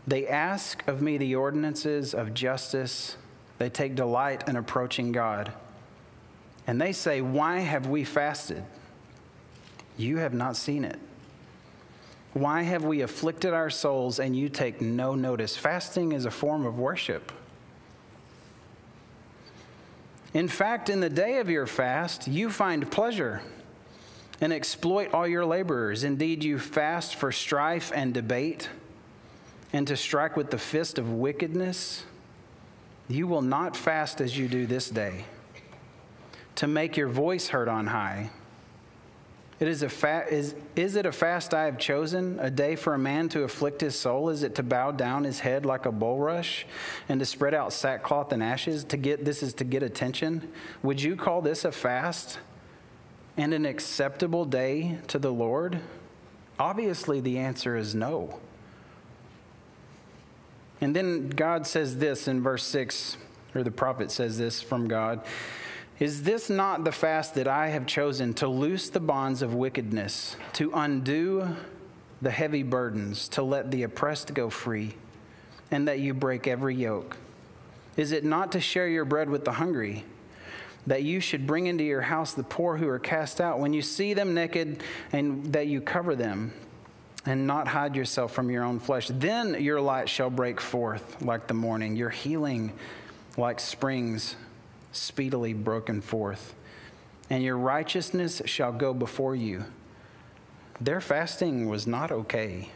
they 0.06 0.28
ask 0.28 0.86
of 0.86 1.00
me 1.00 1.16
the 1.16 1.36
ordinances 1.36 2.12
of 2.12 2.34
justice. 2.34 3.16
They 3.56 3.70
take 3.70 3.94
delight 3.94 4.46
in 4.46 4.56
approaching 4.56 5.10
God. 5.10 5.54
And 6.66 6.78
they 6.78 6.92
say, 6.92 7.22
Why 7.22 7.60
have 7.60 7.86
we 7.86 8.04
fasted? 8.04 8.62
You 9.96 10.18
have 10.18 10.34
not 10.34 10.54
seen 10.54 10.84
it. 10.84 10.98
Why 12.34 12.60
have 12.60 12.84
we 12.84 13.00
afflicted 13.00 13.54
our 13.54 13.70
souls 13.70 14.20
and 14.20 14.36
you 14.36 14.50
take 14.50 14.82
no 14.82 15.14
notice? 15.14 15.56
Fasting 15.56 16.12
is 16.12 16.26
a 16.26 16.30
form 16.30 16.66
of 16.66 16.78
worship. 16.78 17.32
In 20.34 20.46
fact, 20.46 20.90
in 20.90 21.00
the 21.00 21.08
day 21.08 21.38
of 21.38 21.48
your 21.48 21.66
fast, 21.66 22.28
you 22.28 22.50
find 22.50 22.90
pleasure 22.90 23.40
and 24.40 24.52
exploit 24.52 25.12
all 25.12 25.26
your 25.26 25.44
laborers. 25.44 26.04
Indeed, 26.04 26.44
you 26.44 26.58
fast 26.58 27.14
for 27.14 27.32
strife 27.32 27.92
and 27.94 28.14
debate 28.14 28.68
and 29.72 29.86
to 29.86 29.96
strike 29.96 30.36
with 30.36 30.50
the 30.50 30.58
fist 30.58 30.98
of 30.98 31.12
wickedness. 31.12 32.04
You 33.08 33.26
will 33.26 33.42
not 33.42 33.76
fast 33.76 34.20
as 34.20 34.36
you 34.36 34.48
do 34.48 34.66
this 34.66 34.90
day 34.90 35.24
to 36.56 36.66
make 36.66 36.96
your 36.96 37.08
voice 37.08 37.48
heard 37.48 37.68
on 37.68 37.86
high. 37.86 38.30
It 39.60 39.66
is, 39.66 39.82
a 39.82 39.88
fa- 39.88 40.26
is, 40.30 40.54
is 40.76 40.94
it 40.94 41.04
a 41.04 41.10
fast 41.10 41.52
I 41.52 41.64
have 41.64 41.78
chosen, 41.78 42.38
a 42.38 42.48
day 42.48 42.76
for 42.76 42.94
a 42.94 42.98
man 42.98 43.28
to 43.30 43.42
afflict 43.42 43.80
his 43.80 43.98
soul? 43.98 44.28
Is 44.28 44.44
it 44.44 44.54
to 44.54 44.62
bow 44.62 44.92
down 44.92 45.24
his 45.24 45.40
head 45.40 45.66
like 45.66 45.84
a 45.84 45.90
bulrush 45.90 46.64
and 47.08 47.18
to 47.18 47.26
spread 47.26 47.54
out 47.54 47.72
sackcloth 47.72 48.32
and 48.32 48.40
ashes? 48.40 48.84
To 48.84 48.96
get 48.96 49.24
this 49.24 49.42
is 49.42 49.54
to 49.54 49.64
get 49.64 49.82
attention. 49.82 50.52
Would 50.84 51.02
you 51.02 51.16
call 51.16 51.42
this 51.42 51.64
a 51.64 51.72
fast 51.72 52.38
and 53.38 53.54
an 53.54 53.64
acceptable 53.64 54.44
day 54.44 54.98
to 55.06 55.18
the 55.18 55.32
Lord? 55.32 55.80
Obviously, 56.58 57.20
the 57.20 57.38
answer 57.38 57.76
is 57.76 57.94
no. 57.94 58.40
And 60.80 60.94
then 60.94 61.30
God 61.30 61.66
says 61.66 61.96
this 61.96 62.28
in 62.28 62.42
verse 62.42 62.64
6, 62.64 63.16
or 63.54 63.62
the 63.62 63.70
prophet 63.70 64.10
says 64.10 64.38
this 64.38 64.60
from 64.60 64.88
God. 64.88 65.24
Is 65.98 66.24
this 66.24 66.50
not 66.50 66.84
the 66.84 66.92
fast 66.92 67.34
that 67.36 67.48
I 67.48 67.68
have 67.68 67.86
chosen 67.86 68.34
to 68.34 68.48
loose 68.48 68.90
the 68.90 69.00
bonds 69.00 69.42
of 69.42 69.54
wickedness, 69.54 70.36
to 70.54 70.70
undo 70.74 71.56
the 72.20 72.30
heavy 72.30 72.62
burdens, 72.62 73.28
to 73.28 73.42
let 73.42 73.70
the 73.70 73.84
oppressed 73.84 74.34
go 74.34 74.50
free, 74.50 74.94
and 75.70 75.86
that 75.88 76.00
you 76.00 76.14
break 76.14 76.46
every 76.46 76.74
yoke? 76.74 77.16
Is 77.96 78.12
it 78.12 78.24
not 78.24 78.52
to 78.52 78.60
share 78.60 78.88
your 78.88 79.04
bread 79.04 79.28
with 79.28 79.44
the 79.44 79.52
hungry, 79.52 80.04
that 80.88 81.04
you 81.04 81.20
should 81.20 81.46
bring 81.46 81.66
into 81.66 81.84
your 81.84 82.00
house 82.00 82.32
the 82.32 82.42
poor 82.42 82.76
who 82.76 82.88
are 82.88 82.98
cast 82.98 83.40
out, 83.40 83.60
when 83.60 83.72
you 83.72 83.82
see 83.82 84.14
them 84.14 84.34
naked, 84.34 84.82
and 85.12 85.52
that 85.52 85.66
you 85.68 85.80
cover 85.80 86.16
them, 86.16 86.52
and 87.26 87.46
not 87.46 87.68
hide 87.68 87.94
yourself 87.94 88.32
from 88.32 88.50
your 88.50 88.64
own 88.64 88.78
flesh? 88.78 89.08
Then 89.08 89.62
your 89.62 89.80
light 89.80 90.08
shall 90.08 90.30
break 90.30 90.60
forth 90.60 91.22
like 91.22 91.46
the 91.46 91.54
morning, 91.54 91.94
your 91.94 92.10
healing 92.10 92.72
like 93.36 93.60
springs 93.60 94.34
speedily 94.92 95.52
broken 95.52 96.00
forth, 96.00 96.54
and 97.28 97.42
your 97.42 97.56
righteousness 97.56 98.40
shall 98.46 98.72
go 98.72 98.94
before 98.94 99.36
you. 99.36 99.64
Their 100.80 101.00
fasting 101.00 101.68
was 101.68 101.86
not 101.86 102.10
okay. 102.10 102.70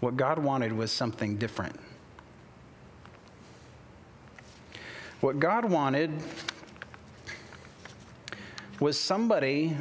What 0.00 0.16
God 0.16 0.38
wanted 0.38 0.72
was 0.72 0.90
something 0.90 1.36
different. 1.36 1.78
What 5.20 5.40
God 5.40 5.64
wanted 5.64 6.10
was 8.84 9.00
somebody 9.00 9.74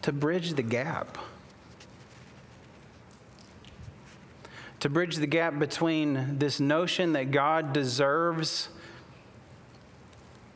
to 0.00 0.10
bridge 0.10 0.54
the 0.54 0.62
gap. 0.62 1.18
to 4.80 4.88
bridge 4.88 5.16
the 5.16 5.26
gap 5.26 5.58
between 5.58 6.38
this 6.38 6.58
notion 6.58 7.12
that 7.12 7.32
God 7.32 7.74
deserves 7.74 8.70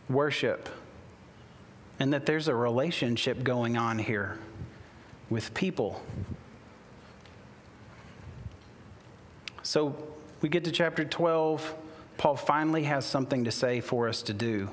worship 0.09 0.71
and 2.01 2.11
that 2.15 2.25
there's 2.25 2.49
a 2.49 2.55
relationship 2.55 3.43
going 3.43 3.77
on 3.77 3.99
here 3.99 4.39
with 5.29 5.53
people. 5.53 6.01
So 9.63 9.95
we 10.41 10.49
get 10.49 10.65
to 10.65 10.73
chapter 10.73 11.05
12. 11.05 11.75
Paul 12.17 12.37
finally 12.37 12.85
has 12.85 13.05
something 13.05 13.45
to 13.45 13.51
say 13.51 13.81
for 13.81 14.09
us 14.09 14.23
to 14.23 14.33
do. 14.33 14.71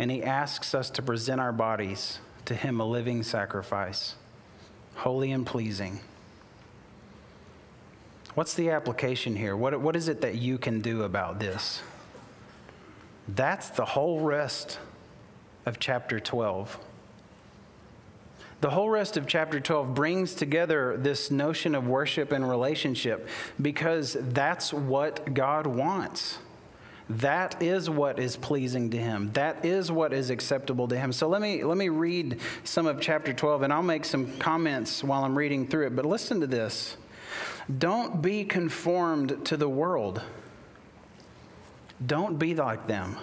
And 0.00 0.10
he 0.10 0.22
asks 0.22 0.74
us 0.74 0.88
to 0.92 1.02
present 1.02 1.42
our 1.42 1.52
bodies 1.52 2.20
to 2.46 2.54
him 2.54 2.80
a 2.80 2.86
living 2.86 3.22
sacrifice, 3.22 4.14
holy 4.94 5.30
and 5.30 5.44
pleasing. 5.44 6.00
What's 8.34 8.54
the 8.54 8.70
application 8.70 9.36
here? 9.36 9.54
What, 9.54 9.78
what 9.78 9.94
is 9.96 10.08
it 10.08 10.22
that 10.22 10.36
you 10.36 10.56
can 10.56 10.80
do 10.80 11.02
about 11.02 11.38
this? 11.38 11.82
That's 13.28 13.68
the 13.68 13.84
whole 13.84 14.20
rest 14.20 14.78
of 15.66 15.78
chapter 15.78 16.18
12. 16.18 16.78
The 18.62 18.70
whole 18.70 18.88
rest 18.88 19.18
of 19.18 19.26
chapter 19.26 19.60
12 19.60 19.94
brings 19.94 20.32
together 20.32 20.96
this 20.96 21.30
notion 21.30 21.74
of 21.74 21.86
worship 21.86 22.32
and 22.32 22.48
relationship 22.48 23.28
because 23.60 24.16
that's 24.18 24.72
what 24.72 25.34
God 25.34 25.66
wants. 25.66 26.38
That 27.10 27.62
is 27.62 27.90
what 27.90 28.18
is 28.18 28.36
pleasing 28.36 28.90
to 28.90 28.98
him. 28.98 29.30
That 29.32 29.64
is 29.64 29.90
what 29.90 30.12
is 30.12 30.30
acceptable 30.30 30.88
to 30.88 30.96
him. 30.96 31.12
So 31.12 31.28
let 31.28 31.42
me 31.42 31.62
let 31.64 31.76
me 31.76 31.88
read 31.88 32.40
some 32.64 32.86
of 32.86 33.00
chapter 33.00 33.32
12 33.32 33.62
and 33.62 33.72
I'll 33.72 33.82
make 33.82 34.04
some 34.04 34.38
comments 34.38 35.04
while 35.04 35.24
I'm 35.24 35.36
reading 35.36 35.66
through 35.66 35.88
it. 35.88 35.96
But 35.96 36.06
listen 36.06 36.40
to 36.40 36.46
this. 36.46 36.96
Don't 37.78 38.22
be 38.22 38.44
conformed 38.44 39.44
to 39.46 39.56
the 39.56 39.68
world. 39.68 40.22
Don't 42.04 42.38
be 42.38 42.54
like 42.54 42.86
them. 42.86 43.16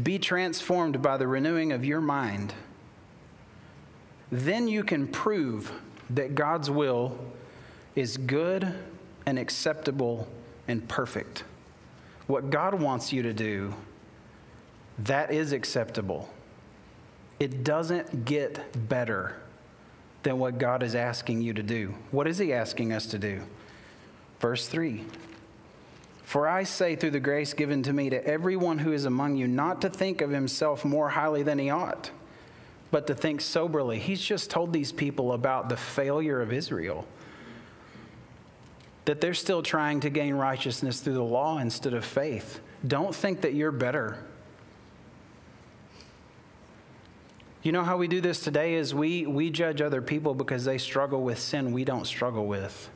Be 0.00 0.18
transformed 0.18 1.02
by 1.02 1.16
the 1.16 1.26
renewing 1.26 1.72
of 1.72 1.84
your 1.84 2.00
mind 2.00 2.54
then 4.30 4.68
you 4.68 4.84
can 4.84 5.08
prove 5.08 5.72
that 6.10 6.34
God's 6.34 6.70
will 6.70 7.18
is 7.94 8.16
good 8.16 8.74
and 9.26 9.38
acceptable 9.38 10.28
and 10.68 10.88
perfect. 10.88 11.44
What 12.30 12.48
God 12.48 12.80
wants 12.80 13.12
you 13.12 13.22
to 13.22 13.32
do, 13.32 13.74
that 15.00 15.32
is 15.32 15.50
acceptable. 15.50 16.30
It 17.40 17.64
doesn't 17.64 18.24
get 18.24 18.88
better 18.88 19.34
than 20.22 20.38
what 20.38 20.56
God 20.56 20.84
is 20.84 20.94
asking 20.94 21.42
you 21.42 21.52
to 21.54 21.62
do. 21.64 21.92
What 22.12 22.28
is 22.28 22.38
He 22.38 22.52
asking 22.52 22.92
us 22.92 23.06
to 23.06 23.18
do? 23.18 23.42
Verse 24.38 24.68
3 24.68 25.02
For 26.22 26.46
I 26.46 26.62
say, 26.62 26.94
through 26.94 27.10
the 27.10 27.18
grace 27.18 27.52
given 27.52 27.82
to 27.82 27.92
me, 27.92 28.10
to 28.10 28.24
everyone 28.24 28.78
who 28.78 28.92
is 28.92 29.06
among 29.06 29.34
you, 29.34 29.48
not 29.48 29.80
to 29.80 29.90
think 29.90 30.20
of 30.20 30.30
himself 30.30 30.84
more 30.84 31.08
highly 31.08 31.42
than 31.42 31.58
he 31.58 31.68
ought 31.68 32.12
but 32.90 33.06
to 33.06 33.14
think 33.14 33.40
soberly. 33.40 33.98
He's 33.98 34.20
just 34.20 34.50
told 34.50 34.72
these 34.72 34.92
people 34.92 35.32
about 35.32 35.68
the 35.68 35.76
failure 35.76 36.42
of 36.42 36.52
Israel, 36.52 37.06
that 39.04 39.20
they're 39.20 39.34
still 39.34 39.62
trying 39.62 40.00
to 40.00 40.10
gain 40.10 40.34
righteousness 40.34 41.00
through 41.00 41.14
the 41.14 41.22
law 41.22 41.58
instead 41.58 41.94
of 41.94 42.04
faith. 42.04 42.60
Don't 42.86 43.14
think 43.14 43.40
that 43.42 43.54
you're 43.54 43.72
better. 43.72 44.24
You 47.62 47.72
know 47.72 47.84
how 47.84 47.98
we 47.98 48.08
do 48.08 48.20
this 48.20 48.40
today 48.40 48.74
is 48.74 48.94
we, 48.94 49.26
we 49.26 49.50
judge 49.50 49.82
other 49.82 50.00
people 50.00 50.34
because 50.34 50.64
they 50.64 50.78
struggle 50.78 51.22
with 51.22 51.38
sin 51.38 51.72
we 51.72 51.84
don't 51.84 52.06
struggle 52.06 52.46
with, 52.46 52.88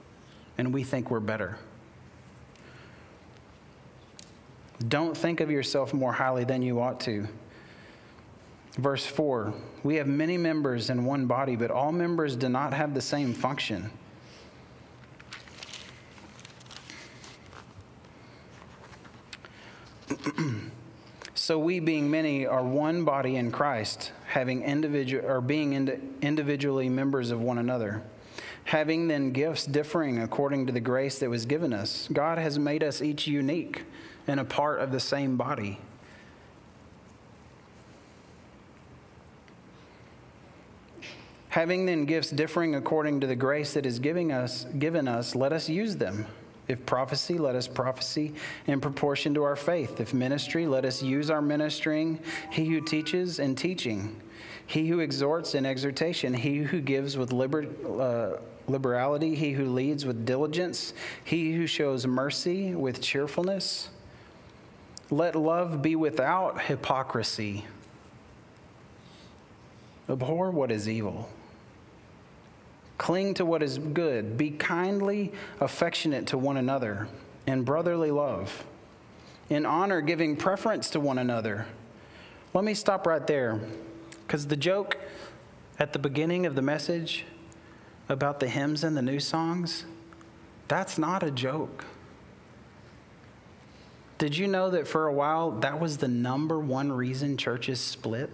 and 0.56 0.72
we 0.72 0.82
think 0.82 1.10
we're 1.10 1.20
better. 1.20 1.58
Don't 4.88 5.16
think 5.16 5.40
of 5.40 5.50
yourself 5.50 5.92
more 5.92 6.12
highly 6.12 6.44
than 6.44 6.62
you 6.62 6.80
ought 6.80 7.00
to. 7.00 7.28
Verse 8.78 9.06
4 9.06 9.52
We 9.82 9.96
have 9.96 10.06
many 10.06 10.38
members 10.38 10.90
in 10.90 11.04
one 11.04 11.26
body, 11.26 11.56
but 11.56 11.70
all 11.70 11.92
members 11.92 12.34
do 12.34 12.48
not 12.48 12.72
have 12.72 12.94
the 12.94 13.00
same 13.00 13.34
function. 13.34 13.90
so 21.34 21.58
we, 21.58 21.80
being 21.80 22.10
many, 22.10 22.46
are 22.46 22.62
one 22.62 23.04
body 23.04 23.36
in 23.36 23.50
Christ, 23.50 24.12
having 24.26 24.62
individual 24.62 25.24
or 25.26 25.40
being 25.40 26.16
individually 26.22 26.88
members 26.88 27.30
of 27.30 27.40
one 27.40 27.58
another. 27.58 28.02
Having 28.64 29.08
then 29.08 29.32
gifts 29.32 29.66
differing 29.66 30.20
according 30.20 30.66
to 30.66 30.72
the 30.72 30.80
grace 30.80 31.18
that 31.18 31.28
was 31.28 31.44
given 31.44 31.72
us, 31.72 32.08
God 32.12 32.38
has 32.38 32.58
made 32.58 32.82
us 32.82 33.02
each 33.02 33.26
unique 33.26 33.84
and 34.26 34.40
a 34.40 34.44
part 34.44 34.80
of 34.80 34.90
the 34.90 35.00
same 35.00 35.36
body. 35.36 35.78
Having 41.50 41.86
then 41.86 42.04
gifts 42.04 42.30
differing 42.30 42.74
according 42.74 43.20
to 43.20 43.26
the 43.26 43.36
grace 43.36 43.74
that 43.74 43.86
is 43.86 44.00
giving 44.00 44.32
us, 44.32 44.64
given 44.78 45.06
us, 45.06 45.36
let 45.36 45.52
us 45.52 45.68
use 45.68 45.96
them. 45.96 46.26
If 46.66 46.86
prophecy, 46.86 47.36
let 47.36 47.54
us 47.54 47.68
prophesy 47.68 48.34
in 48.66 48.80
proportion 48.80 49.34
to 49.34 49.42
our 49.42 49.56
faith. 49.56 50.00
If 50.00 50.14
ministry, 50.14 50.66
let 50.66 50.84
us 50.84 51.02
use 51.02 51.30
our 51.30 51.42
ministering. 51.42 52.20
He 52.50 52.66
who 52.66 52.80
teaches 52.80 53.38
in 53.38 53.54
teaching. 53.54 54.20
He 54.66 54.88
who 54.88 55.00
exhorts 55.00 55.54
in 55.54 55.66
exhortation. 55.66 56.32
He 56.32 56.58
who 56.58 56.80
gives 56.80 57.18
with 57.18 57.32
liber, 57.32 57.66
uh, 57.86 58.40
liberality. 58.66 59.34
He 59.34 59.52
who 59.52 59.66
leads 59.66 60.06
with 60.06 60.24
diligence. 60.24 60.94
He 61.22 61.52
who 61.52 61.66
shows 61.66 62.06
mercy 62.06 62.74
with 62.74 63.02
cheerfulness. 63.02 63.90
Let 65.10 65.36
love 65.36 65.82
be 65.82 65.96
without 65.96 66.62
hypocrisy. 66.62 67.66
Abhor 70.08 70.50
what 70.50 70.70
is 70.70 70.88
evil. 70.88 71.28
Cling 72.98 73.34
to 73.34 73.44
what 73.44 73.62
is 73.62 73.78
good. 73.78 74.36
Be 74.36 74.50
kindly 74.50 75.32
affectionate 75.60 76.28
to 76.28 76.38
one 76.38 76.56
another 76.56 77.08
in 77.46 77.64
brotherly 77.64 78.10
love. 78.10 78.64
In 79.50 79.66
honor, 79.66 80.00
giving 80.00 80.36
preference 80.36 80.90
to 80.90 81.00
one 81.00 81.18
another. 81.18 81.66
Let 82.54 82.64
me 82.64 82.74
stop 82.74 83.06
right 83.06 83.26
there 83.26 83.60
because 84.26 84.46
the 84.46 84.56
joke 84.56 84.96
at 85.78 85.92
the 85.92 85.98
beginning 85.98 86.46
of 86.46 86.54
the 86.54 86.62
message 86.62 87.24
about 88.08 88.40
the 88.40 88.48
hymns 88.48 88.84
and 88.84 88.96
the 88.96 89.02
new 89.02 89.20
songs, 89.20 89.84
that's 90.68 90.98
not 90.98 91.22
a 91.22 91.30
joke. 91.30 91.84
Did 94.18 94.36
you 94.36 94.46
know 94.46 94.70
that 94.70 94.86
for 94.86 95.06
a 95.06 95.12
while 95.12 95.50
that 95.50 95.80
was 95.80 95.98
the 95.98 96.08
number 96.08 96.58
one 96.60 96.92
reason 96.92 97.36
churches 97.36 97.80
split? 97.80 98.30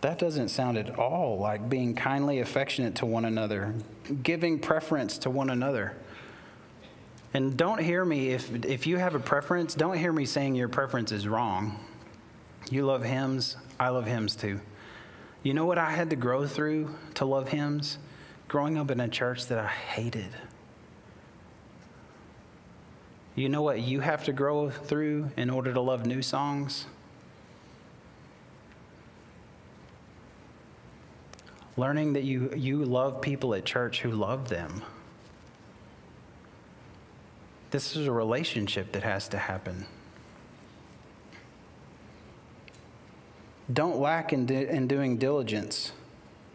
That 0.00 0.18
doesn't 0.18 0.48
sound 0.48 0.78
at 0.78 0.96
all 0.98 1.38
like 1.38 1.68
being 1.68 1.94
kindly 1.94 2.40
affectionate 2.40 2.94
to 2.96 3.06
one 3.06 3.24
another, 3.24 3.74
giving 4.22 4.58
preference 4.60 5.18
to 5.18 5.30
one 5.30 5.50
another. 5.50 5.96
And 7.34 7.56
don't 7.56 7.80
hear 7.82 8.04
me, 8.04 8.30
if, 8.30 8.64
if 8.64 8.86
you 8.86 8.96
have 8.96 9.14
a 9.14 9.20
preference, 9.20 9.74
don't 9.74 9.98
hear 9.98 10.12
me 10.12 10.24
saying 10.24 10.54
your 10.54 10.68
preference 10.68 11.12
is 11.12 11.26
wrong. 11.26 11.78
You 12.70 12.86
love 12.86 13.02
hymns, 13.02 13.56
I 13.78 13.88
love 13.88 14.06
hymns 14.06 14.36
too. 14.36 14.60
You 15.42 15.54
know 15.54 15.66
what 15.66 15.78
I 15.78 15.90
had 15.90 16.10
to 16.10 16.16
grow 16.16 16.46
through 16.46 16.94
to 17.14 17.24
love 17.24 17.48
hymns? 17.48 17.98
Growing 18.46 18.78
up 18.78 18.90
in 18.90 19.00
a 19.00 19.08
church 19.08 19.46
that 19.46 19.58
I 19.58 19.66
hated. 19.66 20.30
You 23.34 23.48
know 23.48 23.62
what 23.62 23.80
you 23.80 24.00
have 24.00 24.24
to 24.24 24.32
grow 24.32 24.70
through 24.70 25.30
in 25.36 25.50
order 25.50 25.72
to 25.72 25.80
love 25.80 26.06
new 26.06 26.22
songs? 26.22 26.86
Learning 31.78 32.14
that 32.14 32.24
you, 32.24 32.52
you 32.56 32.84
love 32.84 33.20
people 33.22 33.54
at 33.54 33.64
church 33.64 34.00
who 34.00 34.10
love 34.10 34.48
them. 34.48 34.82
This 37.70 37.94
is 37.96 38.06
a 38.06 38.12
relationship 38.12 38.92
that 38.92 39.04
has 39.04 39.28
to 39.28 39.38
happen. 39.38 39.86
Don't 43.72 43.98
lack 43.98 44.32
in, 44.32 44.48
in 44.50 44.88
doing 44.88 45.18
diligence. 45.18 45.92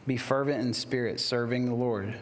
Be 0.06 0.18
fervent 0.18 0.62
in 0.62 0.74
spirit, 0.74 1.20
serving 1.20 1.66
the 1.66 1.76
Lord. 1.76 2.16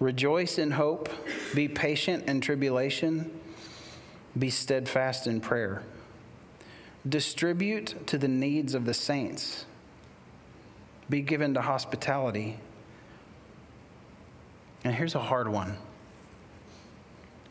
Rejoice 0.00 0.58
in 0.58 0.70
hope. 0.70 1.10
Be 1.54 1.68
patient 1.68 2.28
in 2.28 2.40
tribulation. 2.40 3.38
Be 4.38 4.48
steadfast 4.48 5.26
in 5.26 5.40
prayer. 5.40 5.82
Distribute 7.06 8.06
to 8.06 8.16
the 8.16 8.28
needs 8.28 8.74
of 8.74 8.84
the 8.84 8.94
saints 8.94 9.66
be 11.08 11.20
given 11.22 11.54
to 11.54 11.62
hospitality. 11.62 12.58
And 14.84 14.94
here's 14.94 15.14
a 15.14 15.20
hard 15.20 15.48
one 15.48 15.76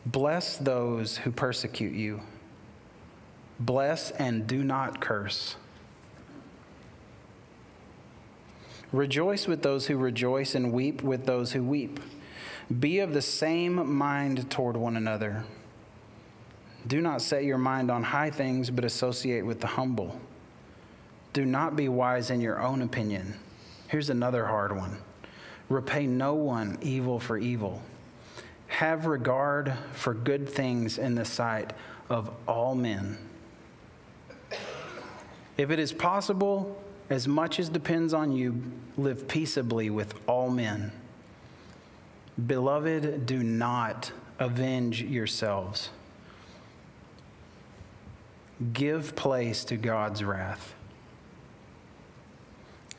Bless 0.06 0.56
those 0.56 1.18
who 1.18 1.30
persecute 1.30 1.94
you. 1.94 2.20
Bless 3.60 4.10
and 4.12 4.46
do 4.46 4.62
not 4.62 5.00
curse. 5.00 5.56
Rejoice 8.92 9.46
with 9.46 9.62
those 9.62 9.86
who 9.86 9.98
rejoice 9.98 10.54
and 10.54 10.72
weep 10.72 11.02
with 11.02 11.26
those 11.26 11.52
who 11.52 11.62
weep. 11.62 12.00
Be 12.80 13.00
of 13.00 13.12
the 13.12 13.20
same 13.20 13.92
mind 13.92 14.50
toward 14.50 14.76
one 14.76 14.96
another. 14.96 15.44
Do 16.86 17.02
not 17.02 17.20
set 17.20 17.44
your 17.44 17.58
mind 17.58 17.90
on 17.90 18.02
high 18.02 18.30
things, 18.30 18.70
but 18.70 18.84
associate 18.84 19.42
with 19.42 19.60
the 19.60 19.66
humble. 19.66 20.18
Do 21.34 21.44
not 21.44 21.76
be 21.76 21.88
wise 21.88 22.30
in 22.30 22.40
your 22.40 22.62
own 22.62 22.80
opinion. 22.80 23.34
Here's 23.88 24.10
another 24.10 24.46
hard 24.46 24.76
one 24.76 24.98
repay 25.68 26.06
no 26.06 26.34
one 26.34 26.78
evil 26.80 27.18
for 27.18 27.36
evil. 27.36 27.82
Have 28.68 29.06
regard 29.06 29.72
for 29.92 30.14
good 30.14 30.48
things 30.48 30.98
in 30.98 31.14
the 31.14 31.24
sight 31.24 31.72
of 32.08 32.30
all 32.46 32.74
men. 32.74 33.18
If 35.56 35.70
it 35.70 35.78
is 35.78 35.92
possible, 35.92 36.80
as 37.10 37.26
much 37.26 37.58
as 37.58 37.68
depends 37.68 38.14
on 38.14 38.32
you, 38.32 38.62
live 38.96 39.26
peaceably 39.26 39.90
with 39.90 40.14
all 40.26 40.50
men. 40.50 40.92
Beloved, 42.46 43.26
do 43.26 43.42
not 43.42 44.12
avenge 44.38 45.02
yourselves. 45.02 45.90
Give 48.72 49.16
place 49.16 49.64
to 49.64 49.76
God's 49.76 50.22
wrath. 50.22 50.74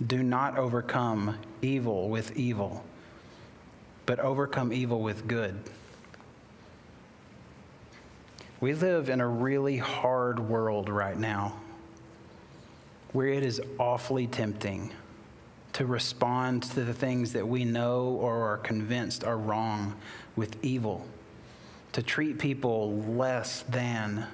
Do 0.06 0.24
not 0.24 0.58
overcome 0.58 1.38
evil 1.62 2.10
with 2.10 2.38
evil, 2.38 2.84
but 4.06 4.20
overcome 4.20 4.72
evil 4.72 5.02
with 5.02 5.28
good. 5.28 5.60
We 8.62 8.74
live 8.74 9.10
in 9.10 9.22
a 9.22 9.28
really 9.28 9.78
hard 9.78 10.40
world 10.40 10.90
right 10.90 11.18
now 11.18 11.60
where 13.12 13.28
it 13.28 13.44
is 13.44 13.62
awfully 13.78 14.28
tempting 14.28 14.92
to 15.74 15.86
respond 15.86 16.64
to 16.64 16.84
the 16.84 16.94
things 16.94 17.34
that 17.34 17.48
we 17.48 17.66
know 17.66 18.18
or 18.22 18.54
are 18.54 18.58
convinced 18.58 19.24
are 19.24 19.38
wrong 19.38 19.96
with 20.36 20.64
evil, 20.64 21.06
to 21.94 22.04
treat 22.04 22.38
people 22.40 22.98
less 23.04 23.64
than, 23.64 24.28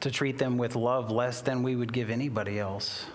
to 0.00 0.10
treat 0.10 0.38
them 0.38 0.58
with 0.58 0.74
love 0.74 1.10
less 1.10 1.40
than 1.40 1.62
we 1.62 1.76
would 1.76 1.92
give 1.92 2.10
anybody 2.10 2.58
else. 2.58 3.06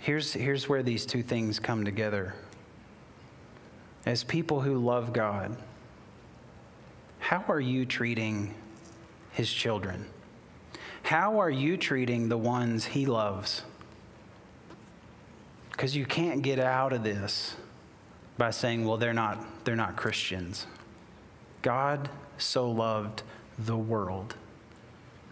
Here's, 0.00 0.32
here's 0.32 0.68
where 0.68 0.82
these 0.82 1.04
two 1.04 1.22
things 1.22 1.58
come 1.58 1.84
together. 1.84 2.34
As 4.06 4.24
people 4.24 4.62
who 4.62 4.78
love 4.78 5.12
God, 5.12 5.56
how 7.18 7.44
are 7.48 7.60
you 7.60 7.84
treating 7.84 8.54
his 9.32 9.52
children? 9.52 10.06
How 11.02 11.38
are 11.40 11.50
you 11.50 11.76
treating 11.76 12.28
the 12.28 12.38
ones 12.38 12.86
he 12.86 13.04
loves? 13.04 13.62
Because 15.70 15.94
you 15.94 16.06
can't 16.06 16.40
get 16.42 16.58
out 16.58 16.94
of 16.94 17.04
this 17.04 17.56
by 18.38 18.50
saying, 18.50 18.86
well, 18.86 18.96
they're 18.96 19.12
not, 19.12 19.64
they're 19.64 19.76
not 19.76 19.96
Christians. 19.96 20.66
God 21.60 22.08
so 22.38 22.70
loved 22.70 23.22
the 23.58 23.76
world 23.76 24.34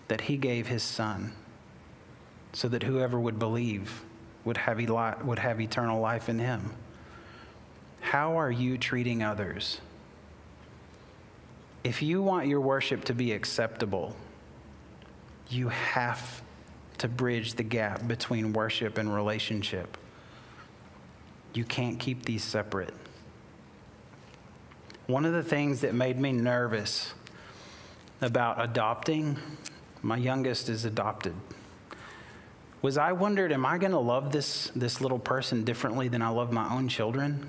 that 0.09 0.23
he 0.23 0.37
gave 0.37 0.67
his 0.67 0.83
son 0.83 1.33
so 2.53 2.69
that 2.69 2.83
whoever 2.83 3.19
would 3.19 3.39
believe 3.39 4.03
would 4.49 4.57
have, 4.57 4.81
eli- 4.81 5.23
would 5.23 5.39
have 5.39 5.61
eternal 5.61 6.01
life 6.01 6.31
in 6.31 6.39
him. 6.39 6.73
How 8.01 8.39
are 8.39 8.51
you 8.51 8.79
treating 8.79 9.23
others? 9.23 9.83
If 11.85 12.01
you 12.01 12.23
want 12.23 12.47
your 12.47 12.63
worship 12.63 13.05
to 13.05 13.13
be 13.13 13.33
acceptable, 13.33 14.17
you 15.51 15.69
have 15.69 16.41
to 16.97 17.09
bridge 17.09 17.55
the 17.55 17.63
gap 17.63 18.09
between 18.09 18.55
worship 18.55 18.97
and 18.97 19.15
relationship. 19.15 19.99
You 21.53 21.65
can't 21.65 22.01
keep 22.01 22.25
these 22.25 22.43
separate. 22.43 22.95
One 25.09 25.27
of 25.27 25.35
the 25.35 25.43
things 25.43 25.83
that 25.83 25.95
made 25.95 26.19
me 26.19 26.33
nervous 26.33 27.13
about 28.23 28.65
adopting, 28.65 29.37
my 30.01 30.17
youngest 30.17 30.71
is 30.71 30.87
adopted, 30.87 31.35
was 32.81 32.97
I 32.97 33.13
wondered, 33.13 33.53
am 33.53 33.67
I 33.67 33.79
going 33.79 33.93
to 33.93 33.99
love 33.99 34.33
this, 34.33 34.71
this 34.77 35.01
little 35.01 35.19
person 35.19 35.65
differently 35.65 36.09
than 36.09 36.23
I 36.23 36.29
love 36.29 36.53
my 36.53 36.73
own 36.73 36.89
children? 36.89 37.49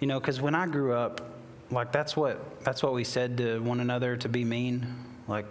You 0.00 0.06
know, 0.06 0.20
because 0.20 0.40
when 0.40 0.54
I 0.54 0.66
grew 0.66 0.92
up, 0.92 1.32
like 1.70 1.90
that's 1.90 2.16
what 2.16 2.62
that's 2.62 2.82
what 2.82 2.92
we 2.92 3.04
said 3.04 3.38
to 3.38 3.60
one 3.60 3.80
another 3.80 4.16
to 4.16 4.28
be 4.28 4.44
mean. 4.44 4.86
Like, 5.26 5.46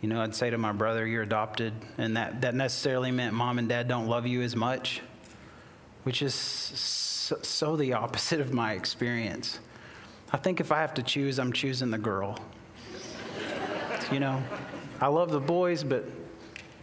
you 0.00 0.08
know, 0.08 0.20
I'd 0.20 0.34
say 0.34 0.50
to 0.50 0.58
my 0.58 0.72
brother, 0.72 1.06
"You're 1.06 1.22
adopted," 1.22 1.72
and 1.98 2.16
that 2.16 2.42
that 2.42 2.54
necessarily 2.54 3.10
meant 3.10 3.34
mom 3.34 3.58
and 3.58 3.68
dad 3.68 3.88
don't 3.88 4.06
love 4.06 4.26
you 4.26 4.42
as 4.42 4.54
much, 4.54 5.02
which 6.04 6.22
is 6.22 6.34
so, 6.34 7.38
so 7.42 7.76
the 7.76 7.94
opposite 7.94 8.40
of 8.40 8.52
my 8.52 8.74
experience. 8.74 9.58
I 10.32 10.36
think 10.36 10.60
if 10.60 10.70
I 10.70 10.80
have 10.80 10.94
to 10.94 11.02
choose, 11.02 11.38
I'm 11.38 11.52
choosing 11.52 11.90
the 11.90 11.98
girl. 11.98 12.38
you 14.12 14.20
know, 14.20 14.42
I 15.00 15.08
love 15.08 15.30
the 15.30 15.40
boys, 15.40 15.82
but 15.82 16.04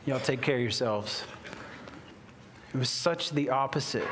y'all 0.05 0.19
take 0.19 0.41
care 0.41 0.55
of 0.55 0.61
yourselves. 0.61 1.23
It 2.73 2.77
was 2.77 2.89
such 2.89 3.31
the 3.31 3.49
opposite. 3.49 4.07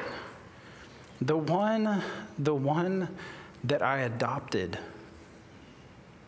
The 1.21 1.37
one, 1.37 2.01
the 2.37 2.55
one 2.55 3.09
that 3.63 3.81
I 3.81 3.99
adopted 3.99 4.77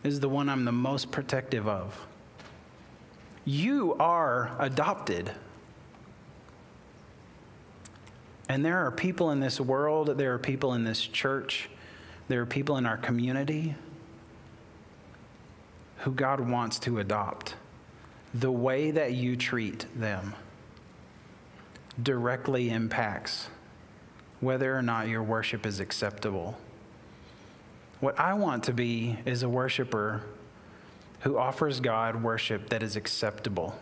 is 0.02 0.20
the 0.20 0.28
one 0.28 0.48
I'm 0.48 0.64
the 0.64 0.72
most 0.72 1.10
protective 1.10 1.68
of. 1.68 2.06
You 3.44 3.94
are 3.94 4.54
adopted. 4.58 5.30
And 8.48 8.64
there 8.64 8.78
are 8.78 8.90
people 8.90 9.30
in 9.30 9.40
this 9.40 9.60
world, 9.60 10.18
there 10.18 10.34
are 10.34 10.38
people 10.38 10.74
in 10.74 10.84
this 10.84 11.00
church, 11.00 11.70
there 12.28 12.40
are 12.42 12.46
people 12.46 12.76
in 12.76 12.86
our 12.86 12.96
community 12.96 13.74
who 15.98 16.10
God 16.12 16.40
wants 16.40 16.78
to 16.80 16.98
adopt. 16.98 17.54
The 18.34 18.52
way 18.52 18.90
that 18.90 19.12
you 19.12 19.36
treat 19.36 19.86
them 19.94 20.34
directly 22.02 22.70
impacts 22.70 23.48
whether 24.40 24.76
or 24.76 24.82
not 24.82 25.08
your 25.08 25.22
worship 25.22 25.66
is 25.66 25.80
acceptable. 25.80 26.56
What 28.00 28.18
I 28.18 28.34
want 28.34 28.64
to 28.64 28.72
be 28.72 29.18
is 29.24 29.42
a 29.42 29.48
worshiper 29.48 30.22
who 31.20 31.38
offers 31.38 31.78
God 31.78 32.22
worship 32.22 32.70
that 32.70 32.82
is 32.82 32.96
acceptable, 32.96 33.78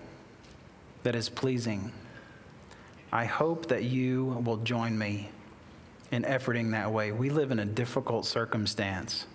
that 1.04 1.14
is 1.14 1.30
pleasing. 1.30 1.92
I 3.12 3.24
hope 3.24 3.68
that 3.68 3.84
you 3.84 4.42
will 4.44 4.58
join 4.58 4.98
me 4.98 5.30
in 6.10 6.24
efforting 6.24 6.72
that 6.72 6.92
way. 6.92 7.12
We 7.12 7.30
live 7.30 7.50
in 7.50 7.60
a 7.60 7.64
difficult 7.64 8.26
circumstance, 8.26 9.26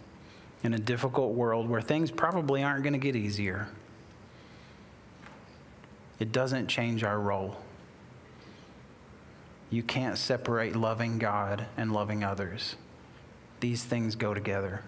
in 0.64 0.74
a 0.74 0.80
difficult 0.80 1.34
world 1.34 1.68
where 1.68 1.82
things 1.82 2.12
probably 2.12 2.62
aren't 2.64 2.84
going 2.84 2.94
to 2.94 3.00
get 3.00 3.16
easier. 3.16 3.68
It 6.20 6.32
doesn't 6.32 6.68
change 6.68 7.04
our 7.04 7.20
role. 7.20 7.58
You 9.70 9.84
can't 9.84 10.18
separate 10.18 10.76
loving 10.76 11.18
God 11.18 11.66
and 11.76 11.92
loving 11.92 12.24
others. 12.24 12.76
These 13.60 13.84
things 13.84 14.16
go 14.16 14.34
together. 14.34 14.82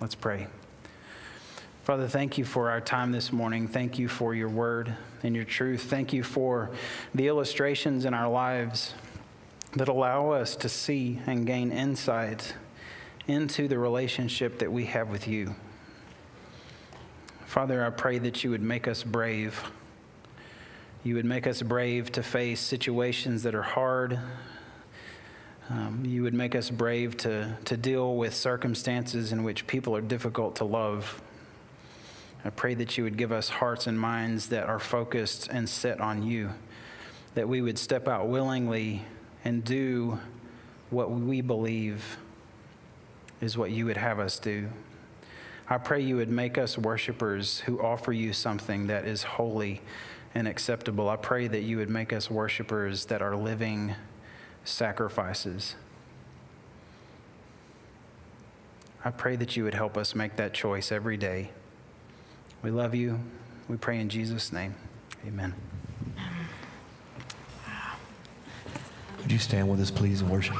Let's 0.00 0.14
pray. 0.14 0.46
Father, 1.82 2.06
thank 2.06 2.38
you 2.38 2.44
for 2.44 2.70
our 2.70 2.80
time 2.80 3.12
this 3.12 3.32
morning. 3.32 3.66
Thank 3.66 3.98
you 3.98 4.08
for 4.08 4.34
your 4.34 4.48
word 4.48 4.94
and 5.22 5.34
your 5.34 5.44
truth. 5.44 5.84
Thank 5.84 6.12
you 6.12 6.22
for 6.22 6.70
the 7.14 7.28
illustrations 7.28 8.04
in 8.04 8.14
our 8.14 8.28
lives 8.28 8.94
that 9.74 9.88
allow 9.88 10.30
us 10.30 10.54
to 10.56 10.68
see 10.68 11.20
and 11.26 11.46
gain 11.46 11.72
insight 11.72 12.54
into 13.26 13.68
the 13.68 13.78
relationship 13.78 14.58
that 14.58 14.70
we 14.70 14.86
have 14.86 15.10
with 15.10 15.26
you. 15.26 15.54
Father, 17.46 17.84
I 17.84 17.90
pray 17.90 18.18
that 18.18 18.44
you 18.44 18.50
would 18.50 18.62
make 18.62 18.86
us 18.86 19.02
brave. 19.02 19.70
You 21.08 21.14
would 21.14 21.24
make 21.24 21.46
us 21.46 21.62
brave 21.62 22.12
to 22.12 22.22
face 22.22 22.60
situations 22.60 23.42
that 23.44 23.54
are 23.54 23.62
hard. 23.62 24.20
Um, 25.70 26.02
you 26.04 26.22
would 26.22 26.34
make 26.34 26.54
us 26.54 26.68
brave 26.68 27.16
to, 27.18 27.56
to 27.64 27.78
deal 27.78 28.16
with 28.16 28.34
circumstances 28.34 29.32
in 29.32 29.42
which 29.42 29.66
people 29.66 29.96
are 29.96 30.02
difficult 30.02 30.56
to 30.56 30.66
love. 30.66 31.22
I 32.44 32.50
pray 32.50 32.74
that 32.74 32.98
you 32.98 33.04
would 33.04 33.16
give 33.16 33.32
us 33.32 33.48
hearts 33.48 33.86
and 33.86 33.98
minds 33.98 34.48
that 34.48 34.68
are 34.68 34.78
focused 34.78 35.48
and 35.50 35.66
set 35.66 35.98
on 35.98 36.22
you, 36.22 36.50
that 37.34 37.48
we 37.48 37.62
would 37.62 37.78
step 37.78 38.06
out 38.06 38.28
willingly 38.28 39.02
and 39.46 39.64
do 39.64 40.18
what 40.90 41.10
we 41.10 41.40
believe 41.40 42.18
is 43.40 43.56
what 43.56 43.70
you 43.70 43.86
would 43.86 43.96
have 43.96 44.18
us 44.18 44.38
do. 44.38 44.68
I 45.70 45.78
pray 45.78 46.02
you 46.02 46.16
would 46.16 46.28
make 46.28 46.58
us 46.58 46.76
worshipers 46.76 47.60
who 47.60 47.80
offer 47.80 48.12
you 48.12 48.34
something 48.34 48.88
that 48.88 49.06
is 49.06 49.22
holy 49.22 49.80
and 50.34 50.46
acceptable. 50.46 51.08
I 51.08 51.16
pray 51.16 51.48
that 51.48 51.62
you 51.62 51.78
would 51.78 51.90
make 51.90 52.12
us 52.12 52.30
worshipers 52.30 53.06
that 53.06 53.22
are 53.22 53.36
living 53.36 53.94
sacrifices. 54.64 55.74
I 59.04 59.10
pray 59.10 59.36
that 59.36 59.56
you 59.56 59.64
would 59.64 59.74
help 59.74 59.96
us 59.96 60.14
make 60.14 60.36
that 60.36 60.52
choice 60.52 60.92
every 60.92 61.16
day. 61.16 61.50
We 62.62 62.70
love 62.70 62.94
you. 62.94 63.20
We 63.68 63.76
pray 63.76 64.00
in 64.00 64.08
Jesus' 64.08 64.52
name. 64.52 64.74
Amen. 65.26 65.54
Would 69.22 69.32
you 69.32 69.38
stand 69.38 69.68
with 69.68 69.80
us, 69.80 69.90
please, 69.90 70.20
and 70.20 70.30
worship? 70.30 70.56